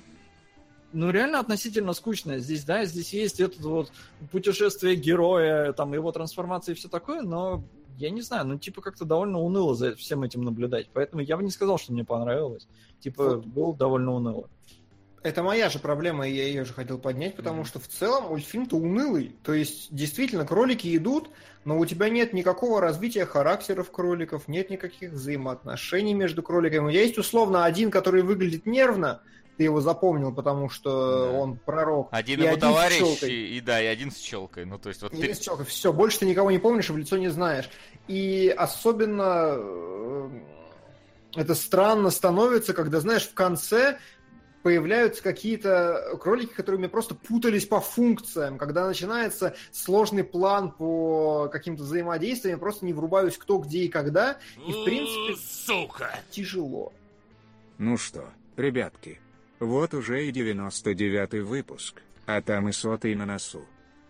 [0.94, 2.40] ну, реально относительно скучное.
[2.40, 3.92] Здесь, да, здесь есть это вот
[4.32, 7.66] путешествие героя, там, его трансформация и все такое, но
[7.98, 10.88] я не знаю, ну, типа, как-то довольно уныло за всем этим наблюдать.
[10.94, 12.70] Поэтому я бы не сказал, что мне понравилось.
[13.02, 13.46] Типа, вот.
[13.48, 14.50] было довольно уныло.
[15.28, 17.68] Это моя же проблема, и я ее же хотел поднять, потому mm-hmm.
[17.68, 19.36] что в целом мультфильм-то унылый.
[19.44, 21.30] То есть, действительно, кролики идут,
[21.66, 26.94] но у тебя нет никакого развития характеров кроликов, нет никаких взаимоотношений между кроликами.
[26.94, 29.22] Есть условно один, который выглядит нервно,
[29.58, 31.32] ты его запомнил, потому что да.
[31.32, 32.08] он пророк.
[32.12, 34.64] Один его один товарищ, и, и да, и один с челкой.
[34.64, 35.34] Ну, то есть, вот и ты...
[35.34, 35.66] с челкой.
[35.66, 37.70] Все, больше ты никого не помнишь и в лицо не знаешь.
[38.08, 40.30] И особенно э,
[41.36, 43.98] это странно становится, когда, знаешь, в конце
[44.68, 48.58] появляются какие-то кролики, которые мне просто путались по функциям.
[48.58, 54.38] Когда начинается сложный план по каким-то взаимодействиям, я просто не врубаюсь кто, где и когда.
[54.68, 56.20] И, в принципе, Сука.
[56.32, 56.92] тяжело.
[57.78, 58.26] Ну что,
[58.58, 59.22] ребятки,
[59.62, 63.64] вот уже и 99-й выпуск, а там и сотый на носу.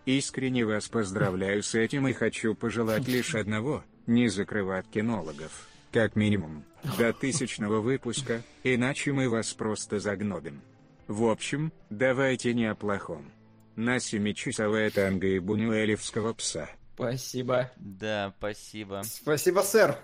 [0.06, 6.64] Искренне вас поздравляю с этим и хочу пожелать лишь одного– не закрывать кинологов, как минимум.
[6.96, 10.62] До тысячного выпуска, иначе мы вас просто загнобим.
[11.06, 13.32] В общем, давайте не о плохом.
[13.76, 16.68] На семичасовое танго и бунюэлевского пса.
[16.94, 17.70] Спасибо.
[17.76, 19.02] Да, спасибо.
[19.04, 19.96] Спасибо, сэр.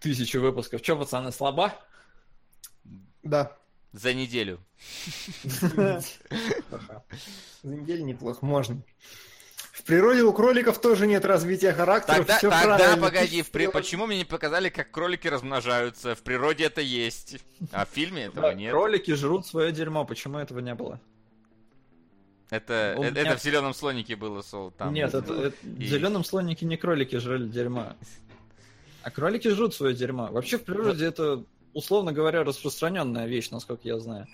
[0.00, 0.82] Тысячу выпусков.
[0.82, 1.74] Че, пацаны, слаба?
[3.22, 3.56] Да.
[3.92, 4.58] За неделю.
[5.42, 6.02] За
[7.62, 8.82] неделю неплохо, можно.
[9.74, 12.18] В природе у кроликов тоже нет развития характера.
[12.18, 13.06] Тогда, все тогда правильно.
[13.08, 13.66] погоди, в при...
[13.66, 16.14] почему мне не показали, как кролики размножаются?
[16.14, 17.38] В природе это есть,
[17.72, 18.70] а в фильме этого нет.
[18.70, 21.00] Кролики жрут свое дерьмо, почему этого не было?
[22.50, 23.22] Это, это, меня...
[23.22, 24.70] это в зеленом слонике было, Сол.
[24.70, 25.56] Там Нет, это, это...
[25.66, 25.86] И...
[25.86, 27.96] в зеленом слонике не кролики жрали дерьмо.
[29.02, 30.28] А кролики жрут свое дерьмо.
[30.30, 31.42] Вообще в природе это,
[31.72, 34.28] условно говоря, распространенная вещь, насколько я знаю.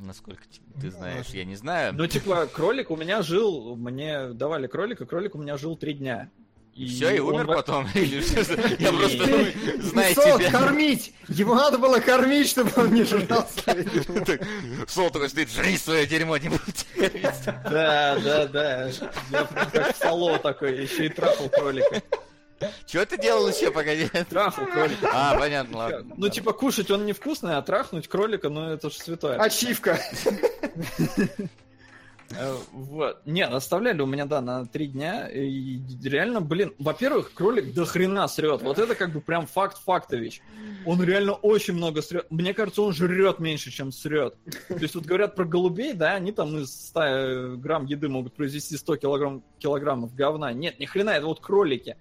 [0.00, 0.42] Насколько
[0.80, 1.92] ты знаешь, я не знаю.
[1.94, 6.30] Ну, типа, кролик у меня жил, мне давали кролика, кролик у меня жил три дня.
[6.74, 7.86] И все, и умер потом?
[7.94, 8.22] Или?
[8.82, 10.50] Я просто, ну, Сол, тебя.
[10.50, 11.12] кормить!
[11.28, 14.24] Его надо было кормить, чтобы он не жрал свои дерьмо.
[14.24, 14.40] Так,
[14.88, 16.86] Сол такой стоит, жри свое дерьмо, не будь.
[17.64, 18.86] Да, да, да.
[19.30, 22.02] Я прям как Сало такой, еще и трахал кролика.
[22.86, 24.08] Чего ты делал еще, погоди?
[24.28, 25.10] Трахал кролика.
[25.12, 26.14] А, понятно, ладно.
[26.16, 29.38] Ну, типа, кушать он невкусный, а трахнуть кролика, ну, это же святое.
[29.38, 29.98] Ачивка.
[32.38, 33.22] Э, Вот.
[33.26, 35.28] Не, оставляли у меня, да, на три дня.
[35.28, 38.62] И реально, блин, во-первых, кролик до хрена срет.
[38.62, 40.40] Вот это как бы прям факт фактович.
[40.86, 42.26] Он реально очень много срет.
[42.30, 44.34] Мне кажется, он жрет меньше, чем срет.
[44.68, 48.76] То есть вот говорят про голубей, да, они там из 100 грамм еды могут произвести
[48.76, 50.52] 100 килограмм, килограммов говна.
[50.52, 51.96] Нет, ни хрена, это вот кролики.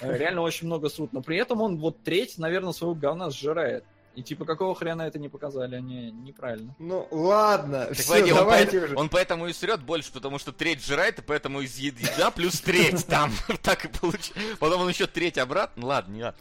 [0.00, 1.12] Э, Реально очень много срут.
[1.12, 3.84] Но при этом он вот треть, наверное, своего говна сжирает.
[4.14, 5.76] И типа, какого хрена это не показали?
[5.76, 6.74] Они неправильно.
[6.78, 7.86] Ну, ладно.
[7.86, 8.96] Так, Все, он, давайте поэт- уже.
[8.96, 13.06] он поэтому и срет больше, потому что треть жрает, и поэтому из еда плюс треть
[13.06, 13.32] там.
[13.62, 14.58] Так и получилось.
[14.58, 15.80] Потом он еще треть обратно.
[15.82, 16.38] Ну ладно, не ладно.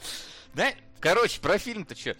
[0.53, 0.68] Да,
[0.99, 2.18] короче, про фильм-то что?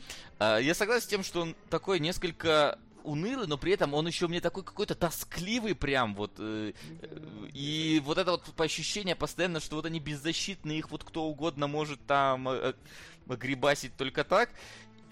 [0.60, 4.42] Я согласен с тем, что он такой несколько унылый, но при этом он еще мне
[4.42, 6.32] такой какой-то тоскливый прям вот.
[6.38, 7.18] э, э,
[7.54, 11.68] И вот это вот по ощущение постоянно, что вот они беззащитны, их вот кто угодно
[11.68, 12.74] может там э,
[13.28, 14.50] э, огребасить только так.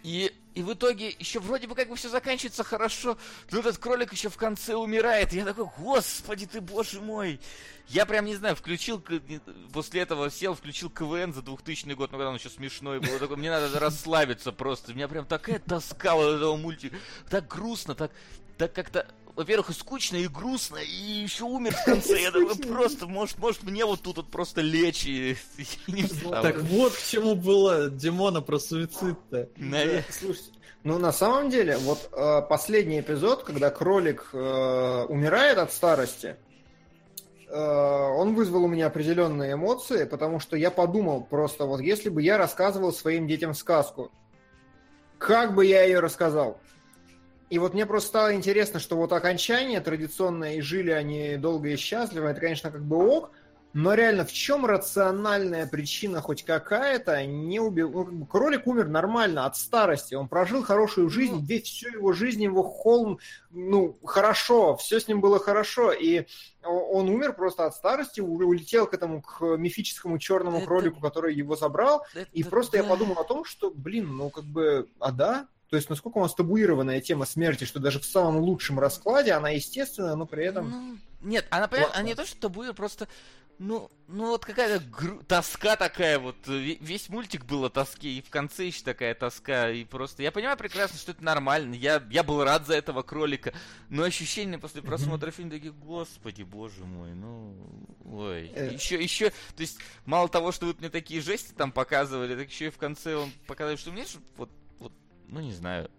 [0.03, 3.17] И, и в итоге еще вроде бы как бы все заканчивается хорошо,
[3.51, 5.33] но этот кролик еще в конце умирает.
[5.33, 7.39] Я такой, господи ты, боже мой.
[7.87, 9.03] Я прям, не знаю, включил,
[9.73, 13.17] после этого сел, включил КВН за 2000 год, ну когда он еще смешной был.
[13.17, 14.91] Такой, мне надо расслабиться просто.
[14.91, 16.97] У меня прям такая тоска вот этого мультика.
[17.29, 18.11] Так грустно, так,
[18.57, 22.21] так как-то, во-первых, и скучно, и грустно, и еще умер в конце.
[22.21, 26.41] Я такой, просто, может, может мне вот тут вот просто лечь и, и не вставать.
[26.55, 29.49] Так вот к чему было Димона про суицид-то.
[29.57, 30.51] Наве- Слушайте,
[30.83, 36.35] ну на самом деле, вот э, последний эпизод, когда кролик э, умирает от старости,
[37.47, 42.21] э, он вызвал у меня определенные эмоции, потому что я подумал просто, вот если бы
[42.21, 44.11] я рассказывал своим детям сказку,
[45.17, 46.59] как бы я ее рассказал?
[47.49, 51.75] И вот мне просто стало интересно, что вот окончание традиционное, и жили они долго и
[51.77, 53.31] счастливо, это, конечно, как бы ок,
[53.73, 57.91] но реально, в чем рациональная причина хоть какая-то не убил?
[57.91, 61.41] ну, кролик умер нормально от старости, он прожил хорошую жизнь, Ну.
[61.41, 63.19] весь всю его жизнь его холм,
[63.51, 66.25] ну, хорошо, все с ним было хорошо, и
[66.63, 72.03] он умер просто от старости, улетел к этому, к мифическому черному кролику, который его забрал,
[72.31, 75.47] и просто я подумал о том, что, блин, ну как бы, а да?
[75.69, 79.49] То есть насколько у нас табуированная тема смерти, что даже в самом лучшем раскладе она
[79.49, 80.69] естественная, но при этом...
[80.69, 83.07] Ну, нет, она, понятно, она не то, что табуир, просто,
[83.59, 88.21] ну, ну вот какая-то гру- тоска такая вот, ве- весь мультик был о тоске, и
[88.21, 92.23] в конце еще такая тоска, и просто, я понимаю прекрасно, что это нормально, я, я
[92.23, 93.53] был рад за этого кролика,
[93.89, 97.53] но ощущения после просмотра фильма такие, господи, боже мой, ну,
[98.05, 98.73] ой, Э.
[98.73, 102.67] еще, еще, то есть, мало того, что вот мне такие жести там показывали, так еще
[102.67, 104.05] и в конце он показал, что мне,
[104.37, 104.49] вот,
[105.29, 105.89] ну, не знаю,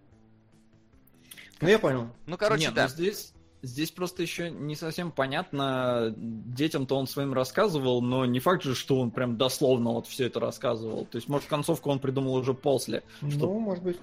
[1.60, 2.08] Ну я понял.
[2.26, 2.84] ну, короче, Нет, да.
[2.84, 3.32] ну здесь,
[3.62, 6.12] здесь просто еще не совсем понятно.
[6.16, 10.40] Детям-то он своим рассказывал, но не факт же, что он прям дословно вот все это
[10.40, 11.06] рассказывал.
[11.06, 13.02] То есть, может, концовку он придумал уже после.
[13.18, 13.46] Что...
[13.46, 13.98] Ну, может быть.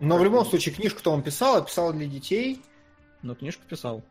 [0.00, 2.62] Но в любом случае книжку-то он писал, а писал для детей.
[3.22, 4.02] Но книжку писал.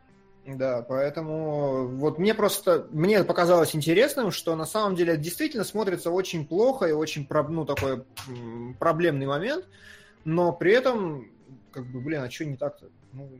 [0.46, 6.10] Да, поэтому вот мне просто, мне показалось интересным, что на самом деле это действительно смотрится
[6.10, 8.04] очень плохо и очень, ну, такой
[8.78, 9.66] проблемный момент,
[10.24, 11.30] но при этом,
[11.72, 12.88] как бы, блин, а что не так-то?
[13.12, 13.30] Ну.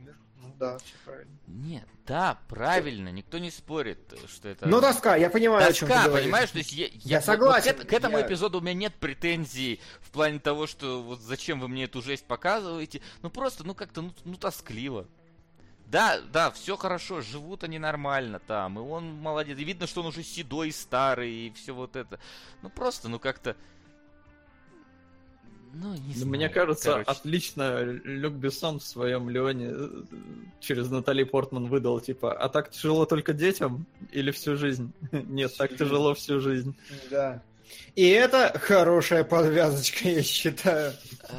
[0.43, 1.31] Ну да, все правильно.
[1.47, 4.67] Нет, да, правильно, никто не спорит, что это...
[4.67, 6.23] Ну, тоска, я понимаю, о чем ты говоришь.
[6.23, 8.73] понимаешь, то есть я, Я вот- согласен, вот к, к этому я- эпизоду у меня
[8.73, 13.01] нет претензий в плане того, что вот зачем вы мне эту жесть показываете.
[13.21, 15.07] Ну просто, ну как-то, ну, ну тоскливо.
[15.85, 19.59] Да, да, все хорошо, живут они нормально там, и он молодец.
[19.59, 22.19] И видно, что он уже седой старый, и все вот это.
[22.63, 23.55] Ну просто, ну как-то.
[25.73, 27.09] Ну, не Ну, знаю, Мне кажется, короче.
[27.09, 29.89] отлично Люк Бессон в своем Леоне э,
[30.59, 34.91] через Натали Портман выдал, типа, а так тяжело только детям или всю жизнь?
[35.11, 36.75] Нет, так тяжело всю жизнь.
[37.09, 37.41] Да.
[37.95, 40.91] И это хорошая подвязочка, я считаю.
[41.29, 41.35] А,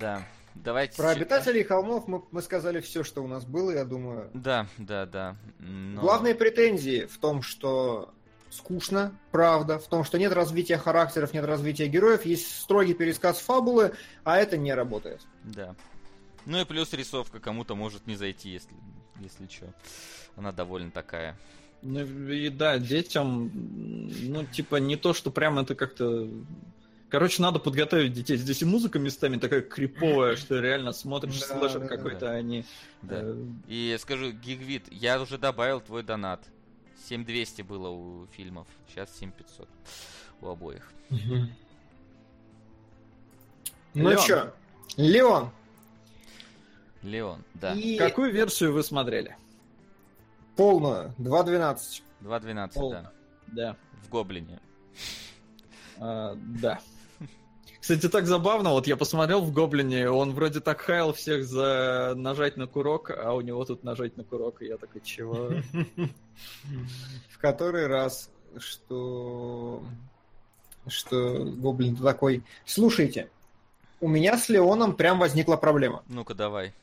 [0.00, 0.26] да,
[0.56, 0.96] давайте...
[0.96, 4.28] Про обитателей холмов мы, мы сказали все, что у нас было, я думаю.
[4.34, 5.36] Да, да, да.
[5.60, 8.12] но- Главные претензии в том, что
[8.56, 13.92] скучно, правда, в том, что нет развития характеров, нет развития героев, есть строгий пересказ фабулы,
[14.24, 15.20] а это не работает.
[15.44, 15.74] Да.
[16.44, 18.74] Ну и плюс рисовка кому-то может не зайти, если,
[19.20, 19.72] если что.
[20.36, 21.36] Она довольно такая.
[21.82, 26.28] Ну и да, детям, ну, типа, не то, что прям это как-то
[27.08, 28.36] Короче, надо подготовить детей.
[28.36, 32.32] Здесь и музыка местами такая криповая, что реально смотришь слэшер какой-то, да.
[32.32, 32.64] а не...
[33.02, 33.20] Да.
[33.22, 36.44] э, И скажу, Гигвит, я уже добавил твой донат.
[37.08, 39.68] 7200 было у фильмов, сейчас 7500
[40.42, 40.92] у обоих.
[41.10, 41.48] Ну
[44.10, 44.24] Леон.
[44.26, 44.52] чё,
[44.96, 45.50] Леон.
[47.02, 47.74] Леон, да.
[47.74, 49.36] И Какую версию вы смотрели?
[50.56, 52.02] полную, 2.12.
[52.22, 52.90] 2.12, Пол.
[52.90, 53.12] да.
[53.48, 53.76] Да.
[54.02, 54.58] В Гоблине.
[55.98, 56.80] А, да.
[57.86, 62.56] Кстати, так забавно, вот я посмотрел в Гоблине, он вроде так хаял всех за нажать
[62.56, 65.52] на курок, а у него тут нажать на курок, и я такой, чего?
[67.30, 69.84] В который раз, что...
[70.88, 72.42] Что Гоблин такой...
[72.64, 73.30] Слушайте,
[74.00, 76.02] у меня с Леоном прям возникла проблема.
[76.08, 76.74] Ну-ка, давай.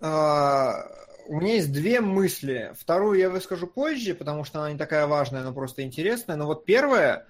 [0.00, 0.86] А,
[1.26, 2.72] у меня есть две мысли.
[2.78, 6.36] Вторую я выскажу позже, потому что она не такая важная, но просто интересная.
[6.36, 7.26] Но вот первая,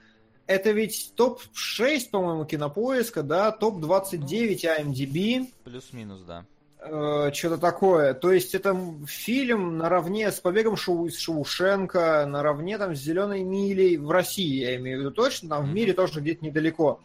[0.48, 6.44] это ведь топ-6, по-моему, кинопоиска, да, топ-29 IMDb, Плюс-минус, да.
[6.80, 8.14] э, что-то такое.
[8.14, 8.74] То есть это
[9.06, 14.76] фильм наравне с «Побегом Шоу из Шоушенка», наравне там с «Зеленой милей» в России, я
[14.76, 15.74] имею в виду точно, там в Мгм.
[15.76, 17.00] мире тоже где-то недалеко.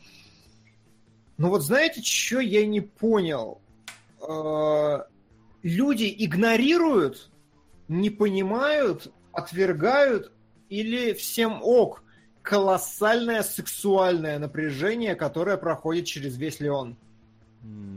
[1.37, 3.61] Но вот знаете, что я не понял?
[4.27, 4.99] Э,
[5.63, 7.29] Люди игнорируют,
[7.87, 10.31] не понимают, отвергают
[10.67, 12.02] или всем ок?
[12.43, 16.95] Колоссальное сексуальное напряжение, которое проходит через весь Леон.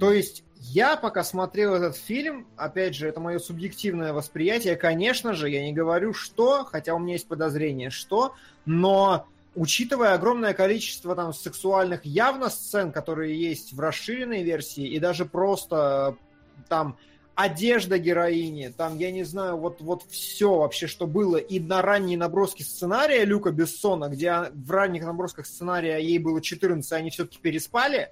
[0.00, 5.50] То есть я пока смотрел этот фильм, опять же, это мое субъективное восприятие, конечно же,
[5.50, 11.32] я не говорю что, хотя у меня есть подозрение что, но учитывая огромное количество там
[11.32, 16.16] сексуальных явно сцен, которые есть в расширенной версии, и даже просто
[16.68, 16.96] там
[17.36, 22.18] одежда героини, там, я не знаю, вот, вот все вообще, что было, и на ранние
[22.18, 28.08] наброски сценария Люка Бессона, где в ранних набросках сценария ей было 14, они все-таки переспали,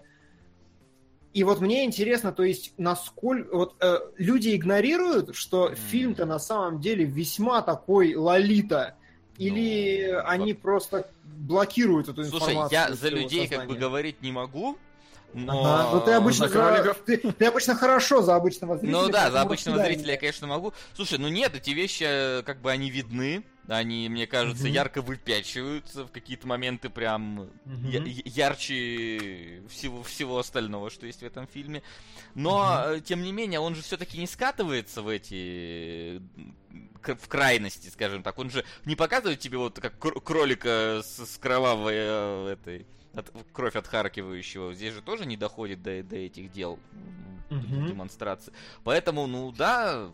[1.32, 5.74] и вот мне интересно, то есть, насколько вот э, люди игнорируют, что Мгм.
[5.74, 8.94] фильм-то на самом деле весьма такой лолита,
[9.36, 12.78] или Ну, они просто блокируют эту Слушай, информацию.
[12.78, 13.80] я из за людей как бы сознания?
[13.80, 14.78] говорить не могу,
[15.34, 15.64] но...
[15.64, 16.98] Ага, ну ты обычно, За кроликов.
[17.04, 18.98] ты, ты обычно хорошо за обычного зрителя.
[19.02, 20.72] Ну да, за обычного зрителя я, конечно, могу.
[20.94, 23.44] Слушай, ну нет, эти вещи, э, как бы, они видны.
[23.66, 24.72] Они, мне кажется, Мгм.
[24.74, 27.88] ярко выпячиваются в какие-то моменты прям Мгм.
[27.88, 31.82] я- ярче всего, всего остального, что есть в этом фильме.
[32.34, 36.20] Но, э, тем не менее, он же все-таки не скатывается в эти...
[37.02, 38.38] в крайности, скажем так.
[38.38, 42.86] Он же не показывает тебе вот как кр- кролика с, с кровавой э, этой...
[43.16, 44.74] от- кровь отхаркивающего.
[44.74, 46.78] Здесь же тоже не доходит до, до этих дел
[47.50, 47.86] Мгм.
[47.86, 48.52] демонстрации.
[48.84, 50.08] Поэтому, ну да,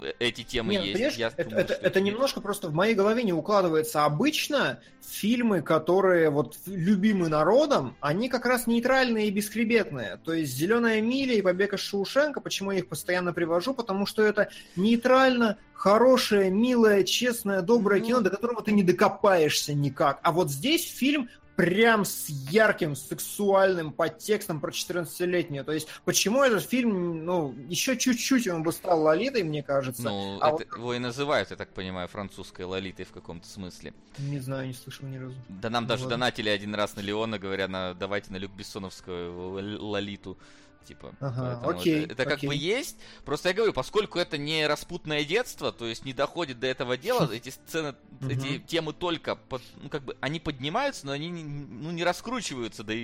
[0.00, 1.18] э- эти темы Не, ну, есть.
[1.18, 2.10] Я это, думаю, это- это есть.
[2.12, 4.04] немножко просто в моей голове не укладывается.
[4.04, 10.18] Обычно фильмы, которые вот любимы народом, они как раз нейтральные и бесхребетные.
[10.24, 14.22] То есть «Зеленая миля» и «Побег из Шоушенка», почему я их постоянно привожу, потому что
[14.22, 18.06] это нейтрально хорошее, милое, честное, доброе Ну.
[18.06, 20.20] кино, до которого ты не докопаешься никак.
[20.22, 21.28] А вот здесь фильм
[21.58, 25.64] прям с ярким сексуальным подтекстом про 14-летнюю.
[25.64, 30.02] То есть, почему этот фильм, ну, еще чуть-чуть он бы стал лолитой, мне кажется.
[30.04, 33.92] Ну, А это его и называют, я так понимаю, французской лолитой в каком-то смысле.
[34.18, 35.34] Не знаю, не слышал ни разу.
[35.48, 36.16] Да нам Ну даже ладно.
[36.16, 40.38] донатили один раз на Леона, говоря, на, давайте на Люк Бессоновскую л- лолиту.
[40.84, 42.48] Типа, Ага, окей, это, это как окей.
[42.48, 42.96] бы есть.
[43.24, 47.30] Просто я говорю, поскольку это не распутное детство, то есть не доходит до этого дела,
[47.30, 47.94] эти сцены,
[48.28, 52.94] эти темы только, под- ну как бы, они поднимаются, но они ну, не раскручиваются до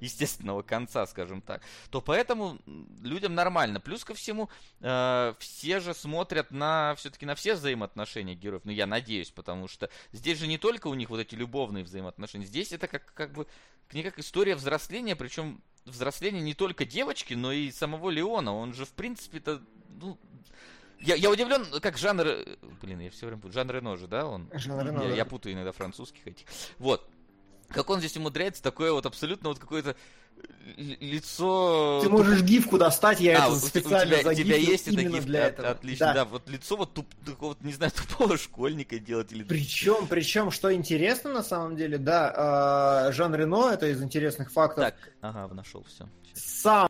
[0.00, 1.62] естественного конца, скажем так.
[1.90, 2.58] То поэтому
[3.02, 3.78] людям нормально.
[3.78, 4.48] Плюс ко всему,
[4.80, 8.62] э, все же смотрят на все-таки на все взаимоотношения героев.
[8.64, 12.46] Ну, я надеюсь, потому что здесь же не только у них вот эти любовные взаимоотношения.
[12.46, 13.46] Здесь это как, как бы
[13.92, 18.54] не как история взросления, причем взросление не только девочки, но и самого Леона.
[18.54, 19.60] Он же, в принципе-то,
[20.00, 20.18] ну,
[21.00, 22.26] я, я удивлен, как жанр...
[22.26, 23.54] э, Блин, я все время путаю.
[23.54, 24.48] Жан Рено же, да, он?
[24.52, 25.14] Жан Рено, я, да.
[25.14, 26.46] я путаю иногда французских этих.
[26.78, 27.08] Вот.
[27.68, 29.94] Как он здесь умудряется такое вот абсолютно вот какое-то
[30.76, 32.00] лицо...
[32.02, 35.00] Ты можешь гифку достать, я А, это вот специально у тебя, у тебя есть это
[35.00, 35.24] именно гиф?
[35.24, 35.70] для этого.
[35.70, 36.24] Отлично, да.
[36.24, 39.42] вот лицо вот туп, такого, не знаю, тупого школьника делать или...
[39.44, 44.84] Причем, причем, что интересно на самом деле, да, э, Жан Рено, это из интересных фактов,
[44.84, 46.08] Так, ага, нашел все.
[46.34, 46.88] сам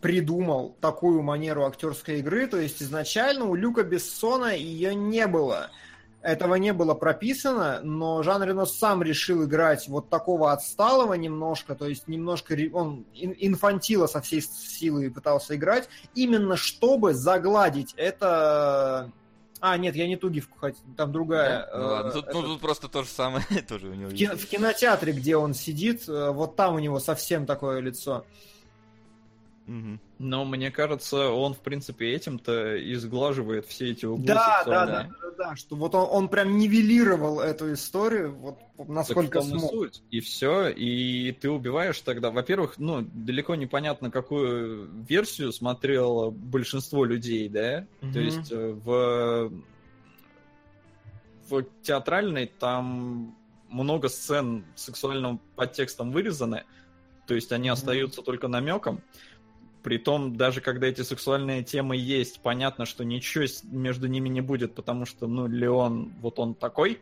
[0.00, 5.70] придумал такую манеру актерской игры, то есть изначально у Люка Бессона ее не было.
[6.20, 11.86] Этого не было прописано, но Жан Рено сам решил играть вот такого отсталого немножко, то
[11.86, 19.12] есть немножко он ин- инфантила со всей силы пытался играть, именно чтобы загладить это
[19.60, 21.68] А, нет, я не ту гифку хотел, там другая.
[21.74, 24.36] Ну ладно, э, тут, ну, тут просто то же самое тоже у него в, кино-
[24.36, 28.24] в кинотеатре, где он сидит, э, вот там у него совсем такое лицо.
[30.18, 35.30] Но мне кажется, он, в принципе, этим-то изглаживает все эти углы Да, да, да, да,
[35.38, 39.58] да, что вот он, он прям нивелировал эту историю, вот Так насколько в том и
[39.58, 39.70] смог.
[39.70, 40.02] суть.
[40.10, 42.30] И все, и ты убиваешь тогда.
[42.30, 47.86] Во-первых, ну, далеко непонятно, какую версию смотрело большинство людей, да?
[48.00, 48.12] Мгм.
[48.12, 49.52] То есть э, в,
[51.48, 53.36] в театральной там
[53.68, 56.64] много сцен с сексуальным подтекстом вырезаны,
[57.26, 57.74] то есть они Мгм.
[57.74, 59.02] остаются только намеком.
[59.82, 65.06] Притом, даже когда эти сексуальные темы есть, понятно, что ничего между ними не будет, потому
[65.06, 67.00] что, ну, Леон, вот он такой,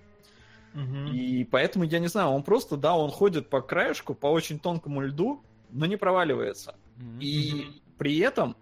[0.74, 1.14] Мгм.
[1.14, 5.00] и поэтому, я не знаю, он просто, да, он ходит по краешку, по очень тонкому
[5.00, 6.76] льду, но не проваливается.
[6.96, 7.20] Мгм.
[7.20, 8.56] И при этом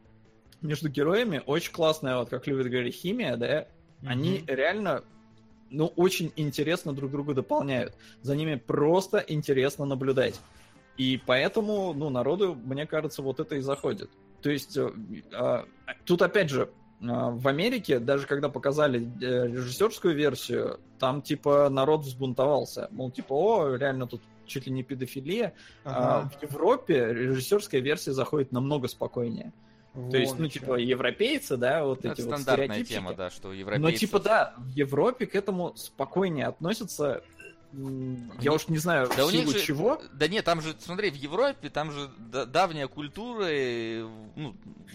[0.60, 3.66] между героями очень классная, вот как любят говорить, химия, да,
[4.06, 4.46] они Мгм.
[4.46, 5.02] реально,
[5.70, 7.94] ну, очень интересно друг друга дополняют.
[8.22, 10.40] За ними просто интересно наблюдать.
[10.96, 14.10] И поэтому, ну, народу, мне кажется, вот это и заходит.
[14.42, 14.90] То есть, э,
[15.32, 15.64] а,
[16.04, 16.70] тут опять же,
[17.02, 22.88] а, в Америке, даже когда показали э, режиссерскую версию, там, типа, народ взбунтовался.
[22.92, 25.54] Мол, типа, о, реально тут чуть ли не педофилия.
[25.84, 26.30] А Ага.
[26.38, 29.52] в Европе режиссерская версия заходит намного спокойнее.
[30.10, 30.58] То есть, Вот ну, чё.
[30.58, 34.00] типа, европейцы, да, вот Ну, эти это вот стандартная тема, да, что Но, европейцы...
[34.00, 37.22] типа, да, в Европе к этому спокойнее относятся.
[38.40, 40.02] Я уж не знаю, Да в у них силу же, чего.
[40.12, 44.06] да нет, там же, смотри, в Европе там же да- давняя культура, э,
[44.36, 44.54] ну,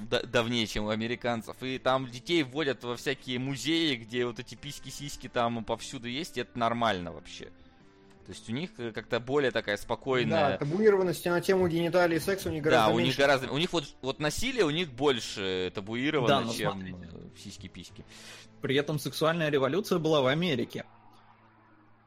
[0.10, 4.56] да- давнее, чем у американцев, и там детей вводят во всякие музеи, где вот эти
[4.56, 7.46] письки-сиськи там повсюду есть, и это нормально вообще.
[8.26, 10.58] То есть у них э, как-то более такая Да, спокойная...
[10.60, 13.20] табуированности на тему гениталии и секса у них Да, гораздо у них меньше.
[13.20, 13.52] гораздо...
[13.52, 16.98] У них вот, вот насилие у них больше табуировано, Да, но чем смотрите.
[17.12, 18.06] э, сиськи-письки.
[18.62, 20.86] При этом сексуальная революция была в Америке.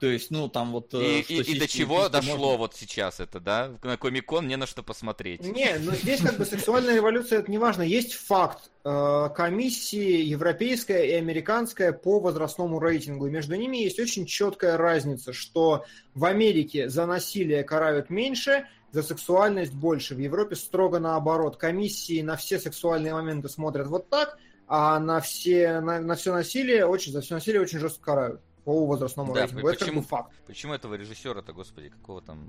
[0.02, 0.92] То есть, ну, там вот...
[0.94, 3.70] э, И, и- и до чего дошло можно- вот сейчас это, да?
[3.84, 5.42] На Комикон не на что посмотреть.
[5.42, 7.82] Не, ну здесь как бы сексуальная революция, это не важно.
[7.82, 8.72] Есть факт.
[8.84, 13.28] Э, Комиссии европейская и американская по возрастному рейтингу.
[13.28, 15.84] И между ними есть очень четкая разница, что
[16.16, 20.16] в Америке за насилие карают меньше, за сексуальность больше.
[20.16, 21.58] В Европе строго наоборот.
[21.58, 26.86] Комиссии на все сексуальные моменты смотрят вот так, а на все, на, на все насилие,
[26.86, 29.68] очень, за все насилие очень жестко карают по возрастному Да, рейтингу.
[29.68, 30.00] Это почему?
[30.00, 30.32] бы факт.
[30.46, 32.48] Почему этого режиссера-то, господи, какого там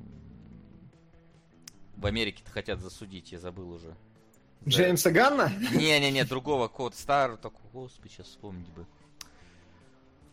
[1.98, 3.96] в Америке-то хотят засудить, я забыл уже.
[4.68, 5.52] Джеймса Ганна?
[5.74, 8.86] Не-не-не, другого код старого такого, господи, сейчас вспомнить бы.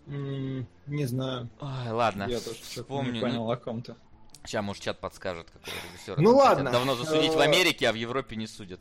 [0.07, 1.49] М, Не знаю.
[1.61, 3.13] Ой, ладно, Я тоже вспомню.
[3.13, 3.97] не понял о ком-то.
[4.47, 6.17] сейчас, может, чат подскажет, какого режиссера.
[6.19, 6.71] Ну хотят ладно.
[6.73, 8.81] Давно засудить в Э, Америке, а в Европе не судят.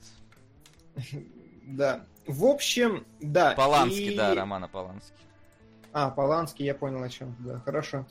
[1.71, 2.03] Да.
[2.25, 3.51] В общем, да.
[3.53, 5.13] Поланский, и- да, Романа Поланский.
[5.93, 7.35] А, Поланский, я понял о чем.
[7.39, 8.05] Да, хорошо.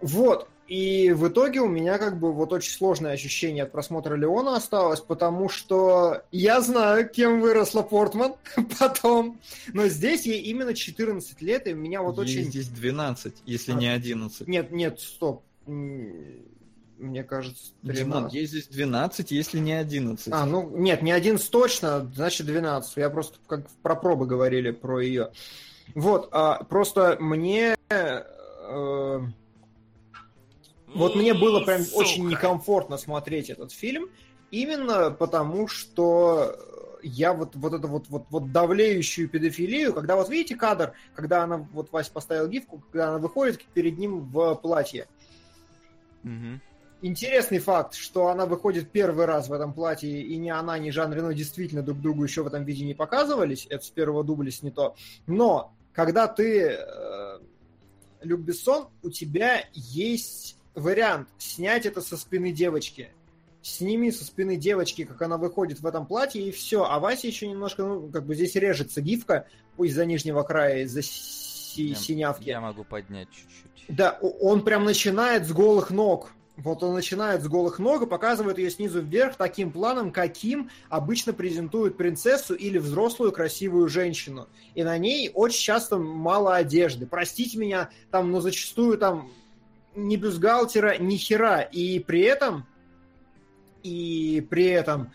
[0.00, 0.48] Вот.
[0.68, 5.00] И в итоге у меня как бы вот очень сложное ощущение от просмотра Леона осталось,
[5.00, 8.34] потому что я знаю, кем выросла Портман
[8.78, 9.38] потом,
[9.72, 12.44] но здесь ей именно 14 лет, и у меня вот Ей очень...
[12.50, 13.74] здесь 12, если А.
[13.74, 14.48] не 11.
[14.48, 15.42] Нет, нет, стоп.
[15.66, 18.34] Мне кажется, Димон, 13.
[18.34, 20.28] ей здесь 12, если не 11.
[20.32, 22.96] А, ну, нет, не 11 точно, значит 12.
[22.96, 25.32] Я просто как про пробы говорили про ее.
[25.94, 27.76] Вот, а, просто мне...
[27.90, 29.20] э,
[30.94, 31.96] вот мне было прям Сука.
[31.98, 34.08] очень некомфортно смотреть этот фильм,
[34.50, 36.56] именно потому что
[37.02, 41.66] я вот, вот это вот, вот, вот давлеющую педофилию, когда вот видите кадр, когда она,
[41.72, 45.08] вот Вася поставил гифку, когда она выходит перед ним в платье.
[46.22, 46.60] Мгм.
[47.04, 51.12] Интересный факт, что она выходит первый раз в этом платье, и ни она, ни Жан
[51.12, 54.94] Рено действительно друг другу еще в этом виде не показывались, это с первого дубля снято.
[55.26, 57.38] Но, когда ты э,
[58.22, 63.10] Люк Бессон, у тебя есть вариант снять это со спины девочки.
[63.62, 66.84] Сними со спины девочки, как она выходит в этом платье, и все.
[66.84, 69.46] А Вася еще немножко, ну, как бы здесь режется гифка,
[69.78, 72.48] из-за нижнего края, из-за си- Я- синявки.
[72.48, 73.84] Я могу поднять чуть-чуть.
[73.88, 76.32] Да, он прям начинает с голых ног.
[76.62, 81.32] Вот он начинает с голых ног и показывает ее снизу вверх таким планом, каким обычно
[81.32, 84.48] презентуют принцессу или взрослую красивую женщину.
[84.74, 87.06] И на ней очень часто мало одежды.
[87.06, 89.30] Простите меня, там, но зачастую там
[89.96, 91.62] ни бюстгальтера, ни хера.
[91.62, 92.64] И при этом,
[93.82, 95.12] и при этом,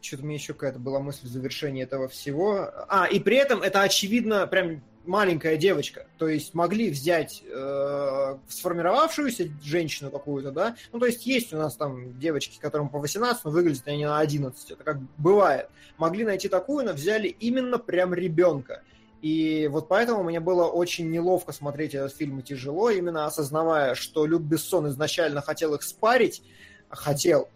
[0.00, 2.70] что-то у меня еще какая-то была мысль в завершении этого всего.
[2.88, 6.06] А, и при этом это очевидно прям маленькая девочка.
[6.18, 10.76] То есть могли взять э, сформировавшуюся женщину какую-то, да.
[10.92, 14.18] Ну, то есть есть у нас там девочки, которым по 18, но выглядят они на
[14.20, 14.70] 11.
[14.70, 15.68] Это как бывает.
[15.96, 18.82] Могли найти такую, но взяли именно прям ребенка.
[19.22, 24.26] И вот поэтому мне было очень неловко смотреть этот фильм и тяжело, именно осознавая, что
[24.26, 26.42] Люк Бессон изначально хотел их спарить,
[26.88, 27.48] хотел,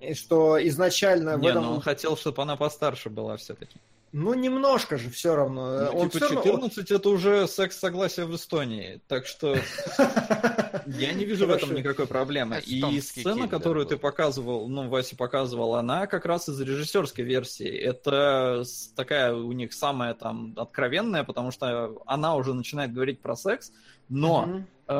[0.00, 1.64] и что изначально Не, в этом...
[1.64, 3.78] ну он хотел, чтобы она постарше была все-таки.
[4.12, 5.90] Ну, немножко же все равно.
[5.92, 9.54] Ну, он типа всё равно- 14 это уже секс-согласие в Эстонии, так что
[10.86, 12.60] я не вижу в этом никакой проблемы.
[12.64, 17.68] И сцена, которую ты показывал, ну, Вася показывал, она как раз из режиссерской версии.
[17.68, 18.64] Это
[18.94, 23.72] такая у них самая там откровенная, потому что она уже начинает говорить про секс,
[24.08, 24.92] но э,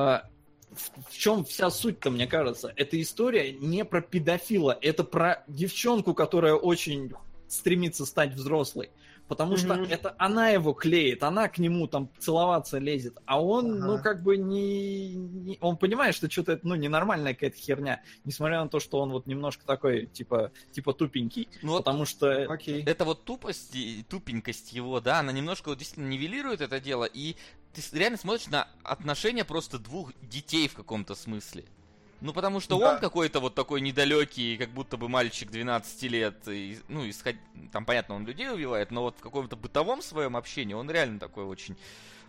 [0.73, 2.73] в, в чем вся суть-то, мне кажется?
[2.77, 7.13] Эта история не про педофила, это про девчонку, которая очень
[7.49, 8.91] стремится стать взрослой.
[9.29, 9.87] Потому что Мгм.
[9.91, 13.87] это она его клеит, она к нему там целоваться лезет, а он, Ага.
[13.87, 18.63] ну, как бы не, не- Он понимает, что что-то это, ну, ненормальная какая-то херня, несмотря
[18.63, 21.49] на то, что он вот немножко такой, типа, типа тупенький.
[21.63, 22.45] Ну вот Потому что...
[22.53, 22.85] Окей.
[22.85, 27.35] это вот тупость и тупенькость его, да, она немножко вот действительно нивелирует это дело, и
[27.73, 31.65] ты реально смотришь на отношения просто двух детей в каком-то смысле.
[32.21, 32.95] Ну, потому что Да.
[32.95, 37.35] он какой-то вот такой недалекий, как будто бы мальчик 12 лет, и, ну, исход...
[37.73, 41.45] там, понятно, он людей убивает, но вот в каком-то бытовом своем общении он реально такой
[41.45, 41.77] очень...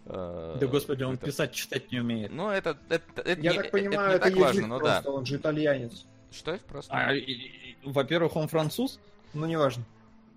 [0.05, 2.31] э, Да, господи, он это- писать, читать не умеет.
[2.34, 4.80] Ну, это, это, это Я не, так понимаю, это не это, так язык важно, но
[4.80, 4.85] да.
[5.01, 6.05] просто, он же итальянец.
[6.31, 6.93] Что это просто?
[6.93, 8.99] А, и- и- во-первых, он француз,
[9.34, 9.84] Ну, неважно.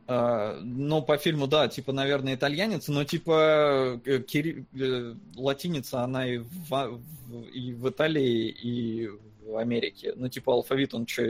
[0.06, 6.26] А, ну, по фильму, да, типа, наверное, итальянец, но, типа, э, кири- э, латиница, она
[6.26, 9.10] и в, в- и в Италии, и
[9.44, 10.12] в Америке.
[10.16, 11.24] Ну, типа, алфавит, он что,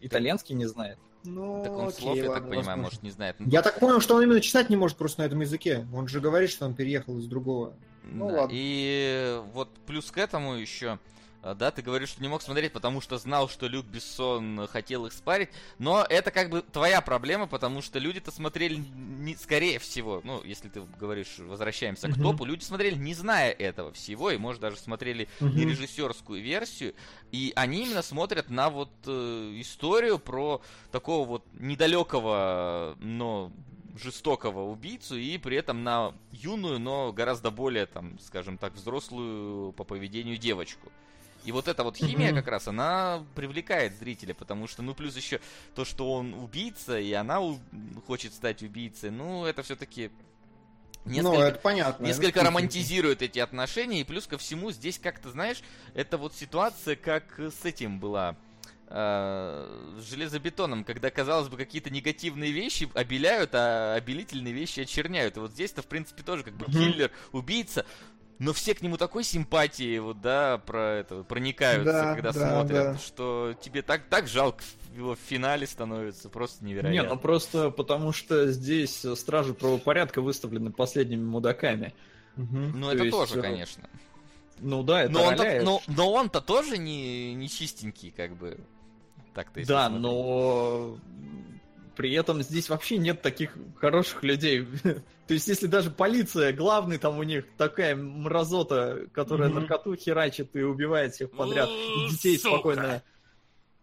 [0.00, 0.98] итальянский не знает?
[1.24, 2.82] Ну, Так он окей, слов, я так понимаю, возможно.
[2.82, 3.36] может, не знает.
[3.38, 5.86] Ну, Я так понял, что он именно читать не может просто на этом языке.
[5.94, 7.74] Он же говорит, что он переехал из другого.
[8.02, 8.52] Ну, Да, ладно.
[8.54, 10.98] И вот плюс к этому еще,
[11.52, 15.12] да, ты говоришь, что не мог смотреть, потому что знал, что Люк Бессон хотел их
[15.12, 20.42] спарить, но это как бы твоя проблема, потому что люди-то смотрели, не, скорее всего, ну,
[20.42, 24.78] если ты говоришь, возвращаемся к топу, люди смотрели, не зная этого всего, и, может, даже
[24.78, 26.94] смотрели не режиссерскую версию,
[27.30, 33.52] и они именно смотрят на вот э, историю про такого вот недалекого, но
[33.96, 39.84] жестокого убийцу и при этом на юную, но гораздо более, там, скажем так, взрослую по
[39.84, 40.90] поведению девочку.
[41.44, 42.36] И вот эта вот химия Мгм.
[42.36, 45.40] как раз, она привлекает зрителя, потому что, ну, плюс еще
[45.74, 47.58] то, что он убийца, и она у-
[48.06, 50.10] хочет стать убийцей, ну, это все-таки
[51.04, 52.04] Ну, несколько, это понятно.
[52.06, 55.62] несколько это романтизирует эти отношения, и плюс ко всему здесь как-то, знаешь,
[55.92, 58.36] это вот ситуация, как с этим была
[58.88, 65.36] э, с железобетоном, когда, казалось бы, какие-то негативные вещи обеляют, а обелительные вещи очерняют.
[65.36, 67.86] И вот здесь-то, в принципе, тоже как бы киллер, убийца,
[68.38, 72.84] но все к нему такой симпатии, вот, да, про это, проникаются, Да, когда да, смотрят,
[72.94, 72.98] да.
[72.98, 74.62] что тебе так, так жалко
[74.94, 77.14] его в финале становится, просто Не, невероятно.
[77.14, 81.92] ну просто потому что здесь стражи правопорядка выставлены последними мудаками.
[82.36, 82.80] Мгм.
[82.80, 83.88] Ну, то это есть, тоже, э, конечно.
[84.60, 88.58] Ну да, это Но он-то, но, но он-то тоже не, не чистенький, как бы.
[89.34, 90.02] Так-то Да, смотреть.
[90.02, 90.98] но
[91.96, 94.66] при этом здесь вообще нет таких хороших людей.
[95.26, 99.60] То есть, если даже полиция, главный там у них такая мразота, которая Мгм.
[99.60, 102.56] наркоту херачит и убивает всех подряд, и М, детей сука.
[102.56, 103.02] спокойно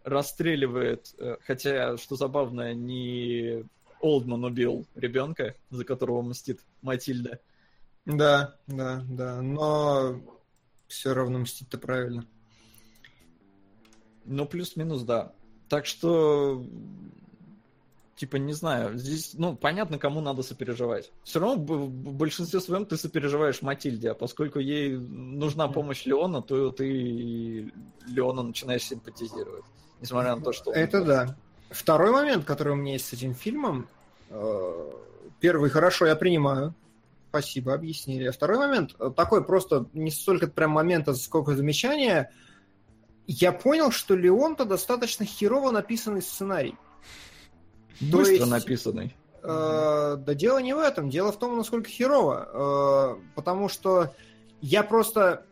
[0.04, 1.14] расстреливает.
[1.46, 3.64] Хотя, что забавно, не
[4.00, 7.38] Олдман убил ребенка, за которого мстит Матильда.
[8.04, 9.40] Да, да, да.
[9.40, 10.20] Но
[10.88, 12.26] все равно мстить-то правильно.
[14.24, 15.32] Ну, плюс-минус, да.
[15.68, 16.64] Так что,
[18.22, 21.10] типа, не знаю, здесь, ну, понятно, кому надо сопереживать.
[21.24, 26.70] Все равно в большинстве своем ты сопереживаешь Матильде, а поскольку ей нужна помощь Леона, то
[26.70, 27.72] ты
[28.06, 29.64] Леона начинаешь симпатизировать.
[30.00, 30.70] Несмотря на то, что...
[30.70, 31.36] он- Это да.
[31.70, 33.88] Второй момент, который у меня есть с этим фильмом.
[34.30, 34.90] э,
[35.40, 36.74] Первый, хорошо, я принимаю.
[37.30, 38.28] Спасибо, объяснили.
[38.28, 42.30] А второй момент, э, такой просто не столько прям момента, сколько замечания.
[43.26, 46.76] Я понял, что Леон-то достаточно херово написанный сценарий.
[48.00, 49.16] Быстро есть- написанный.
[49.42, 51.10] Э, Да дело не в этом.
[51.10, 53.16] Дело в том, насколько херово.
[53.18, 54.14] Э, Потому что
[54.60, 55.44] я просто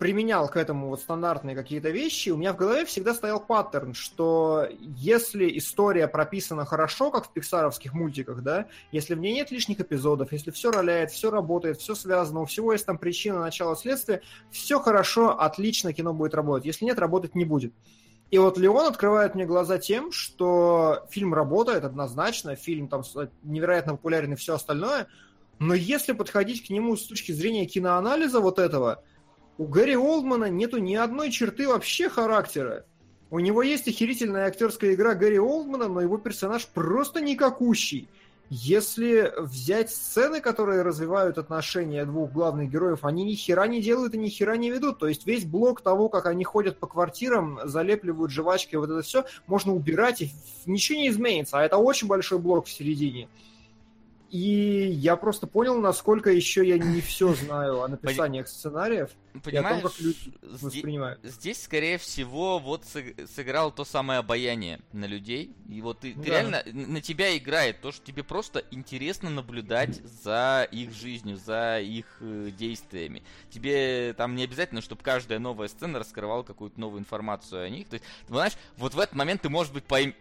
[0.00, 4.66] применял к этому вот стандартные какие-то вещи, у меня в голове всегда стоял паттерн, что
[4.96, 10.32] если история прописана хорошо, как в пиксаровских мультиках, да, если в ней нет лишних эпизодов,
[10.32, 14.80] если все роляет, все работает, все связано, у всего есть там причина, начало, следствие, все
[14.80, 16.64] хорошо, отлично кино будет работать.
[16.64, 17.74] Если нет, работать не будет.
[18.30, 23.92] И вот Леон открывает мне глаза тем, что фильм работает однозначно, фильм там с- невероятно
[23.92, 25.08] популярен и все остальное,
[25.58, 29.02] но если подходить к нему с точки зрения киноанализа вот этого,
[29.58, 32.86] у Гэри Олдмана нету ни одной черты вообще характера.
[33.30, 38.08] У него есть охерительная актерская игра Гэри Олдмана, но его персонаж просто никакущий.
[38.52, 44.18] Если взять сцены, которые развивают отношения двух главных героев, они ни хера не делают и
[44.18, 44.98] ни хера не ведут.
[44.98, 49.24] То есть весь блок того, как они ходят по квартирам, залепливают жвачки, вот это все,
[49.46, 50.32] можно убирать, и
[50.66, 51.60] ничего не изменится.
[51.60, 53.28] А это очень большой блок в середине.
[54.30, 59.10] И я просто понял, насколько еще я не все знаю о написаниях сценариев.
[59.42, 61.20] Понимаешь, и о том, как люди воспринимают.
[61.22, 65.54] Здесь, скорее всего, вот сыграл то самое обаяние на людей.
[65.68, 66.22] И вот ты, да.
[66.22, 71.80] ты реально на тебя играет то, что тебе просто интересно наблюдать за их жизнью, за
[71.80, 73.22] их э, действиями.
[73.50, 77.88] Тебе там не обязательно, чтобы каждая новая сцена раскрывала какую-то новую информацию о них.
[77.88, 80.14] То есть, знаешь, вот в этот момент ты, может быть, пойм,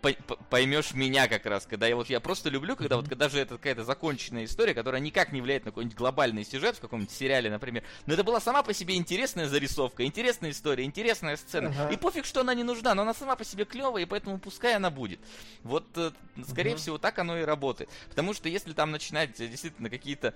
[0.49, 3.57] поймешь меня как раз, когда я вот я просто люблю, когда вот когда же это
[3.57, 7.83] какая-то законченная история, которая никак не влияет на какой-нибудь глобальный сюжет в каком-нибудь сериале, например.
[8.05, 11.69] Но это была сама по себе интересная зарисовка, интересная история, интересная сцена.
[11.69, 11.93] Ага.
[11.93, 14.73] И пофиг, что она не нужна, но она сама по себе клевая, и поэтому пускай
[14.75, 15.19] она будет.
[15.63, 16.11] Вот, э,
[16.47, 16.79] скорее ага.
[16.79, 17.89] всего, так оно и работает.
[18.07, 20.33] Потому что если там начинать э, действительно какие-то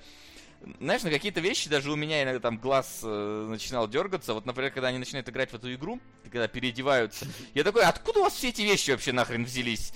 [0.80, 4.34] знаешь, на какие-то вещи даже у меня иногда там глаз э, начинал дергаться.
[4.34, 8.24] Вот, например, когда они начинают играть в эту игру, когда переодеваются, я такой, откуда у
[8.24, 9.94] вас все эти вещи вообще нахрен взялись?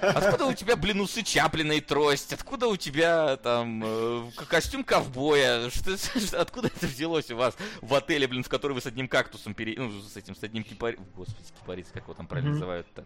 [0.00, 2.32] Откуда у тебя, блин, усы Чаплина и трость?
[2.32, 5.70] Откуда у тебя там э, костюм ковбоя?
[5.70, 5.96] Что,
[6.40, 9.74] откуда это взялось у вас в отеле, блин, в который вы с одним кактусом пере...
[9.78, 10.98] Ну, с этим, с одним кипари...
[11.14, 12.54] Господи, кипарис, как его там правильно mm-hmm.
[12.54, 13.04] называют-то?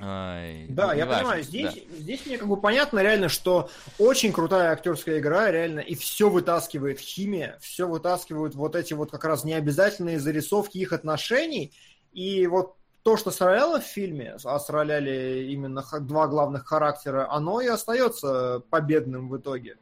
[0.00, 1.96] Ай, да, я важно, понимаю, здесь, да.
[1.96, 3.68] здесь мне как бы понятно реально, что
[3.98, 9.24] очень крутая актерская игра, реально, и все вытаскивает химия, все вытаскивают вот эти вот как
[9.24, 11.72] раз необязательные зарисовки их отношений,
[12.12, 17.66] и вот то, что сраляло в фильме, а сраляли именно два главных характера, оно и
[17.66, 19.78] остается победным в итоге.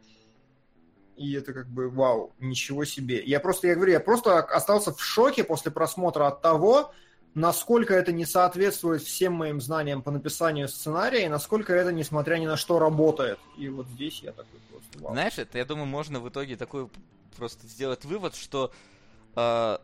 [1.16, 3.22] И это как бы вау, ничего себе.
[3.24, 6.92] Я просто, я говорю, я просто остался в шоке после просмотра от того,
[7.36, 12.46] насколько это не соответствует всем моим знаниям по написанию сценария, и насколько это, несмотря ни
[12.46, 13.38] на что, работает.
[13.58, 15.12] И вот здесь я такой просто вау.
[15.12, 16.88] Знаешь, это, я думаю, можно в итоге такой
[17.36, 18.72] просто сделать вывод, что
[19.36, 19.78] э,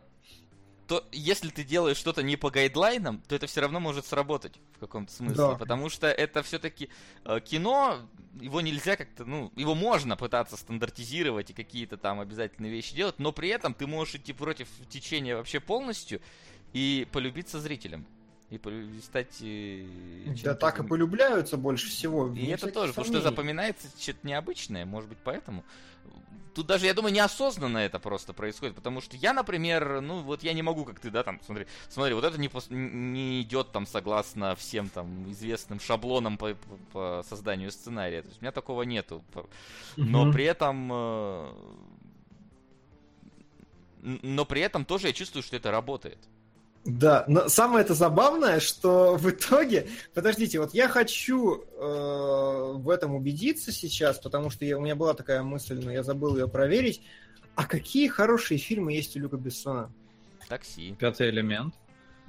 [0.87, 4.79] то если ты делаешь что-то не по гайдлайнам, то это все равно может сработать в
[4.79, 5.35] каком-то смысле.
[5.35, 5.55] Да.
[5.55, 6.89] Потому что это все-таки
[7.23, 7.99] э, кино,
[8.41, 13.31] его нельзя как-то, ну, его можно пытаться стандартизировать и какие-то там обязательные вещи делать, но
[13.31, 16.19] при этом ты можешь идти против течения вообще полностью
[16.73, 18.05] и полюбиться зрителям.
[18.49, 18.59] И
[19.01, 19.37] стать...
[19.41, 19.85] Э,
[20.43, 22.31] да так и полюбляются больше всего.
[22.35, 25.63] И это тоже, потому что запоминается что-то необычное, может быть, поэтому.
[26.53, 30.53] Тут даже, я думаю, неосознанно это просто происходит, потому что я, например, ну вот я
[30.53, 32.67] не могу, как ты, да, там, смотри, смотри, вот это не, пос...
[32.69, 36.53] не идет там согласно всем там известным шаблонам по,
[36.91, 38.21] по, созданию сценария.
[38.21, 39.23] То есть у меня такого нету.
[39.97, 41.53] Но при этом э,
[44.03, 46.19] но при этом тоже я чувствую, что это работает.
[46.85, 53.15] Да, но самое это забавное, что в итоге, подождите, вот я хочу э, в этом
[53.15, 57.01] убедиться сейчас, потому что я, у меня была такая мысль, но я забыл ее проверить.
[57.55, 59.91] А какие хорошие фильмы есть у Люка Бессона?
[60.49, 60.93] Такси.
[60.99, 61.73] Пятый элемент.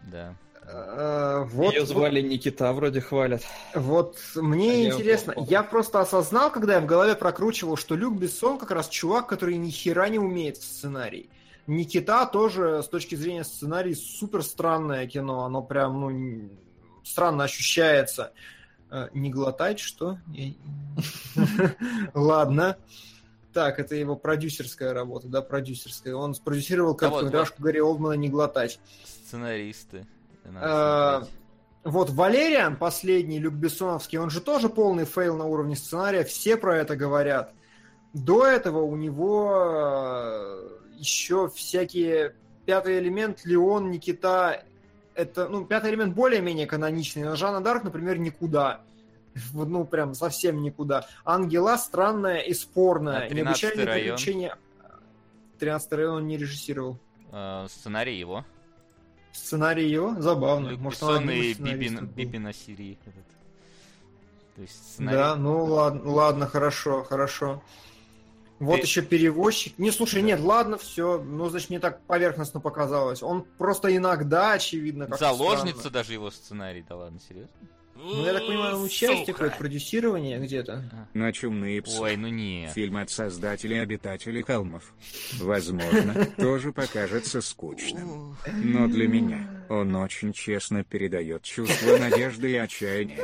[0.04, 0.36] Да.
[0.66, 3.42] А, вот, Ее звали вот, Никита, вроде хвалят.
[3.74, 8.16] Вот мне а интересно, я, я просто осознал, когда я в голове прокручивал, что Люк
[8.16, 11.28] Бессон как раз чувак, который ни хера не умеет в сценарий.
[11.66, 15.44] Никита тоже с точки зрения сценария супер странное кино.
[15.44, 16.50] Оно прям, ну,
[17.04, 18.32] странно ощущается.
[18.90, 20.18] Э, не глотать, что?
[22.14, 22.76] Ладно.
[23.52, 26.14] Так, это его продюсерская работа, да, продюсерская.
[26.14, 28.80] Он спродюсировал короткометражку Гарри Олдмана «Не глотать».
[29.04, 30.06] Сценаристы.
[30.44, 31.22] Э,
[31.84, 36.76] вот Валериан, последний, Люк Бессоновский, он же тоже полный фейл на уровне сценария, все про
[36.76, 37.52] это говорят.
[38.12, 40.58] До этого у него
[40.98, 42.34] еще всякие
[42.66, 44.64] пятый элемент, Леон, Никита,
[45.14, 48.80] это, ну, пятый элемент более-менее каноничный, но Жанна Дарк, например, никуда.
[49.52, 51.06] Ну, прям совсем никуда.
[51.24, 53.22] Ангела странная и спорная.
[53.22, 54.16] А Необычайное район.
[54.16, 54.56] приключение...
[55.58, 56.98] 13 район он не режиссировал.
[57.32, 58.44] Э, сценарий его.
[59.32, 60.14] Сценарий его?
[60.20, 60.68] Забавно.
[60.68, 62.98] Люк Может, он и Биби, Биби на Сирии.
[64.54, 65.16] То есть сценарий...
[65.16, 67.62] Да, ну ладно, ладно, хорошо, хорошо.
[68.60, 68.82] Вот Ты...
[68.82, 69.78] еще перевозчик.
[69.78, 70.28] Не, слушай, да.
[70.28, 71.20] нет, ладно, все.
[71.22, 73.22] Ну, значит, мне так поверхностно показалось.
[73.22, 75.90] Он просто иногда, очевидно, как Заложница странно.
[75.90, 77.50] даже его сценарий, да ладно, серьезно?
[77.96, 80.82] Ну, я так понимаю, участие какое-то, продюсирование где-то.
[81.14, 82.00] На чумные псы.
[82.00, 82.68] Ой, ну не.
[82.74, 84.92] Фильм от создателей обитателей холмов.
[85.40, 88.36] Возможно, тоже покажется скучным.
[88.46, 93.22] Но для меня он очень честно передает чувство надежды и отчаяния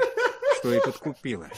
[0.60, 1.48] что и подкупило.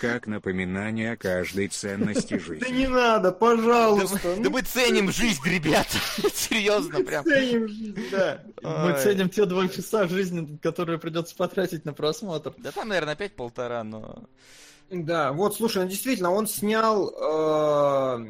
[0.00, 2.60] Как напоминание о каждой ценности жизни.
[2.60, 4.20] Да не надо, пожалуйста.
[4.22, 5.98] Да, ну, да мы ценим жизнь, ребята.
[6.34, 7.24] Серьезно, прям.
[7.24, 8.42] Ценим жизнь, да.
[8.62, 12.54] Мы ценим те два часа жизни, которые придется потратить на просмотр.
[12.58, 14.24] Да там, наверное, опять полтора, но...
[14.90, 18.26] Да, вот, слушай, ну действительно, он снял, э,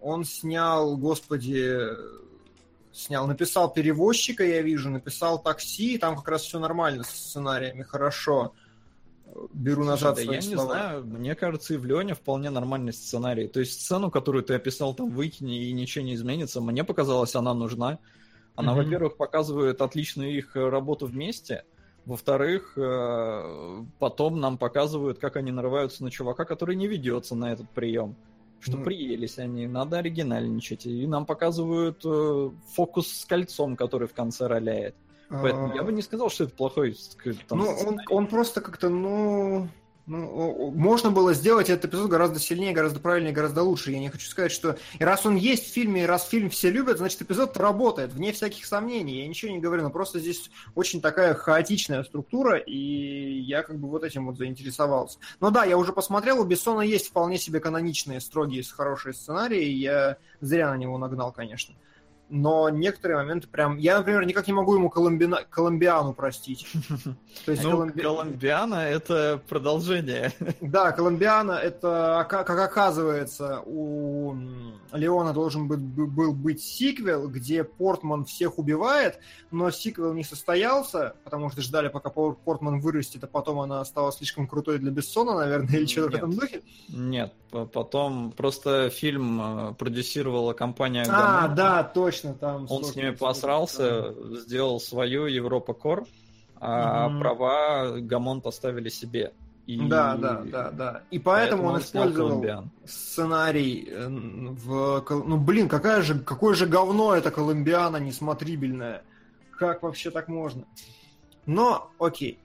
[0.00, 1.86] он снял, господи,
[2.94, 7.82] снял, написал перевозчика, я вижу, написал такси, и там как раз все нормально с сценариями,
[7.82, 8.54] хорошо.
[9.52, 10.74] Беру назад Слушай, да свои я слова.
[10.74, 13.48] не знаю, мне кажется, и в Леоне вполне нормальный сценарий.
[13.48, 17.52] То есть сцену, которую ты описал, там выкини и ничего не изменится, мне показалось, она
[17.54, 17.98] нужна.
[18.54, 18.84] Она, Мгм.
[18.84, 21.64] во-первых, показывает отличную их э, работу вместе.
[22.06, 27.68] Во-вторых, э, потом нам показывают, как они нарываются на чувака, который не ведется на этот
[27.70, 28.14] прием.
[28.60, 28.84] Что Ну.
[28.84, 30.86] приелись они, надо оригинальничать.
[30.86, 34.94] И нам показывают э, фокус с кольцом, который в конце роляет.
[35.28, 36.96] Поэтому я бы не сказал, что это плохой
[37.48, 39.68] там, Ну, он, он просто как-то, ну,
[40.06, 43.90] ну, можно было сделать этот эпизод гораздо сильнее, гораздо правильнее, гораздо лучше.
[43.90, 46.70] Я не хочу сказать, что и раз он есть в фильме, и раз фильм все
[46.70, 49.22] любят, значит эпизод работает, вне всяких сомнений.
[49.22, 53.88] Я ничего не говорю, но просто здесь очень такая хаотичная структура, и я как бы
[53.88, 55.18] вот этим вот заинтересовался.
[55.40, 59.78] Но да, я уже посмотрел, у Бессона есть вполне себе каноничные, строгие, хорошие сценарии, и
[59.78, 61.74] я зря на него нагнал, конечно.
[62.36, 63.76] Но некоторые моменты прям...
[63.76, 65.38] Я, например, никак не могу ему Колумбина...
[65.48, 66.66] Колумбиану простить.
[67.46, 70.32] То есть Ну, Колумби- Колумбиана это продолжение.
[70.60, 74.34] Да, Колумбиана, это, как оказывается, у
[74.92, 79.20] Леона должен быть, бы- был быть сиквел, где Портман всех убивает,
[79.52, 84.10] но сиквел не состоялся, потому что ждали, пока Пор- Портман вырастет, а потом она стала
[84.10, 86.62] слишком крутой для Бессона, наверное, или что-то в этом духе.
[86.88, 87.32] Нет,
[87.72, 89.40] потом просто фильм
[89.70, 91.54] э, продюсировала компания А, Gammon.
[91.54, 92.66] да, точно, там...
[92.68, 96.04] Он с ними посрался, сделал свою Европа Кор,
[96.60, 97.20] а Мгм.
[97.20, 99.32] права Гамонт оставили себе.
[99.66, 101.02] И Да, да, да, да.
[101.10, 102.70] И поэтому, он снял использовал Колумбиан.
[102.84, 105.04] сценарий э, в...
[105.10, 109.02] Ну, блин, какая же, какое же говно это Колумбиана несмотрибельная.
[109.58, 110.64] Как вообще так можно?
[111.46, 112.38] Но, окей.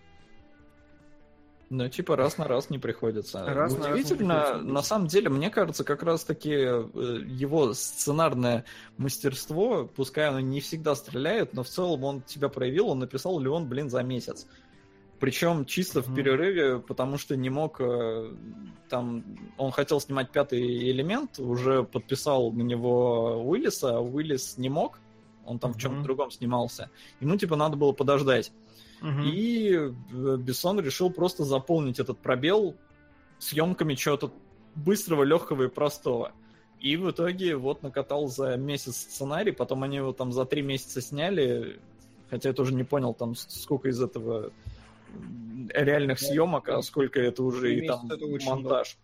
[1.70, 3.46] Ну, типа, раз на раз не приходится.
[3.46, 4.74] Раз на раз не Удивительно, приходится.
[4.74, 6.84] на самом деле, мне кажется, как раз-таки э,
[7.28, 8.66] его сценарное
[8.98, 13.68] мастерство, пускай оно не всегда стреляет, но в целом он тебя проявил, он написал Леон,
[13.68, 14.48] блин, за месяц.
[15.20, 18.34] Причем чисто в перерыве, потому что не мог э,
[18.90, 19.24] там...
[19.58, 25.00] Он хотел снимать пятый элемент, уже подписал на него Уиллиса, а Уиллис не мог,
[25.46, 26.90] он там в чем-то другом снимался.
[27.20, 28.52] Ему, типа, надо было подождать.
[29.02, 32.76] И э, Бессон решил просто заполнить этот пробел
[33.38, 34.34] съемками чего-то
[34.76, 36.34] быстрого, легкого и простого.
[36.80, 41.02] И в итоге вот накатал за месяц сценарий, потом они его там за три месяца
[41.02, 41.80] сняли,
[42.30, 44.52] хотя я тоже не понял там сколько из этого
[45.74, 48.10] реальных Да, съемок, а сколько это уже и там
[48.46, 48.98] монтаж.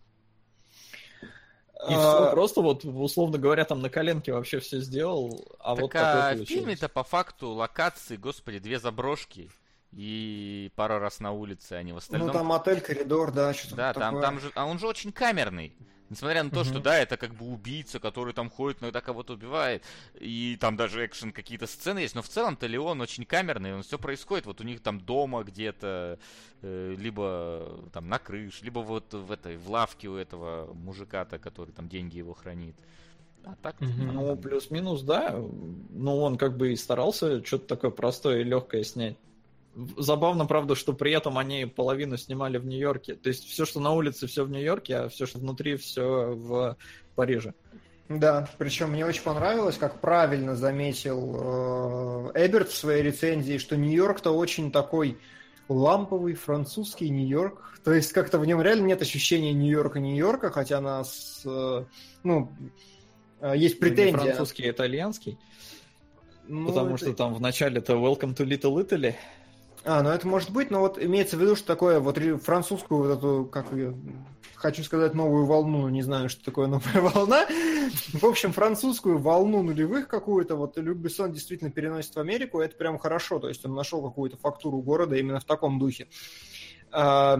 [1.88, 5.82] И А, всё просто вот, условно говоря, там на коленке вообще все сделал, а так
[5.82, 9.50] вот а в фильме-то по факту локации, господи, две заброшки
[9.92, 12.28] и пару раз на улице, а не в остальном.
[12.28, 14.22] Ну, там отель, коридор, да, что-то Да, там, такое.
[14.22, 15.72] там же, а он же очень камерный.
[16.08, 16.82] Несмотря на то, что Мгм.
[16.82, 19.82] да, это как бы убийца, который там ходит, иногда кого-то убивает,
[20.14, 23.98] и там даже экшен какие-то сцены есть, но в целом-то Леон очень камерный, он все
[23.98, 26.20] происходит, вот у них там дома где-то,
[26.62, 31.72] э, либо там на крыше, либо вот в этой, в лавке у этого мужика-то, который
[31.72, 32.76] там деньги его хранит.
[33.44, 34.14] А так Мгм.
[34.14, 35.34] Ну, плюс-минус, да.
[35.36, 39.16] Ну, он как бы и старался что-то такое простое и легкое снять.
[39.98, 43.14] Забавно, правда, что при этом они половину снимали в Нью-Йорке.
[43.14, 46.76] То есть все, что на улице, все в Нью-Йорке, а все, что внутри, все в
[47.14, 47.52] Париже.
[48.08, 54.30] Да, причем мне очень понравилось, как правильно заметил э, Эберт в своей рецензии, что Нью-Йорк-то
[54.30, 55.18] очень такой
[55.68, 57.80] ламповый французский Нью-Йорк.
[57.84, 61.84] То есть как-то в нем реально нет ощущения Нью-Йорка Нью-Йорка, хотя нас, э,
[62.22, 62.50] ну,
[63.40, 64.18] э, есть Ну, не претензия.
[64.18, 65.38] французский, а итальянский.
[66.48, 69.14] Ну, потому это- что там в начале-то Welcome to Little Italy.
[69.86, 73.18] А, ну это может быть, но вот имеется в виду, что такое вот французскую вот
[73.18, 73.96] эту, как ее,
[74.56, 77.46] хочу сказать, новую волну, не знаю, что такое новая волна.
[78.12, 82.98] В общем, французскую волну нулевых какую-то, вот Люк Бессон действительно переносит в Америку, это прям
[82.98, 86.08] хорошо, то есть он нашел какую-то фактуру города именно в таком духе.
[86.90, 87.38] А,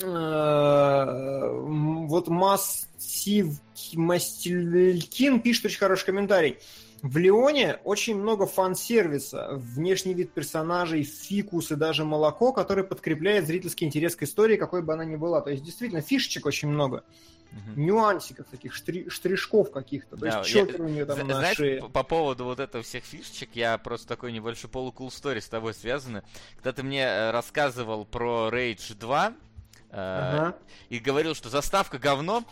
[0.00, 3.60] Вот Массив
[3.94, 6.58] Мастилькин пишет очень хороший комментарий.
[7.04, 13.86] В Леоне очень много фан-сервиса, внешний вид персонажей, фикус и даже молоко, который подкрепляет зрительский
[13.86, 15.42] интерес к истории, какой бы она ни была.
[15.42, 17.04] То есть, действительно, фишечек очень много,
[17.52, 17.84] Мгм.
[17.86, 20.16] нюансиков таких, штри- штришков каких-то.
[20.16, 21.80] То Да, есть, я- у нее там Зна- на Знаешь, шее.
[21.82, 25.74] по, по поводу вот этого всех фишечек, я просто такой небольшой полукул story с тобой
[25.74, 26.22] связаны.
[26.56, 29.32] Когда ты мне э, рассказывал про Rage 2 э,
[29.92, 30.56] Ага.
[30.88, 32.44] и говорил, что заставка говно,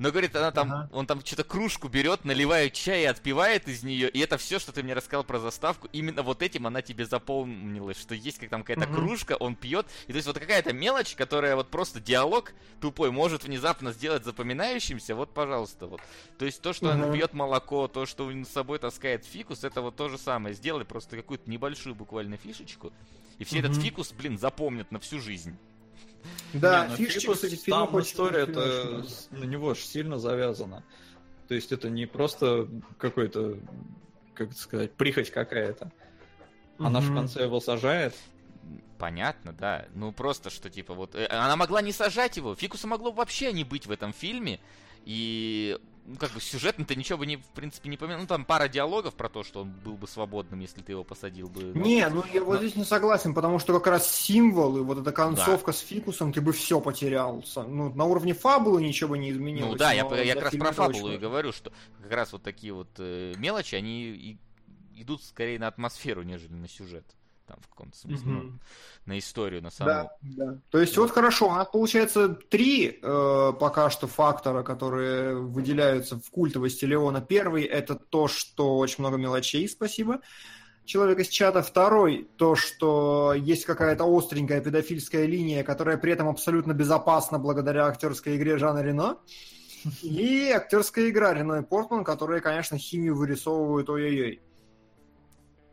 [0.00, 0.88] Но, говорит, она там, Ага.
[0.94, 4.72] он там что-то кружку берет, наливает чай и отпивает из нее, и это все, что
[4.72, 8.62] ты мне рассказал про заставку, именно вот этим она тебе запомнилась, что есть как там
[8.62, 8.94] какая-то Мгм.
[8.94, 13.44] кружка, он пьет, и то есть вот какая-то мелочь, которая вот просто диалог тупой может
[13.44, 16.00] внезапно сделать запоминающимся, вот, пожалуйста, вот.
[16.38, 17.12] То есть то, что она Мгм.
[17.12, 20.54] пьет молоко, то, что он с собой таскает фикус, это вот то же самое.
[20.54, 22.90] Сделай просто какую-то небольшую буквально фишечку,
[23.36, 23.82] и все этот Мгм.
[23.82, 25.50] фикус, блин, запомнят на всю жизь.
[26.54, 30.84] Да, Не, Фикус, кстати, в там история это на него же сильно завязана.
[31.48, 32.68] То есть это не просто
[32.98, 33.58] какой-то,
[34.34, 35.92] как это сказать, прихоть какая-то.
[36.78, 38.14] Она же в конце его сажает.
[38.98, 39.86] Понятно, да.
[39.94, 42.54] Ну просто что типа вот э, она могла не сажать его.
[42.54, 44.60] Фикуса могло вообще не быть в этом фильме.
[45.04, 48.20] И ну, как бы сюжетно-то ничего бы не, в принципе, не поменял.
[48.20, 51.48] Ну, там пара диалогов про то, что он был бы свободным, если ты его посадил
[51.48, 51.72] бы.
[51.74, 54.98] но- Не, ну я вот Но- здесь не согласен, потому что как раз символы, вот
[54.98, 57.42] эта концовка с фикусом, ты бы все потерял.
[57.44, 59.72] Сам- Ну, на уровне фабулы ничего не изменилось.
[59.72, 61.18] Ну да, я, я как раз про фабулу и важно.
[61.18, 61.72] говорю, что
[62.02, 64.38] как раз вот такие вот э, мелочи, они и-
[64.96, 67.04] идут скорее на атмосферу, нежели на сюжет.
[67.50, 68.30] Там в каком-то смысле.
[68.30, 68.60] ну, Мгм.
[69.06, 69.90] на историю, на саму.
[69.90, 70.58] Да, да.
[70.70, 76.30] То есть вот хорошо, у нас получается три э, пока что фактора, которые выделяются в
[76.30, 77.20] культовости Леона.
[77.20, 80.20] Первый это то, что очень много мелочей, спасибо.
[80.84, 81.60] Человек из чата.
[81.62, 88.36] Второй, то, что есть какая-то остренькая педофильская линия, которая при этом абсолютно безопасна благодаря актерской
[88.36, 89.18] игре Жана Рено.
[90.02, 94.40] И актерская игра Рено и Портман, которые, конечно, химию вырисовывают ой-ой-ой.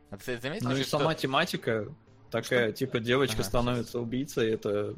[0.10, 1.88] А ты, заметил, Ну и что- сама тематика
[2.32, 4.96] такая, типа девочка Ага, становится убийцей, это...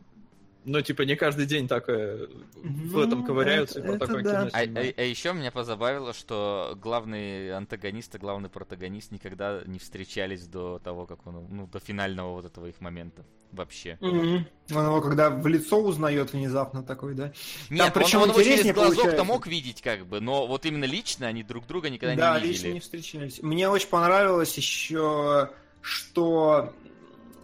[0.66, 4.30] Ну, типа, не каждый день такое в Ну, этом ковыряются, и это- про такое да.
[4.32, 4.98] кино А, снимают.
[5.00, 11.26] еще меня позабавило, что главный антагонист и главный протагонист никогда не встречались до того, как
[11.26, 13.98] он, ну, до финального вот этого их момента вообще.
[14.02, 17.32] Он его когда в лицо узнает внезапно такой, да?
[17.70, 21.28] Нет, причем он, он его через глазок-то мог видеть, как бы, но вот именно лично
[21.28, 22.74] они друг друга никогда да, не лично видели.
[22.74, 23.42] не встречались.
[23.42, 25.50] Мне очень понравилось еще,
[25.82, 26.74] что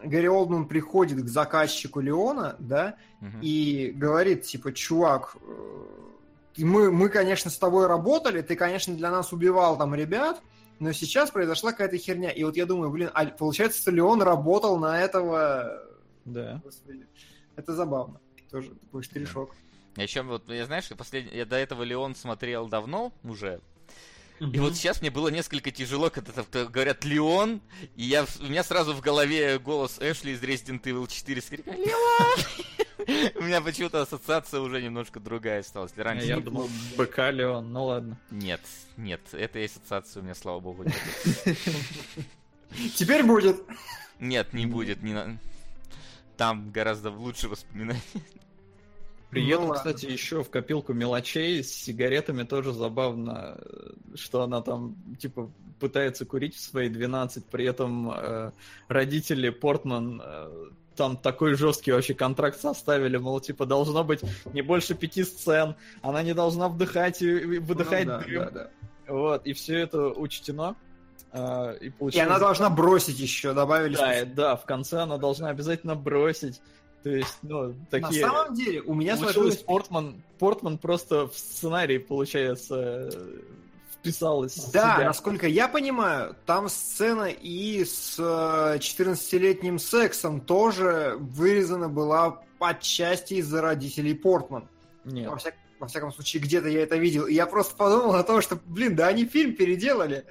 [0.05, 3.39] Гарри Олдман приходит к заказчику Леона, да, Мгм.
[3.41, 5.83] и говорит, типа, чувак, э,
[6.57, 10.41] мы, мы, конечно, с тобой работали, ты, конечно, для нас убивал там ребят,
[10.79, 12.29] но сейчас произошла какая-то херня.
[12.29, 15.81] И вот я думаю, блин, а получается, что Леон работал на этого...
[16.25, 16.61] Да.
[16.63, 17.05] Господи,
[17.55, 18.19] это забавно.
[18.51, 19.51] Тоже такой штришок.
[19.95, 21.33] А еще вот, я знаешь, послед...
[21.33, 23.61] я до этого Леон смотрел давно уже,
[24.39, 27.61] И вот сейчас мне было несколько тяжело, когда говорят Леон,
[27.95, 31.65] и я, у меня сразу в голове голос Эшли из Resident Evil 4 с Леон!
[33.35, 35.85] У меня почему-то ассоциация уже немножко другая стала.
[35.85, 36.25] Если раньше...
[36.25, 36.67] Я думал,
[36.97, 38.17] БК Леон, ну ладно.
[38.31, 38.61] Нет,
[38.97, 41.57] нет, этой ассоциации у меня, слава богу, нет.
[42.95, 43.61] Теперь будет.
[44.19, 45.03] Нет, не будет.
[45.03, 45.37] Не.
[46.37, 48.01] Там гораздо лучше воспоминания.
[49.35, 54.95] Приеду, Ну кстати, еще в копилку мелочей с сигаретами тоже забавно, э, что она там,
[55.19, 55.49] типа,
[55.79, 58.51] пытается курить в свои 12, при этом э,
[58.87, 60.49] родители Портман э,
[60.95, 64.21] там такой жесткий вообще контракт составили, мол, типа, должно быть
[64.53, 68.43] не больше пяти сцен, она не должна вдыхать и и выдыхать Ну да, дым.
[68.45, 68.69] да, да.
[69.07, 70.75] Вот, и все это учтено.
[71.33, 72.27] э, и, И получилось...
[72.27, 73.95] она должна бросить еще, добавили.
[73.97, 76.61] Да, и- да, в конце она должна обязательно бросить.
[77.05, 78.25] То есть, ну, такие...
[78.25, 83.41] На самом деле, у меня сложилось Портман, Портман просто в сценарий, получается, э,
[83.93, 84.55] вписалась.
[84.71, 85.05] Да, себя.
[85.05, 93.61] насколько я понимаю, там сцена и с э, 14-летним сексом тоже вырезана была отчасти из-за
[93.61, 94.67] родителей Портман.
[95.03, 95.29] Нет.
[95.29, 97.27] Во, всяк- во всяком случае, где-то я это видел.
[97.27, 100.25] И я просто подумал о том, что, блин, да они фильм переделали.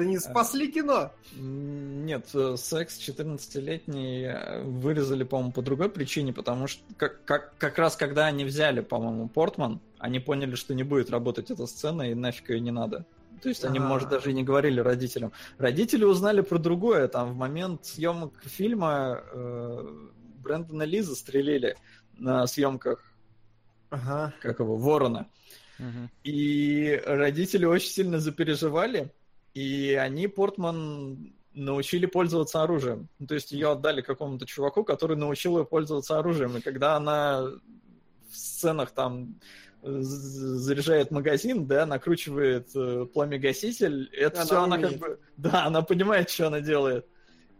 [0.00, 1.12] Они спасли кино.
[1.36, 7.78] Нет, э, секс 14-летний э, вырезали, по-моему, по другой причине, потому что как, как, как
[7.78, 12.14] раз когда они взяли, по-моему, Портман, они поняли, что не будет работать эта сцена, и
[12.14, 13.04] нафиг ее не надо.
[13.42, 13.82] То есть они, А.
[13.82, 15.32] может, даже и не говорили родителям.
[15.58, 17.08] Родители узнали про другое.
[17.08, 19.88] Там в момент съемок фильма э,
[20.42, 21.76] Брэндона Ли застрелили
[22.18, 23.02] на съемках,
[23.90, 24.34] Ага.
[24.40, 25.26] как его, Ворона.
[26.24, 29.10] И родители очень сильно запереживали,
[29.54, 33.08] и они Портман научили пользоваться оружием.
[33.18, 36.56] Ну, то есть ее отдали какому-то чуваку, который научил ее пользоваться оружием.
[36.56, 37.42] И когда она
[38.28, 39.40] в сценах там
[39.82, 45.00] э, заряжает магазин, да, накручивает э, пламегаситель, это Она все она как умеет.
[45.00, 45.18] бы...
[45.36, 47.06] Да, она понимает, что она делает.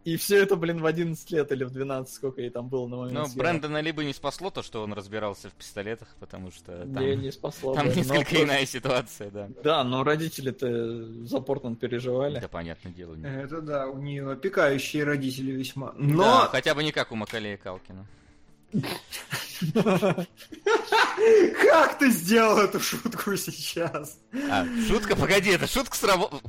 [0.03, 2.95] И все это, блин, в 11 лет или в 12, сколько ей там было на
[2.97, 3.37] момент Ну, съемок.
[3.37, 7.31] Брэндона либо не спасло то, что он разбирался в пистолетах, потому что там, Не, не
[7.31, 7.75] спасло.
[7.75, 7.91] там да.
[7.93, 9.49] Но несколько просто- иная ситуация, да.
[9.63, 12.39] Да, но родители-то за Портман переживали.
[12.39, 13.13] Да, понятное дело.
[13.13, 15.93] не- Это да, у нее опекающие родители весьма.
[15.97, 18.07] Но Да, хотя бы не как у Макалея Калкина.
[21.61, 24.17] Как ты сделал эту шутку сейчас?
[24.49, 26.41] А, шутка, погоди, это шутка сработала.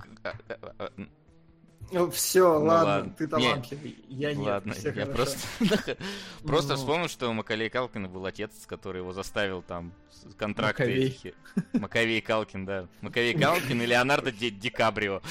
[1.93, 3.15] Ну, все, Ну ладно, ладно.
[3.19, 3.97] ты талантливый.
[4.09, 4.47] Я нет.
[4.47, 5.13] Ладно, я хорошо.
[5.13, 5.39] просто
[6.45, 6.77] просто Ну.
[6.79, 9.93] вспомнил, что у Макалей Калкина был отец, который его заставил там
[10.39, 11.07] контракты Маковей.
[11.09, 11.35] этих-
[11.75, 12.87] Маковей Калкин, да.
[13.03, 15.21] Маковей Калкин и Леонардо Ди, Ди Каприо.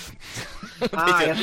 [0.92, 1.38] А, я А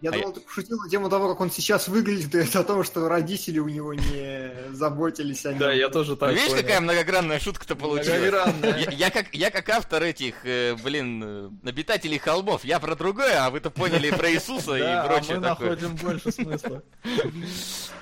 [0.00, 2.82] я- думал, ты пошутил на тему того, как он сейчас выглядит, и это о том,
[2.84, 5.58] что родители у него не заботились о нем.
[5.58, 6.62] Да, я тоже так Видишь, понял.
[6.62, 8.18] какая многогранная шутка-то получилась?
[8.20, 8.78] Многогранная.
[8.78, 13.44] Я, я как, я как автор этих, э, блин, э, обитателей холмов, я про другое,
[13.44, 15.70] а вы-то поняли про Иисуса и а прочее мы такое.
[15.70, 16.82] находим больше смысла.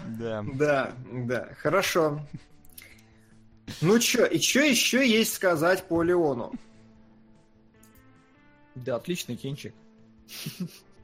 [0.07, 0.45] Да.
[0.55, 2.20] Да, да, хорошо.
[3.81, 6.53] Ну чё, и чё еще есть сказать по Леону?
[8.75, 9.75] Да, отличный кинчик.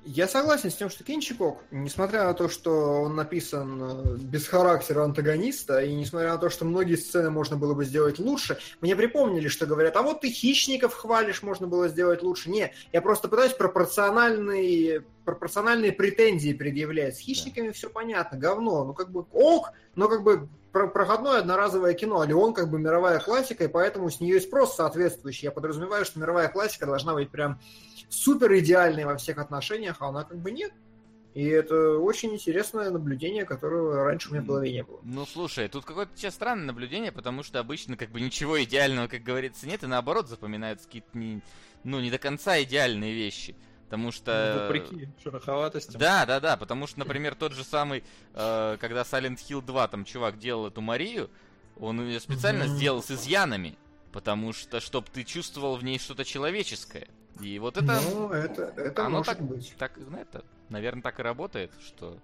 [0.08, 4.46] Я согласен с тем, что кинчик ок, несмотря на то, что он написан э, без
[4.46, 8.94] характера антагониста, и несмотря на то, что многие сцены можно было бы сделать лучше, мне
[8.94, 12.50] припомнили, что говорят, а вот ты хищников хвалишь, можно было сделать лучше.
[12.50, 17.16] Не, я просто пытаюсь пропорциональные, пропорциональные претензии предъявлять.
[17.16, 20.48] С хищниками все понятно, говно, ну как бы ок, но как бы
[20.92, 24.76] проходное одноразовое кино, а Леон как бы мировая классика, и поэтому с нее и спрос
[24.76, 25.46] соответствующий.
[25.46, 27.60] Я подразумеваю, что мировая классика должна быть прям
[28.08, 30.72] супер идеальной во всех отношениях, а она как бы нет.
[31.34, 35.00] И это очень интересное наблюдение, которого раньше у меня в голове не было.
[35.02, 39.22] Ну, слушай, тут какое-то сейчас странное наблюдение, потому что обычно как бы ничего идеального, как
[39.22, 41.42] говорится, нет, и наоборот запоминаются какие-то не,
[41.84, 43.54] ну, не до конца идеальные вещи.
[43.86, 44.54] Потому что...
[44.56, 45.96] Ну, Вопреки шероховатости.
[45.96, 48.02] Да, да, да, потому что, например, тот же самый,
[48.34, 51.30] э, когда Silent Hill 2, там чувак делал эту Марию,
[51.78, 53.76] он ее специально сделал с изъянами,
[54.12, 57.06] потому что, чтобы ты чувствовал в ней что-то человеческое.
[57.40, 59.74] И вот это, Ну, это, это оно может так, быть.
[59.78, 62.18] так, ну, это, наверное, так и работает, что...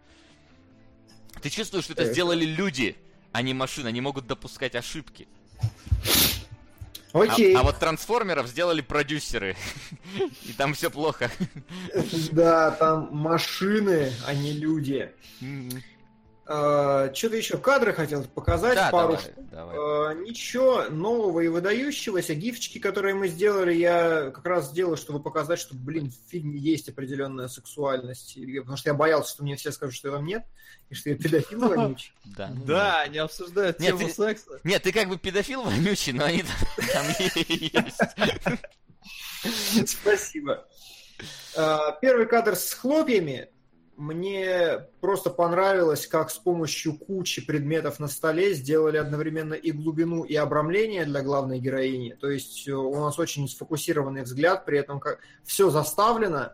[1.43, 2.97] Ты чувствуешь, что это Это- сделали люди,
[3.31, 5.29] а не машины, они могут допускать ошибки.
[7.13, 7.55] А- Окей.
[7.55, 9.57] А, вот трансформеров сделали продюсеры,
[10.45, 11.31] и там все плохо.
[12.33, 15.11] Да, там машины, а не люди.
[17.15, 19.51] Что-то еще кадры хотел показать, Да, пару давай, штук.
[19.51, 19.77] давай.
[19.77, 22.35] Э, Ничего нового и выдающегося.
[22.35, 26.89] Гифчики, которые мы сделали, я как раз сделал, чтобы показать, что, блин, в фильме есть
[26.89, 28.37] определенная сексуальность.
[28.59, 30.45] Потому что я боялся, что мне все скажут, что там нет,
[30.91, 32.13] и что я педофил вонючий.
[32.37, 34.61] Да, Да, они обсуждают Нет, тему ты- секса.
[34.65, 36.43] Нет, ты как бы педофил вонючий, но они
[36.93, 38.01] там есть.
[39.91, 40.67] Спасибо.
[41.57, 43.49] А, Первый кадр с хлопьями.
[43.97, 50.35] Мне просто понравилось, как с помощью кучи предметов на столе сделали одновременно и глубину, и
[50.35, 52.17] обрамление для главной героини.
[52.19, 56.53] То есть э, у нас очень сфокусированный взгляд, при этом как все заставлено,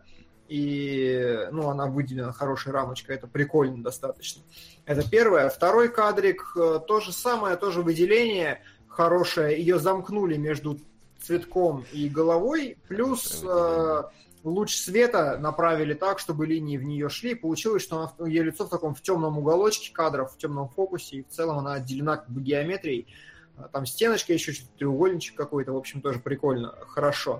[0.49, 4.41] и ну, она выделена хорошей рамочкой, это прикольно достаточно.
[4.85, 5.49] Это первое.
[5.49, 10.77] Второй кадрик, э, то же самое, тоже выделение хорошее, ее замкнули между
[11.21, 14.03] цветком и головой, плюс э,
[14.43, 17.35] луч света направили так, чтобы линии в нее шли.
[17.35, 21.29] Получилось, что ее лицо в таком в темном уголочке кадров, в темном фокусе, и в
[21.29, 23.07] целом она отделена как бы геометрией.
[23.57, 27.39] А, Там стеночка еще, что-то треугольничек какой-то, в общем, тоже прикольно, хорошо.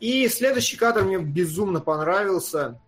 [0.00, 2.80] И следующий кадр мне безумно понравился,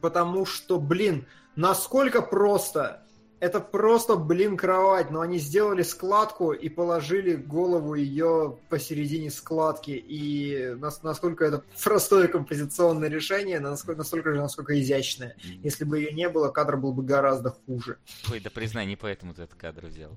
[0.00, 1.26] потому что, блин,
[1.56, 3.02] насколько просто
[3.40, 9.90] это просто, блин, кровать, но они сделали складку и положили голову ее посередине складки.
[9.92, 15.36] И нас- насколько это простое композиционное решение, насколько, настолько же, насколько изящное.
[15.62, 17.96] Если бы ее не было, кадр был бы гораздо хуже.
[18.30, 20.16] Ой, да признай, не поэтому ты этот кадр взял.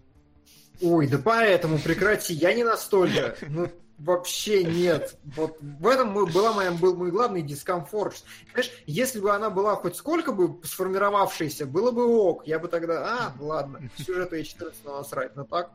[0.81, 3.35] Ой, да поэтому прекрати, я не настолько.
[3.47, 5.17] Ну, вообще нет.
[5.23, 8.23] Вот в этом мой- была моя, был мой главный дискомфорт.
[8.47, 12.45] Понимаешь, если бы она была хоть сколько бы сформировавшейся, было бы ок.
[12.47, 15.35] Я бы тогда, а, ладно, сюжету я 14 насрать.
[15.35, 15.71] Но так,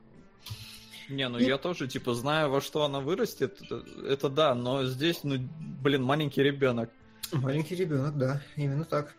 [1.10, 4.84] Не, ну И- я тоже, типа, знаю, во что она вырастет, это, это да, но
[4.84, 5.36] здесь, ну,
[5.82, 6.90] блин, маленький ребенок.
[7.32, 9.14] маленький ребенок, да, именно так.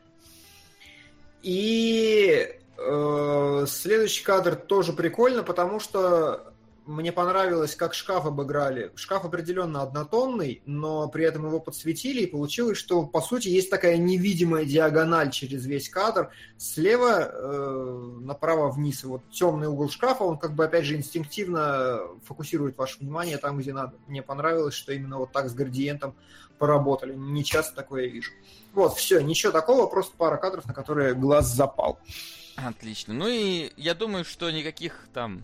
[1.41, 6.53] И э, следующий кадр тоже прикольно, потому что
[6.89, 8.91] мне понравилось, как шкаф обыграли.
[8.95, 13.97] Шкаф определенно однотонный, но при этом его подсветили, и получилось, что, по сути, есть такая
[13.97, 16.31] невидимая диагональ через весь кадр.
[16.57, 22.75] Слева э, направо вниз, вот темный угол шкафа, он как бы, опять же, инстинктивно фокусирует
[22.75, 23.93] ваше внимание там, где надо.
[24.07, 26.15] Мне понравилось, что именно вот так с градиентом
[26.57, 27.13] поработали.
[27.13, 28.31] Не часто такое я вижу.
[28.73, 31.99] Вот, все, ничего такого, просто пара кадров, на которые глаз запал.
[32.55, 33.13] Отлично.
[33.13, 35.43] Ну и я думаю, что никаких там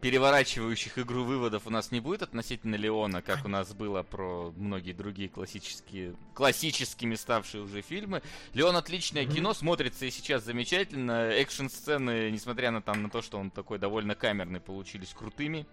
[0.00, 4.92] переворачивающих игру выводов у нас не будет относительно Леона, как у нас было про многие
[4.92, 8.22] другие классические, классическими ставшие уже фильмы.
[8.54, 9.34] Леон отличное Мгм.
[9.34, 11.28] кино, смотрится и сейчас замечательно.
[11.32, 15.66] Экшн-сцены, несмотря на, там, на то, что он такой довольно камерный, получились крутыми.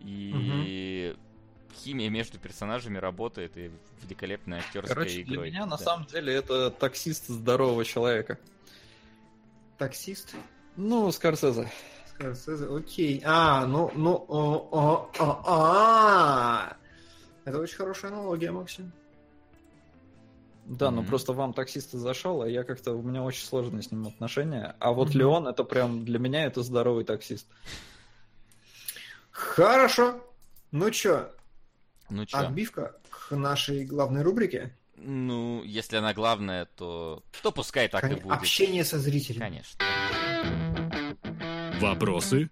[0.00, 1.16] И
[1.74, 3.72] химия между персонажами работает, и
[4.04, 5.50] великолепная актерская Короче, для игрой.
[5.50, 5.82] меня на Да.
[5.82, 8.38] самом деле это таксист здорового человека.
[9.78, 10.34] Таксист?
[10.76, 11.68] Ну, Скорсезе.
[12.18, 13.22] Скорсезе, окей.
[13.24, 16.76] А, ну, ну, о, о, о, а.
[17.44, 18.92] Это очень хорошая аналогия, Максим.
[20.66, 24.06] Да, ну просто вам таксист зашел, а я как-то у меня очень сложные с ним
[24.06, 24.76] отношения.
[24.80, 25.14] А вот.
[25.14, 27.46] Леон это прям для меня это здоровый таксист.
[29.30, 30.20] Хорошо.
[30.70, 31.30] Ну чё,
[32.10, 32.36] Ну чё?
[32.36, 34.76] отбивка к нашей главной рубрике.
[34.96, 38.32] Ну, если она главная, то, то пускай так и Кон- будет.
[38.32, 39.40] Общение со зрителем.
[39.40, 39.78] Конечно.
[41.80, 42.50] Вопросы?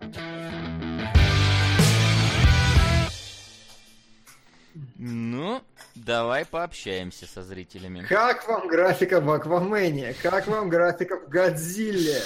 [4.98, 5.62] Ну,
[5.94, 8.06] давай пообщаемся со зрителями.
[8.08, 10.14] Как вам графика в Аквамене?
[10.22, 12.22] Как вам графика в Годзилле?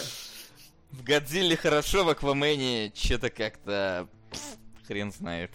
[0.90, 4.06] В Годзилле хорошо, в Аквамене что-то как-то...
[4.90, 5.52] Хрен знает.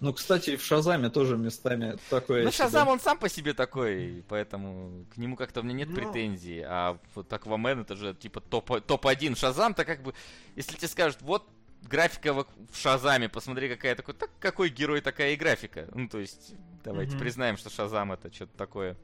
[0.00, 2.42] Ну, кстати, в Шазаме тоже местами такое.
[2.44, 2.50] Ну.
[2.50, 5.96] Шазам, он сам по себе такой, поэтому к нему как-то у меня нет Ну.
[5.96, 6.62] претензий.
[6.66, 9.36] А вот Аквамен это же типа топ- топ-1.
[9.36, 10.14] Шазам-то как бы,
[10.56, 11.46] если тебе скажут, вот
[11.82, 15.86] графика в, Шазаме, посмотри, какая такой, так какой герой, такая и графика.
[15.94, 18.96] Ну, то есть, давайте признаем, что Шазам это что-то такое.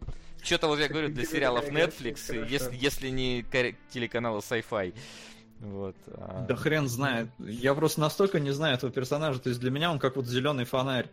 [0.42, 3.44] Что-то вот я говорю для сериалов Netflix, если, если не
[3.90, 4.94] телеканала Sci-Fi.
[5.60, 5.96] Вот.
[6.08, 7.28] а- Да хрен знает.
[7.38, 9.38] Я просто настолько не знаю этого персонажа.
[9.40, 11.08] То есть для меня он как вот зеленый фонарь.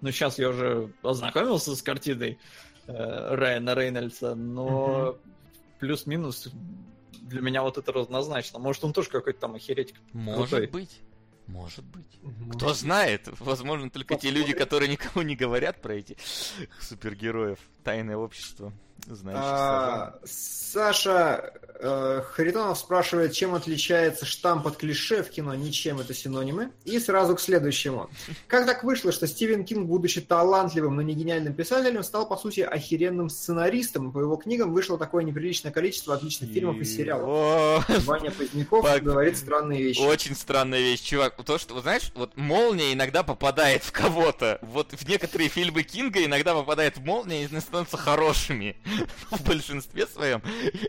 [0.00, 2.38] Ну, сейчас я уже ознакомился с картиной
[2.86, 5.18] э, Райана Рейнольдса, но
[5.80, 6.48] плюс-минус
[7.22, 8.58] для меня вот это разнозначно.
[8.60, 9.94] Может, он тоже какой-то там охереть.
[10.12, 10.66] Может крутой.
[10.68, 11.00] быть.
[11.48, 12.06] Может быть.
[12.22, 14.64] Может Кто знает, возможно, только те люди, Посмотрим.
[14.64, 16.16] которые никому не говорят про эти
[16.80, 17.58] супергероев.
[17.84, 18.72] Тайное общество,
[19.14, 26.12] знающих А, Саша э, Харитонов спрашивает, чем отличается штамп от клише в кино, ничем это
[26.12, 26.70] синонимы.
[26.84, 28.10] И сразу к следующему.
[28.46, 32.60] Как так вышло, что Стивен Кинг, будучи талантливым, но не гениальным писателем, стал, по сути,
[32.60, 34.12] охеренным сценаристом?
[34.12, 37.88] По его книгам вышло такое неприличное количество отличных фильмов и сериалов.
[38.04, 40.00] Ваня Поздняков говорит странные вещи.
[40.00, 41.36] Очень странная вещь, чувак.
[41.44, 44.58] То, что, вот знаешь, вот молния иногда попадает в кого-то.
[44.62, 48.76] Вот в некоторые фильмы Кинга иногда попадает молния и становятся хорошими.
[49.30, 50.42] В большинстве своем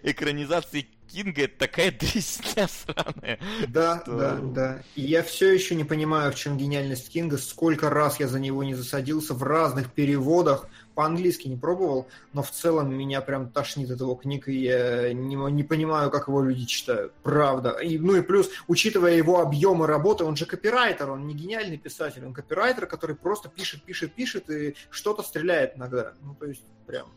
[0.03, 3.40] экранизации Кинга это такая дресня сраная.
[3.68, 4.84] Да, что- да, да.
[4.95, 8.64] И я все еще не понимаю, в чем гениальность Кинга, сколько раз я за него
[8.64, 10.68] не засадился в разных переводах.
[10.94, 15.36] По-английски не пробовал, но в целом меня прям тошнит от его книг, и я не,
[15.36, 17.14] не понимаю, как его люди читают.
[17.23, 17.72] Правда.
[17.72, 22.26] И, ну и плюс, учитывая его объемы работы, он же копирайтер, он не гениальный писатель,
[22.26, 26.14] он копирайтер, который просто пишет, пишет, пишет и что-то стреляет иногда.
[26.22, 27.07] Ну, то есть, прям.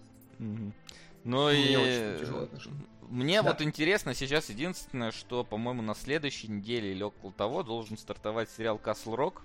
[1.24, 2.72] Ну Мне и очень
[3.12, 3.50] мне Да.
[3.50, 8.80] вот интересно сейчас единственное, что, по-моему, на следующей неделе или около того должен стартовать сериал
[8.82, 9.42] Castle Rock.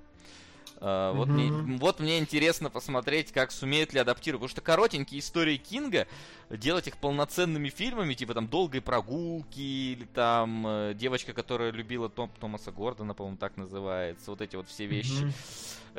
[0.79, 4.41] А, вот, мне, вот мне интересно посмотреть, как сумеют ли адаптировать.
[4.41, 6.07] Потому что коротенькие истории Кинга,
[6.49, 12.31] делать их полноценными фильмами, типа там «Долгой прогулки» или там э, «Девочка, которая любила Том,
[12.39, 14.31] Томаса Гордона», по-моему, так называется.
[14.31, 15.23] Вот эти вот все вещи.
[15.23, 15.33] Мгм.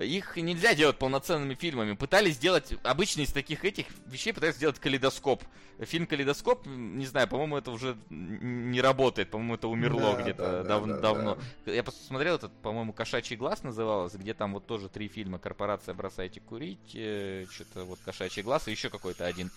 [0.01, 1.95] Их нельзя делать полноценными фильмами.
[1.95, 5.43] Пытались сделать, обычно из таких этих вещей пытались сделать калейдоскоп.
[5.81, 10.51] Фильм «Калейдоскоп», не знаю, по-моему, это уже не работает, по-моему, это умерло Да, где-то да,
[10.51, 11.39] да, дав- да, давно.
[11.67, 11.73] да.
[11.73, 16.41] Я посмотрел этот, по-моему, «Кошачий глаз» называлось, где там вот тоже три фильма «Корпорация бросайте
[16.41, 19.53] курить», что-то вот «Кошачий глаз» и еще какой-то один.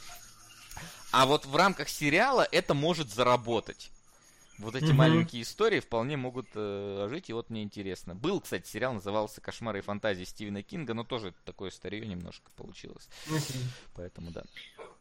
[1.12, 3.90] А вот в рамках сериала это может заработать.
[4.62, 4.96] Вот эти Мгм.
[4.96, 8.16] маленькие истории вполне могут э, ожить, и вот мне интересно.
[8.16, 13.10] Был, кстати, сериал, назывался «Кошмары и фантазии» Стивена Кинга, но тоже такое старье немножко получилось.
[13.28, 13.40] Мгм.
[13.96, 14.44] Поэтому да.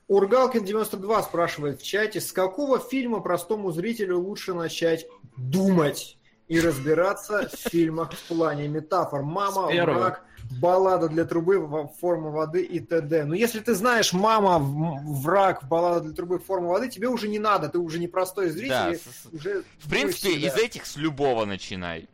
[0.09, 5.07] Ургалкин92 спрашивает в чате, с какого фильма простому зрителю лучше начать
[5.37, 6.17] думать
[6.51, 9.23] и разбираться в фильмах в плане метафор?
[9.23, 10.25] Мама, враг,
[10.61, 13.25] баллада для трубы, форма воды и т.д.
[13.25, 17.69] Но если ты знаешь мама, враг, баллада для трубы, форма воды, тебе уже не надо,
[17.69, 18.69] ты уже не простой зритель.
[18.69, 18.95] Да,
[19.33, 22.09] уже В принципе, думаешь из этих с любого начинай.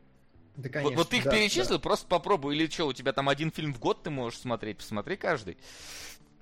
[0.56, 2.56] Да, Вот- конечно, вот, ты их да, перечислил, просто попробуй.
[2.56, 5.56] Или что, у тебя там один фильм в год ты можешь смотреть, посмотри каждый.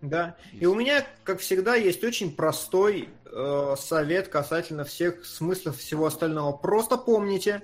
[0.02, 0.36] Да.
[0.52, 6.52] И у меня, как всегда, есть очень простой э, совет касательно всех смыслов всего остального.
[6.52, 7.62] Просто помните,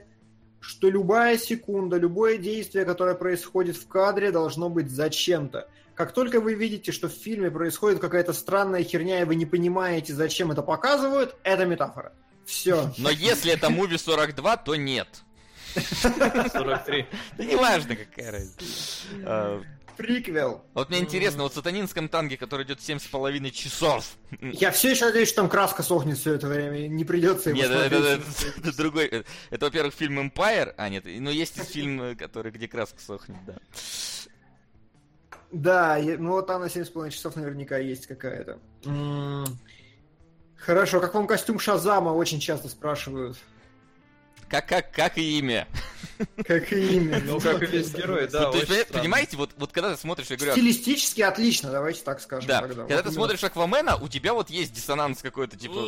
[0.60, 5.68] что любая секунда, любое действие, которое происходит в кадре, должно быть зачем-то.
[5.94, 10.14] Как только вы видите, что в фильме происходит какая-то странная херня, и вы не понимаете,
[10.14, 12.12] зачем это показывают, это метафора.
[12.46, 12.92] Все.
[12.98, 15.08] Но если это Movie 42, то нет.
[15.74, 17.06] 43.
[17.36, 19.62] Да неважно, какая разница.
[20.00, 20.64] Приквел.
[20.72, 24.16] Вот мне интересно, вот в сатанинском танге, который идет 7,5 часов.
[24.40, 27.70] Я все еще надеюсь, что там краска сохнет все это время, не придется его Нет,
[27.70, 28.22] это, это-
[28.56, 29.06] это другой.
[29.08, 30.72] Это, это, во-первых, фильм Empire.
[30.78, 33.56] А, нет, ну есть и фильм, э, который, где краска сохнет, да.
[35.52, 38.58] Да, ну вот там на 7,5 часов наверняка есть какая-то.
[40.56, 43.36] Хорошо, как вам костюм Шазама очень часто спрашивают.
[44.50, 45.68] Как, как, как и имя.
[46.44, 47.22] Как и имя.
[47.24, 48.50] Ну, как и весь герой, да.
[48.50, 52.20] Вот, то есть, понимаете, вот, вот когда ты смотришь, я говорю, Стилистически отлично, давайте так
[52.20, 52.82] скажем да, тогда.
[52.82, 55.78] когда Вот ты смотришь Аквамена, у тебя вот есть диссонанс какой-то, типа.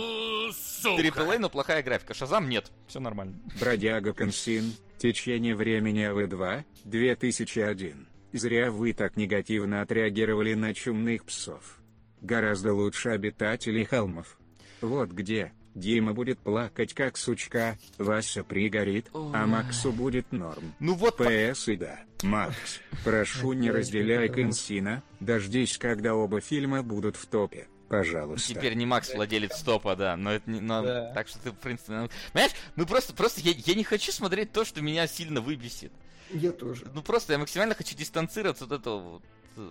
[0.85, 2.15] AAA, но плохая графика.
[2.15, 3.35] Шазам нет, все нормально.
[3.61, 8.07] Бродяга Консин, течение времени АВ2, 2001.
[8.33, 11.81] Зря вы так негативно отреагировали на чумных псов.
[12.21, 14.39] Гораздо лучше обитателей холмов.
[14.81, 15.53] Вот где.
[15.75, 20.75] Дима будет плакать как сучка, Вася пригорит, а Максу будет норм.
[20.81, 22.01] Ну вот, ПС и да.
[22.23, 27.69] Макс, прошу не разделяй Консина, дождись, когда оба фильма будут в топе.
[27.89, 28.55] Пожалуйста.
[28.55, 30.61] теперь не Макс владелец топа, да, но это не...
[30.61, 31.13] но- Да.
[31.15, 31.93] Так что ты, в принципе...
[31.93, 35.93] ну, Понимаешь, ну просто, просто я, я не хочу смотреть то, что меня сильно выбесит.
[36.31, 36.87] Я тоже.
[36.95, 39.23] Ну просто я максимально хочу дистанцироваться от этого вот.
[39.57, 39.71] э,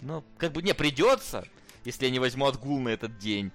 [0.00, 1.46] Ну, как бы не придется,
[1.84, 3.52] если я не возьму отгул на этот день.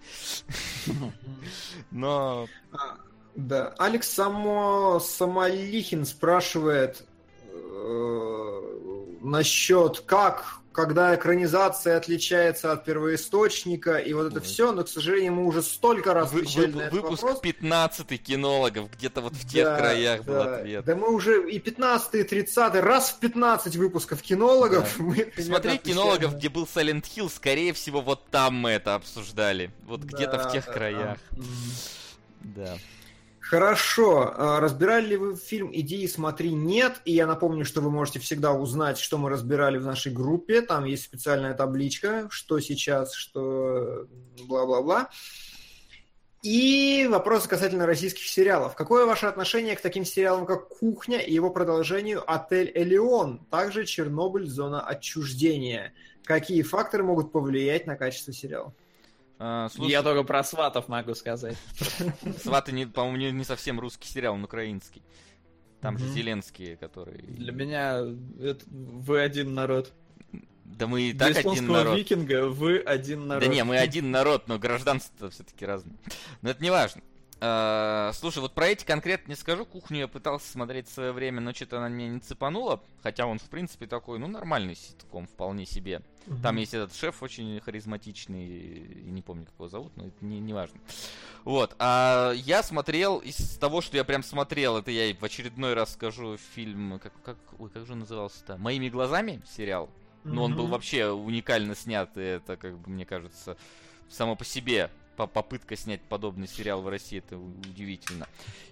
[1.91, 2.97] Но А,
[3.35, 3.73] Да.
[3.77, 7.06] Алекс Само Самолихин спрашивает
[7.52, 8.85] э,
[9.26, 14.41] насчет как, когда экранизация отличается от первоисточника и вот это Ой.
[14.41, 17.39] все, но, к сожалению, мы уже столько раз вы- отвечали вы- на этот выпуск вопрос.
[17.39, 20.56] 15 кинологов, где-то вот в тех Да, краях был да.
[20.57, 20.84] ответ.
[20.85, 24.99] Да мы уже и 15 и 30 раз в 15 выпусков кинологов.
[24.99, 29.72] мы примерно Смотри кинологов, где был Silent Hill, скорее всего, вот там мы это обсуждали.
[29.88, 31.18] Вот где-то в Да, тех да, краях.
[31.31, 31.43] да.
[32.41, 32.77] Да.
[33.45, 34.34] Хорошо.
[34.35, 36.99] А Разбирали ли вы фильм «Иди и смотри» нет?
[37.05, 40.61] И я напомню, что вы можете всегда узнать, что мы разбирали в нашей группе.
[40.61, 44.07] Там есть специальная табличка, что сейчас, что
[44.47, 45.09] бла-бла-бла.
[46.41, 48.73] И вопросы касательно российских сериалов.
[48.73, 54.47] Какое ваше отношение к таким сериалам, как «Кухня» и его продолжению «Отель Элеон», также «Чернобыль.
[54.47, 55.93] Зона отчуждения»?
[56.23, 58.73] Какие факторы могут повлиять на качество сериала?
[59.38, 61.57] А, слушай, Я только про сватов могу сказать.
[62.41, 65.03] Сваты, не, по-моему, не, не совсем русский сериал, он украинский.
[65.82, 66.07] Там же.
[66.07, 67.22] Зеленские, которые...
[67.22, 68.02] Для меня
[68.41, 69.91] это вы один народ.
[70.64, 71.99] Да мы и Для так один японского народ.
[71.99, 73.44] викинга вы один народ.
[73.44, 75.95] Да не, мы один народ, но гражданство все-таки разное.
[76.41, 77.02] Но это не важно.
[77.41, 79.66] А, Слушай, вот про эти конкретно не скажу.
[79.66, 82.82] Кухню я пытался смотреть в свое время, но что-то она меня не цепанула.
[83.03, 86.02] Хотя он, в принципе, такой, ну, нормальный ситком, вполне себе.
[86.41, 90.40] Там есть этот шеф очень харизматичный, и не помню, как его зовут, но это не,
[90.40, 90.80] не важно.
[91.44, 95.76] Вот, а я смотрел, из того, что я прям смотрел, это я и в очередной
[95.76, 98.57] раз скажу фильм, как, как, ой, как же он назывался-то?
[98.57, 99.90] «Моими глазами» сериал.
[100.24, 103.56] Ну, он был вообще уникально снят, и это, как бы, мне кажется,
[104.10, 108.27] само по себе попытка снять подобный сериал в России, это удивительно.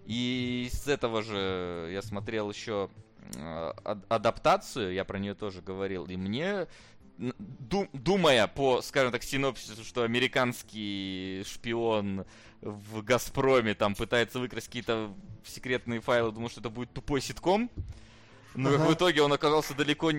[0.06, 2.90] И с этого же я смотрел еще
[3.36, 6.68] э, ад- адаптацию, я про нее тоже говорил, и мне
[7.94, 12.26] думая по, скажем так, синопсису, что американский шпион
[12.62, 15.14] в Газпроме там пытается выкрасть какие-то
[15.46, 17.70] секретные файлы, думаю, что это будет тупой ситком.
[18.56, 18.90] Но как Ага.
[18.90, 20.12] в итоге он оказался далеко...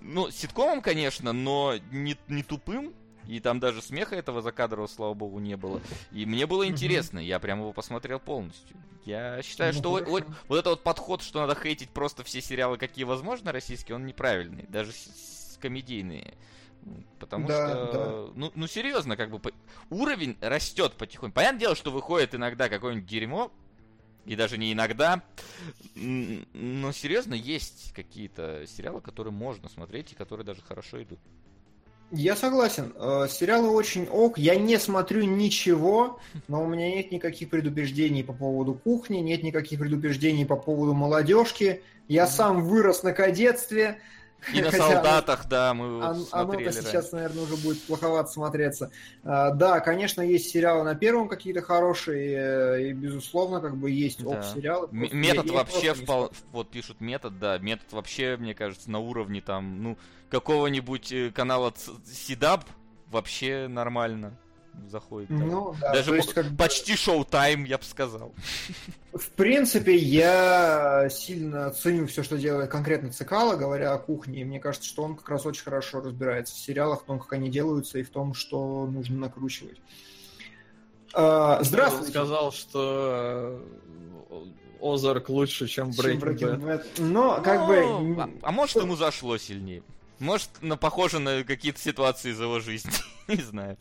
[0.00, 2.94] Ну, ситкомом, конечно, но не, не тупым.
[3.26, 5.80] И там даже смеха этого закадрового, слава богу, не было.
[6.12, 8.76] И мне было интересно, я прям его посмотрел полностью.
[9.04, 10.16] Я считаю, Ну, что хорошо.
[10.16, 14.06] о- вот это вот подход, что надо хейтить просто все сериалы, какие возможно, российские, он
[14.06, 14.64] неправильный.
[14.68, 14.92] Даже
[15.60, 16.34] комедийные.
[17.18, 19.52] Потому Да, что, ну, ну серьезно, как бы по-
[19.90, 21.34] уровень растет потихоньку.
[21.34, 23.50] Понятное дело, что выходит иногда какое-нибудь дерьмо,
[24.24, 25.22] и даже не иногда.
[25.94, 31.18] Но серьезно, есть какие-то сериалы, которые можно смотреть и которые даже хорошо идут.
[32.12, 32.92] Я согласен.
[32.96, 34.38] Э, Сериалы очень ок.
[34.38, 39.80] Я не смотрю ничего, но у меня нет никаких предубеждений по поводу кухни, нет никаких
[39.80, 41.82] предубеждений по поводу молодежки.
[42.06, 43.98] Я сам вырос на кадетстве.
[44.52, 47.14] И на солдатах, да, мы оно- смотрели сейчас, раньше.
[47.14, 48.90] наверное, уже будет плоховато смотреться.
[49.24, 54.54] А, Да, конечно, есть сериалы на первом какие-то хорошие, и, безусловно, как бы есть просто
[54.92, 56.30] Метод вообще впол...
[56.52, 59.98] вот пишут метод, да, метод вообще, мне кажется, на уровне там, ну,
[60.30, 61.72] какого-нибудь э, канала
[62.04, 62.64] Сидаб
[63.10, 64.38] вообще нормально
[64.88, 65.30] заходит.
[65.30, 68.32] Ну, да, Даже то есть, по- как почти шоу-тайм, я бы сказал.
[69.12, 74.42] В принципе, я сильно ценю все, что делает конкретно Цикало, говоря о кухне.
[74.42, 77.32] И мне кажется, что он как раз очень хорошо разбирается в сериалах, в том, как
[77.32, 79.78] они делаются, и в том, что нужно накручивать.
[81.14, 82.10] А, Он Здравствуйте.
[82.10, 83.60] сказал, что
[84.30, 84.44] э,
[84.82, 86.60] Озарк лучше, чем чем Breaking Bad.
[86.62, 86.86] Bad.
[86.98, 88.22] Но, как Ну, бы...
[88.22, 89.82] А, а может, ему зашло сильнее.
[90.18, 92.92] Может, на, похоже на какие-то ситуации из его жизни.
[93.28, 93.76] Не знаю.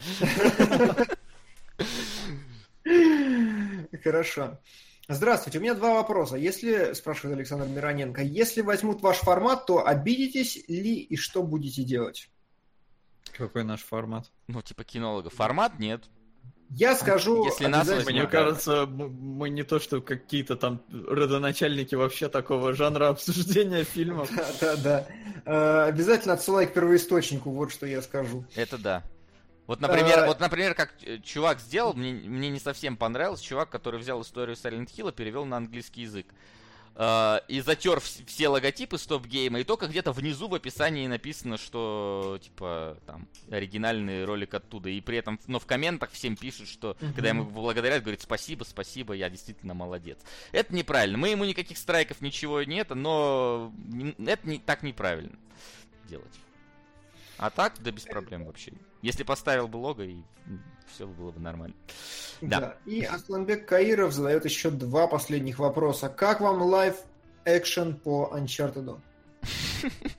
[4.04, 4.60] Хорошо.
[5.08, 6.36] Здравствуйте, у меня два вопроса.
[6.36, 12.30] Если, спрашивает Александр Мироненко, если возьмут ваш формат, то обидитесь ли и что будете делать?
[13.38, 14.32] Какой наш формат?
[14.48, 15.30] Ну, типа кинолога.
[15.30, 16.06] Формат нет.
[16.78, 17.46] Я скажу...
[17.46, 23.08] Если нас возьмут, Мне кажется, мы не то, что какие-то там родоначальники вообще такого жанра
[23.10, 24.30] обсуждения фильмов.
[24.36, 25.08] Да, да, да.
[25.46, 28.44] Э, Обязательно отсылай к первоисточнику, вот что я скажу.
[28.56, 29.04] Это да.
[29.68, 33.70] Вот, например, Э, вот, например, как э, чувак сделал, мне, мне не совсем понравилось, чувак,
[33.70, 36.28] который взял историю Silent Hill и перевел на английский язык.
[36.98, 42.40] Э, и затер вс- все логотипы стоп-гейма, и только где-то внизу в описании написано, что,
[42.42, 44.90] типа, там, оригинальный ролик оттуда.
[44.90, 47.14] И при этом, но в комментах всем пишут, что, Мгм.
[47.14, 50.20] когда ему благодарят, говорит, спасибо, спасибо, я действительно молодец.
[50.54, 51.18] Это неправильно.
[51.18, 53.74] Мы ему никаких страйков, ничего нет, но
[54.26, 55.38] это не, так неправильно
[56.08, 56.34] делать.
[57.38, 58.72] А так, да без проблем вообще.
[59.02, 60.22] Если поставил бы лого, и
[60.94, 61.76] все было бы нормально.
[62.42, 62.78] Да.
[62.86, 66.10] И Асланбек Каиров задает еще два последних вопроса.
[66.10, 66.96] Как вам live
[67.46, 69.00] action по Uncharted?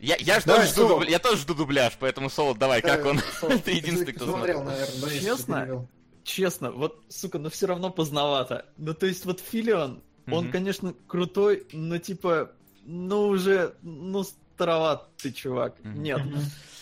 [0.00, 1.00] Я, я, ж Давай, тоже жду, Соло.
[1.00, 3.18] дубля- я тоже жду дубляж, поэтому Соло, давай, как он?
[3.64, 4.64] Ты единственный, кто смотрел, смотрел.
[4.64, 5.88] наверное, да, Честно?
[6.24, 8.66] Честно, вот, сука, ну все равно поздновато.
[8.76, 10.52] Ну, то есть, вот Филион, он, Мгм.
[10.52, 12.52] конечно, крутой, но типа,
[12.84, 15.74] ну уже, ну староват ты, чувак.
[15.82, 16.02] Мгм.
[16.02, 16.20] Нет.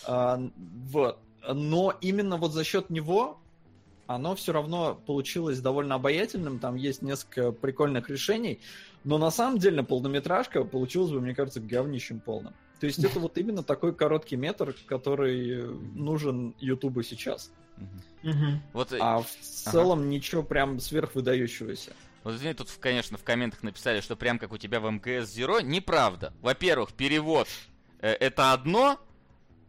[0.05, 0.41] А,
[0.91, 1.19] вот.
[1.47, 3.39] Но именно вот за счет него
[4.07, 6.59] оно все равно получилось довольно обаятельным.
[6.59, 8.61] Там есть несколько прикольных решений.
[9.05, 12.55] Но на самом деле полнометражка получилась бы, мне кажется, говнищем полным.
[12.81, 15.63] То есть это вот именно такой короткий метр, который
[15.95, 17.53] нужен Ютубу сейчас.
[18.73, 21.93] Вот, А в целом ничего прям сверхвыдающегося.
[22.25, 25.63] вот извини, тут, конечно, в комментах написали, что прям как у тебя в МКС Zero.
[25.63, 26.33] Неправда.
[26.43, 27.49] Во-первых, перевод
[28.01, 28.99] э, это одно,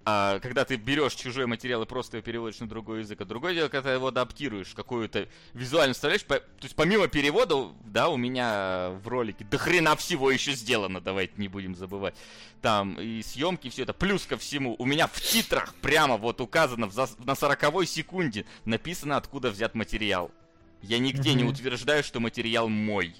[0.05, 3.53] а когда ты берешь чужой материал и просто его переводишь на другой язык, а другое
[3.53, 8.17] дело, когда ты его адаптируешь, какую-то визуально вставляешь, по- то есть помимо перевода, да, у
[8.17, 12.15] меня в ролике до хрена всего еще сделано, давайте не будем забывать.
[12.61, 16.87] Там и съемки, все это, плюс ко всему, у меня в титрах прямо вот указано
[16.87, 20.31] в на 40 секунде написано, откуда взят материал.
[20.81, 21.53] Я нигде не Мгм.
[21.53, 23.15] утверждаю, что материал мой.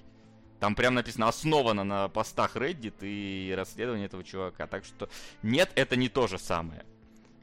[0.64, 4.66] Там прям написано основано на постах Reddit и расследование этого чувака.
[4.66, 5.10] Так что
[5.42, 6.86] нет, это не то же самое.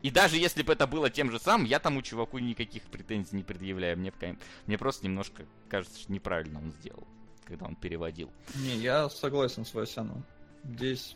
[0.01, 3.43] И даже если бы это было тем же самым, я тому чуваку никаких претензий не
[3.43, 3.99] предъявляю.
[3.99, 4.11] Мне,
[4.65, 7.07] мне просто немножко кажется, что неправильно он сделал,
[7.45, 8.31] когда он переводил.
[8.55, 10.25] Не, я согласен с Васяном.
[10.65, 11.13] Здесь,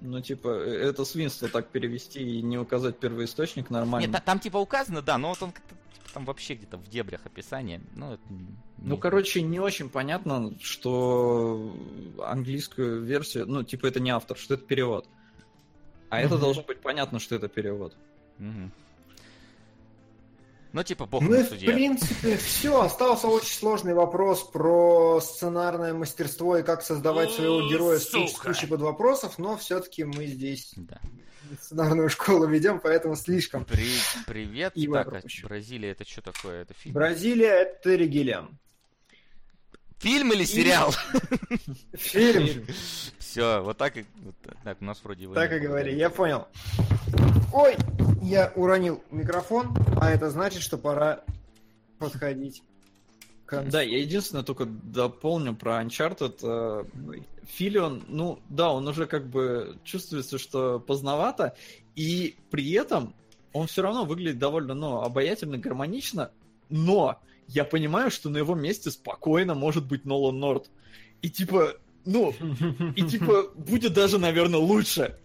[0.00, 4.06] ну, типа, э, это свинство так перевести и не указать первоисточник нормально.
[4.06, 5.74] Нет, та- там типа указано, да, но вот он как-то
[6.14, 7.80] там вообще где-то в дебрях описания.
[7.94, 8.46] Ну, это не-
[8.78, 11.74] Ну, короче, не очень понятно, что
[12.24, 15.06] английскую версию, ну, типа, это не автор, что это перевод.
[16.10, 16.40] А это Мгм.
[16.40, 17.94] должно быть понятно, что это перевод.
[18.38, 18.72] Мгм.
[20.72, 22.82] Ну, типа, бог Ну в принципе все.
[22.82, 29.38] Остался очень сложный вопрос про сценарное мастерство и как создавать своего героя с кучей подвопросов,
[29.38, 31.00] но все-таки мы здесь Да.
[31.60, 33.64] сценарную школу ведем, поэтому слишком.
[33.64, 33.88] При-
[34.26, 34.72] Привет.
[34.76, 35.22] И так, а.
[35.44, 36.62] Бразилия это что такое?
[36.62, 36.94] Это фильм?
[36.94, 38.58] Бразилия это Гиллиам.
[39.98, 40.94] Фильм или сериал?
[41.94, 42.66] Фильм.
[43.18, 44.04] Все, вот так и...
[44.62, 46.46] так, у нас вроде Так и говори, я понял.
[47.52, 47.76] Ой,
[48.22, 51.24] я уронил микрофон, а это значит, что пора
[51.98, 52.62] подходить
[53.46, 53.70] к концу.
[53.70, 56.38] Да, я единственное только дополню про Uncharted.
[56.42, 61.56] э, Филион, ну да, он уже как бы чувствуется, что поздновато,
[61.96, 63.14] и при этом
[63.54, 66.30] он все равно выглядит довольно, ну, обаятельно, гармонично,
[66.68, 70.70] но я понимаю, что на его месте спокойно может быть Нолан Норд.
[71.22, 72.34] И типа, ну,
[72.94, 75.18] и типа будет даже, наверное, лучше.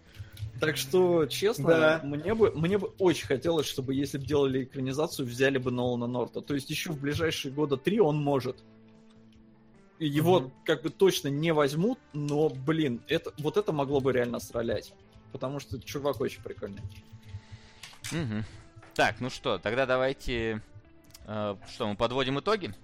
[0.60, 2.00] Так что, честно, Да.
[2.04, 6.40] мне бы мне бы очень хотелось, чтобы если бы делали экранизацию, взяли бы Нолана Норта.
[6.40, 8.62] То есть еще в ближайшие года три он может.
[9.98, 10.52] И Его Мгм.
[10.64, 14.92] как бы точно не возьмут, но, блин, это, вот это могло бы реально стрелять.
[15.32, 16.82] Потому что чувак очень прикольный.
[18.12, 18.44] Мгм.
[18.94, 20.62] Так, ну что, тогда давайте...
[21.26, 22.74] э, что, мы подводим итоги?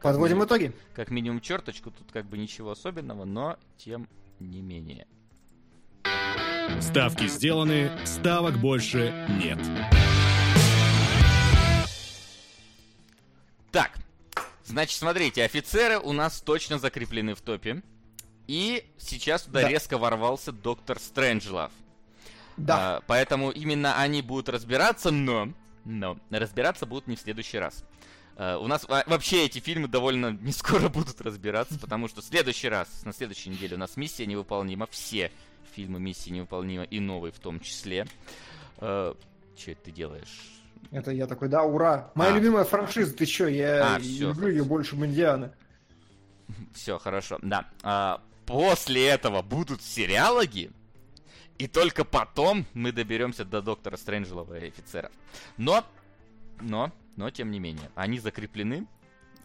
[0.00, 0.72] Подводим итоги.
[0.94, 4.08] Как минимум черточку, тут как бы ничего особенного, но тем
[4.40, 5.06] не менее.
[6.80, 9.58] Ставки сделаны, ставок больше нет.
[13.70, 13.92] Так,
[14.64, 17.82] значит, смотрите, офицеры у нас точно закреплены в топе.
[18.48, 19.68] И сейчас туда Да.
[19.68, 21.70] резко ворвался доктор Стрэнджлов.
[22.56, 22.96] Да.
[22.96, 25.52] А, поэтому именно они будут разбираться, но,
[25.84, 27.84] но разбираться будут не в следующий раз.
[28.36, 32.24] Э, у нас во- вообще эти фильмы довольно не скоро будут разбираться, потому что в
[32.24, 34.86] следующий раз, на следующей неделе у нас «Миссия невыполнима».
[34.90, 35.30] Все
[35.74, 38.06] фильмы «Миссия невыполнима» и новые в том числе.
[38.78, 39.14] Э,
[39.56, 40.50] Че ты делаешь?
[40.90, 42.10] Это я такой, да, ура.
[42.14, 42.36] Моя А.
[42.36, 45.52] любимая франшиза, ты чё, я А, всё, люблю ее больше Бондиана.
[46.74, 47.68] Все, хорошо, да.
[47.82, 50.70] А, после этого будут сериалоги,
[51.58, 55.12] и только потом мы доберемся до доктора Стрэнджелова и офицеров.
[55.56, 55.84] Но,
[56.60, 58.86] но, но, тем не менее, они закреплены,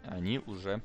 [0.04, 0.82] они уже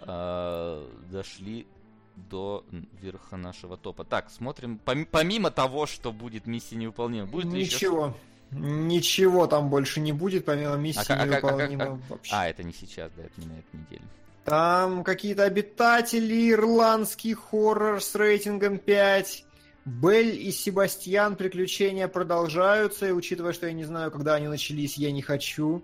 [0.00, 1.66] э, дошли
[2.16, 2.64] до
[3.00, 4.04] верха нашего топа.
[4.04, 4.80] Так, смотрим.
[4.84, 8.14] Пом- помимо того, что будет миссия невыполнима, будет ли еще Ничего.
[8.50, 12.12] Ничего там больше не будет, помимо миссии А как- а как- а как- невыполнима а-
[12.12, 12.32] вообще.
[12.34, 14.02] А, это не сейчас, да, это не на этой неделе.
[14.44, 19.44] Там какие-то обитатели, ирландский хоррор с рейтингом 5.
[19.84, 25.10] Белль и Себастьян приключения продолжаются, и учитывая, что я не знаю, когда они начались, я
[25.12, 25.82] не хочу.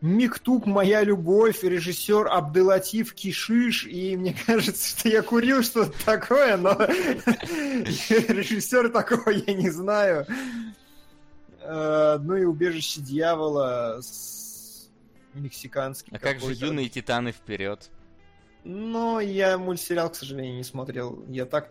[0.00, 6.72] Миктуб «Моя любовь», режиссер Абделатив Кишиш, и мне кажется, что я курил что-то такое, но
[6.74, 10.26] режиссер такого я не знаю.
[11.60, 14.88] Э, Ну и «Убежище дьявола» с
[15.34, 16.14] мексиканским.
[16.14, 17.90] А как же юные титаны вперед?
[18.64, 21.22] Но я мультсериал, к сожалению, не смотрел.
[21.28, 21.70] Я так...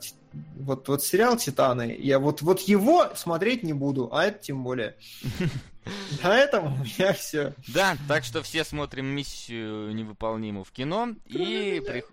[0.56, 4.96] Вот, вот сериал «Титаны», я вот, вот его смотреть не буду, а это тем более.
[6.24, 7.54] На этом у меня все.
[7.68, 12.04] Да, так что все смотрим миссию невыполнимую в кино и при...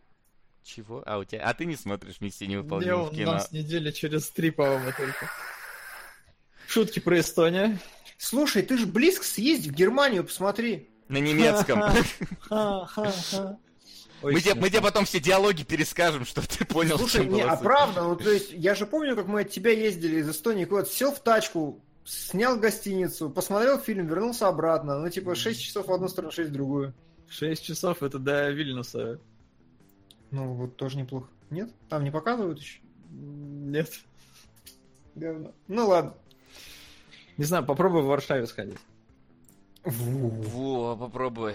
[0.63, 1.03] Чего?
[1.07, 1.43] А у тебя?
[1.45, 3.33] А ты не смотришь миссию Не, невыполнимую в у кино?
[3.33, 5.31] нас недели через три, по-моему, только.
[6.67, 7.79] Шутки про Эстонию.
[8.19, 10.89] Слушай, ты же близко съездить в Германию, посмотри.
[11.09, 11.83] На немецком.
[14.23, 17.57] Ой, Мы тебе, мы тебе потом все диалоги перескажем, чтобы ты понял, Слушай, не, а
[17.57, 20.91] правда, ну то есть я же помню, как мы от тебя ездили из Эстонии куда-то,
[20.91, 24.99] сел в тачку, снял гостиницу, посмотрел фильм, вернулся обратно.
[24.99, 26.93] Ну типа 6 часов в одну сторону, 6 в другую.
[27.29, 29.21] Шесть часов это до Вильнюса.
[30.31, 31.29] Ну вот тоже неплохо.
[31.49, 31.71] Нет?
[31.89, 32.81] Там не показывают еще?
[33.11, 33.91] Нет.
[35.15, 35.53] Говно.
[35.67, 36.15] Ну ладно.
[37.37, 38.79] Не знаю, попробуй в Варшаве сходить.
[39.85, 41.55] Во, попробуй.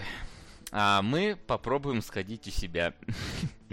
[0.72, 2.92] А мы попробуем сходить у себя.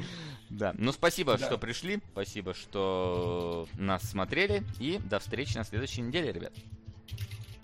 [0.49, 1.45] Да, ну спасибо, Да.
[1.47, 6.53] что пришли, спасибо, что нас смотрели, и до встречи на следующей неделе, ребят.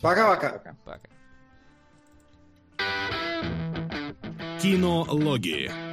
[0.01, 0.75] Пока-пока.
[0.83, 1.08] Пока.
[4.59, 5.89] Кинологии.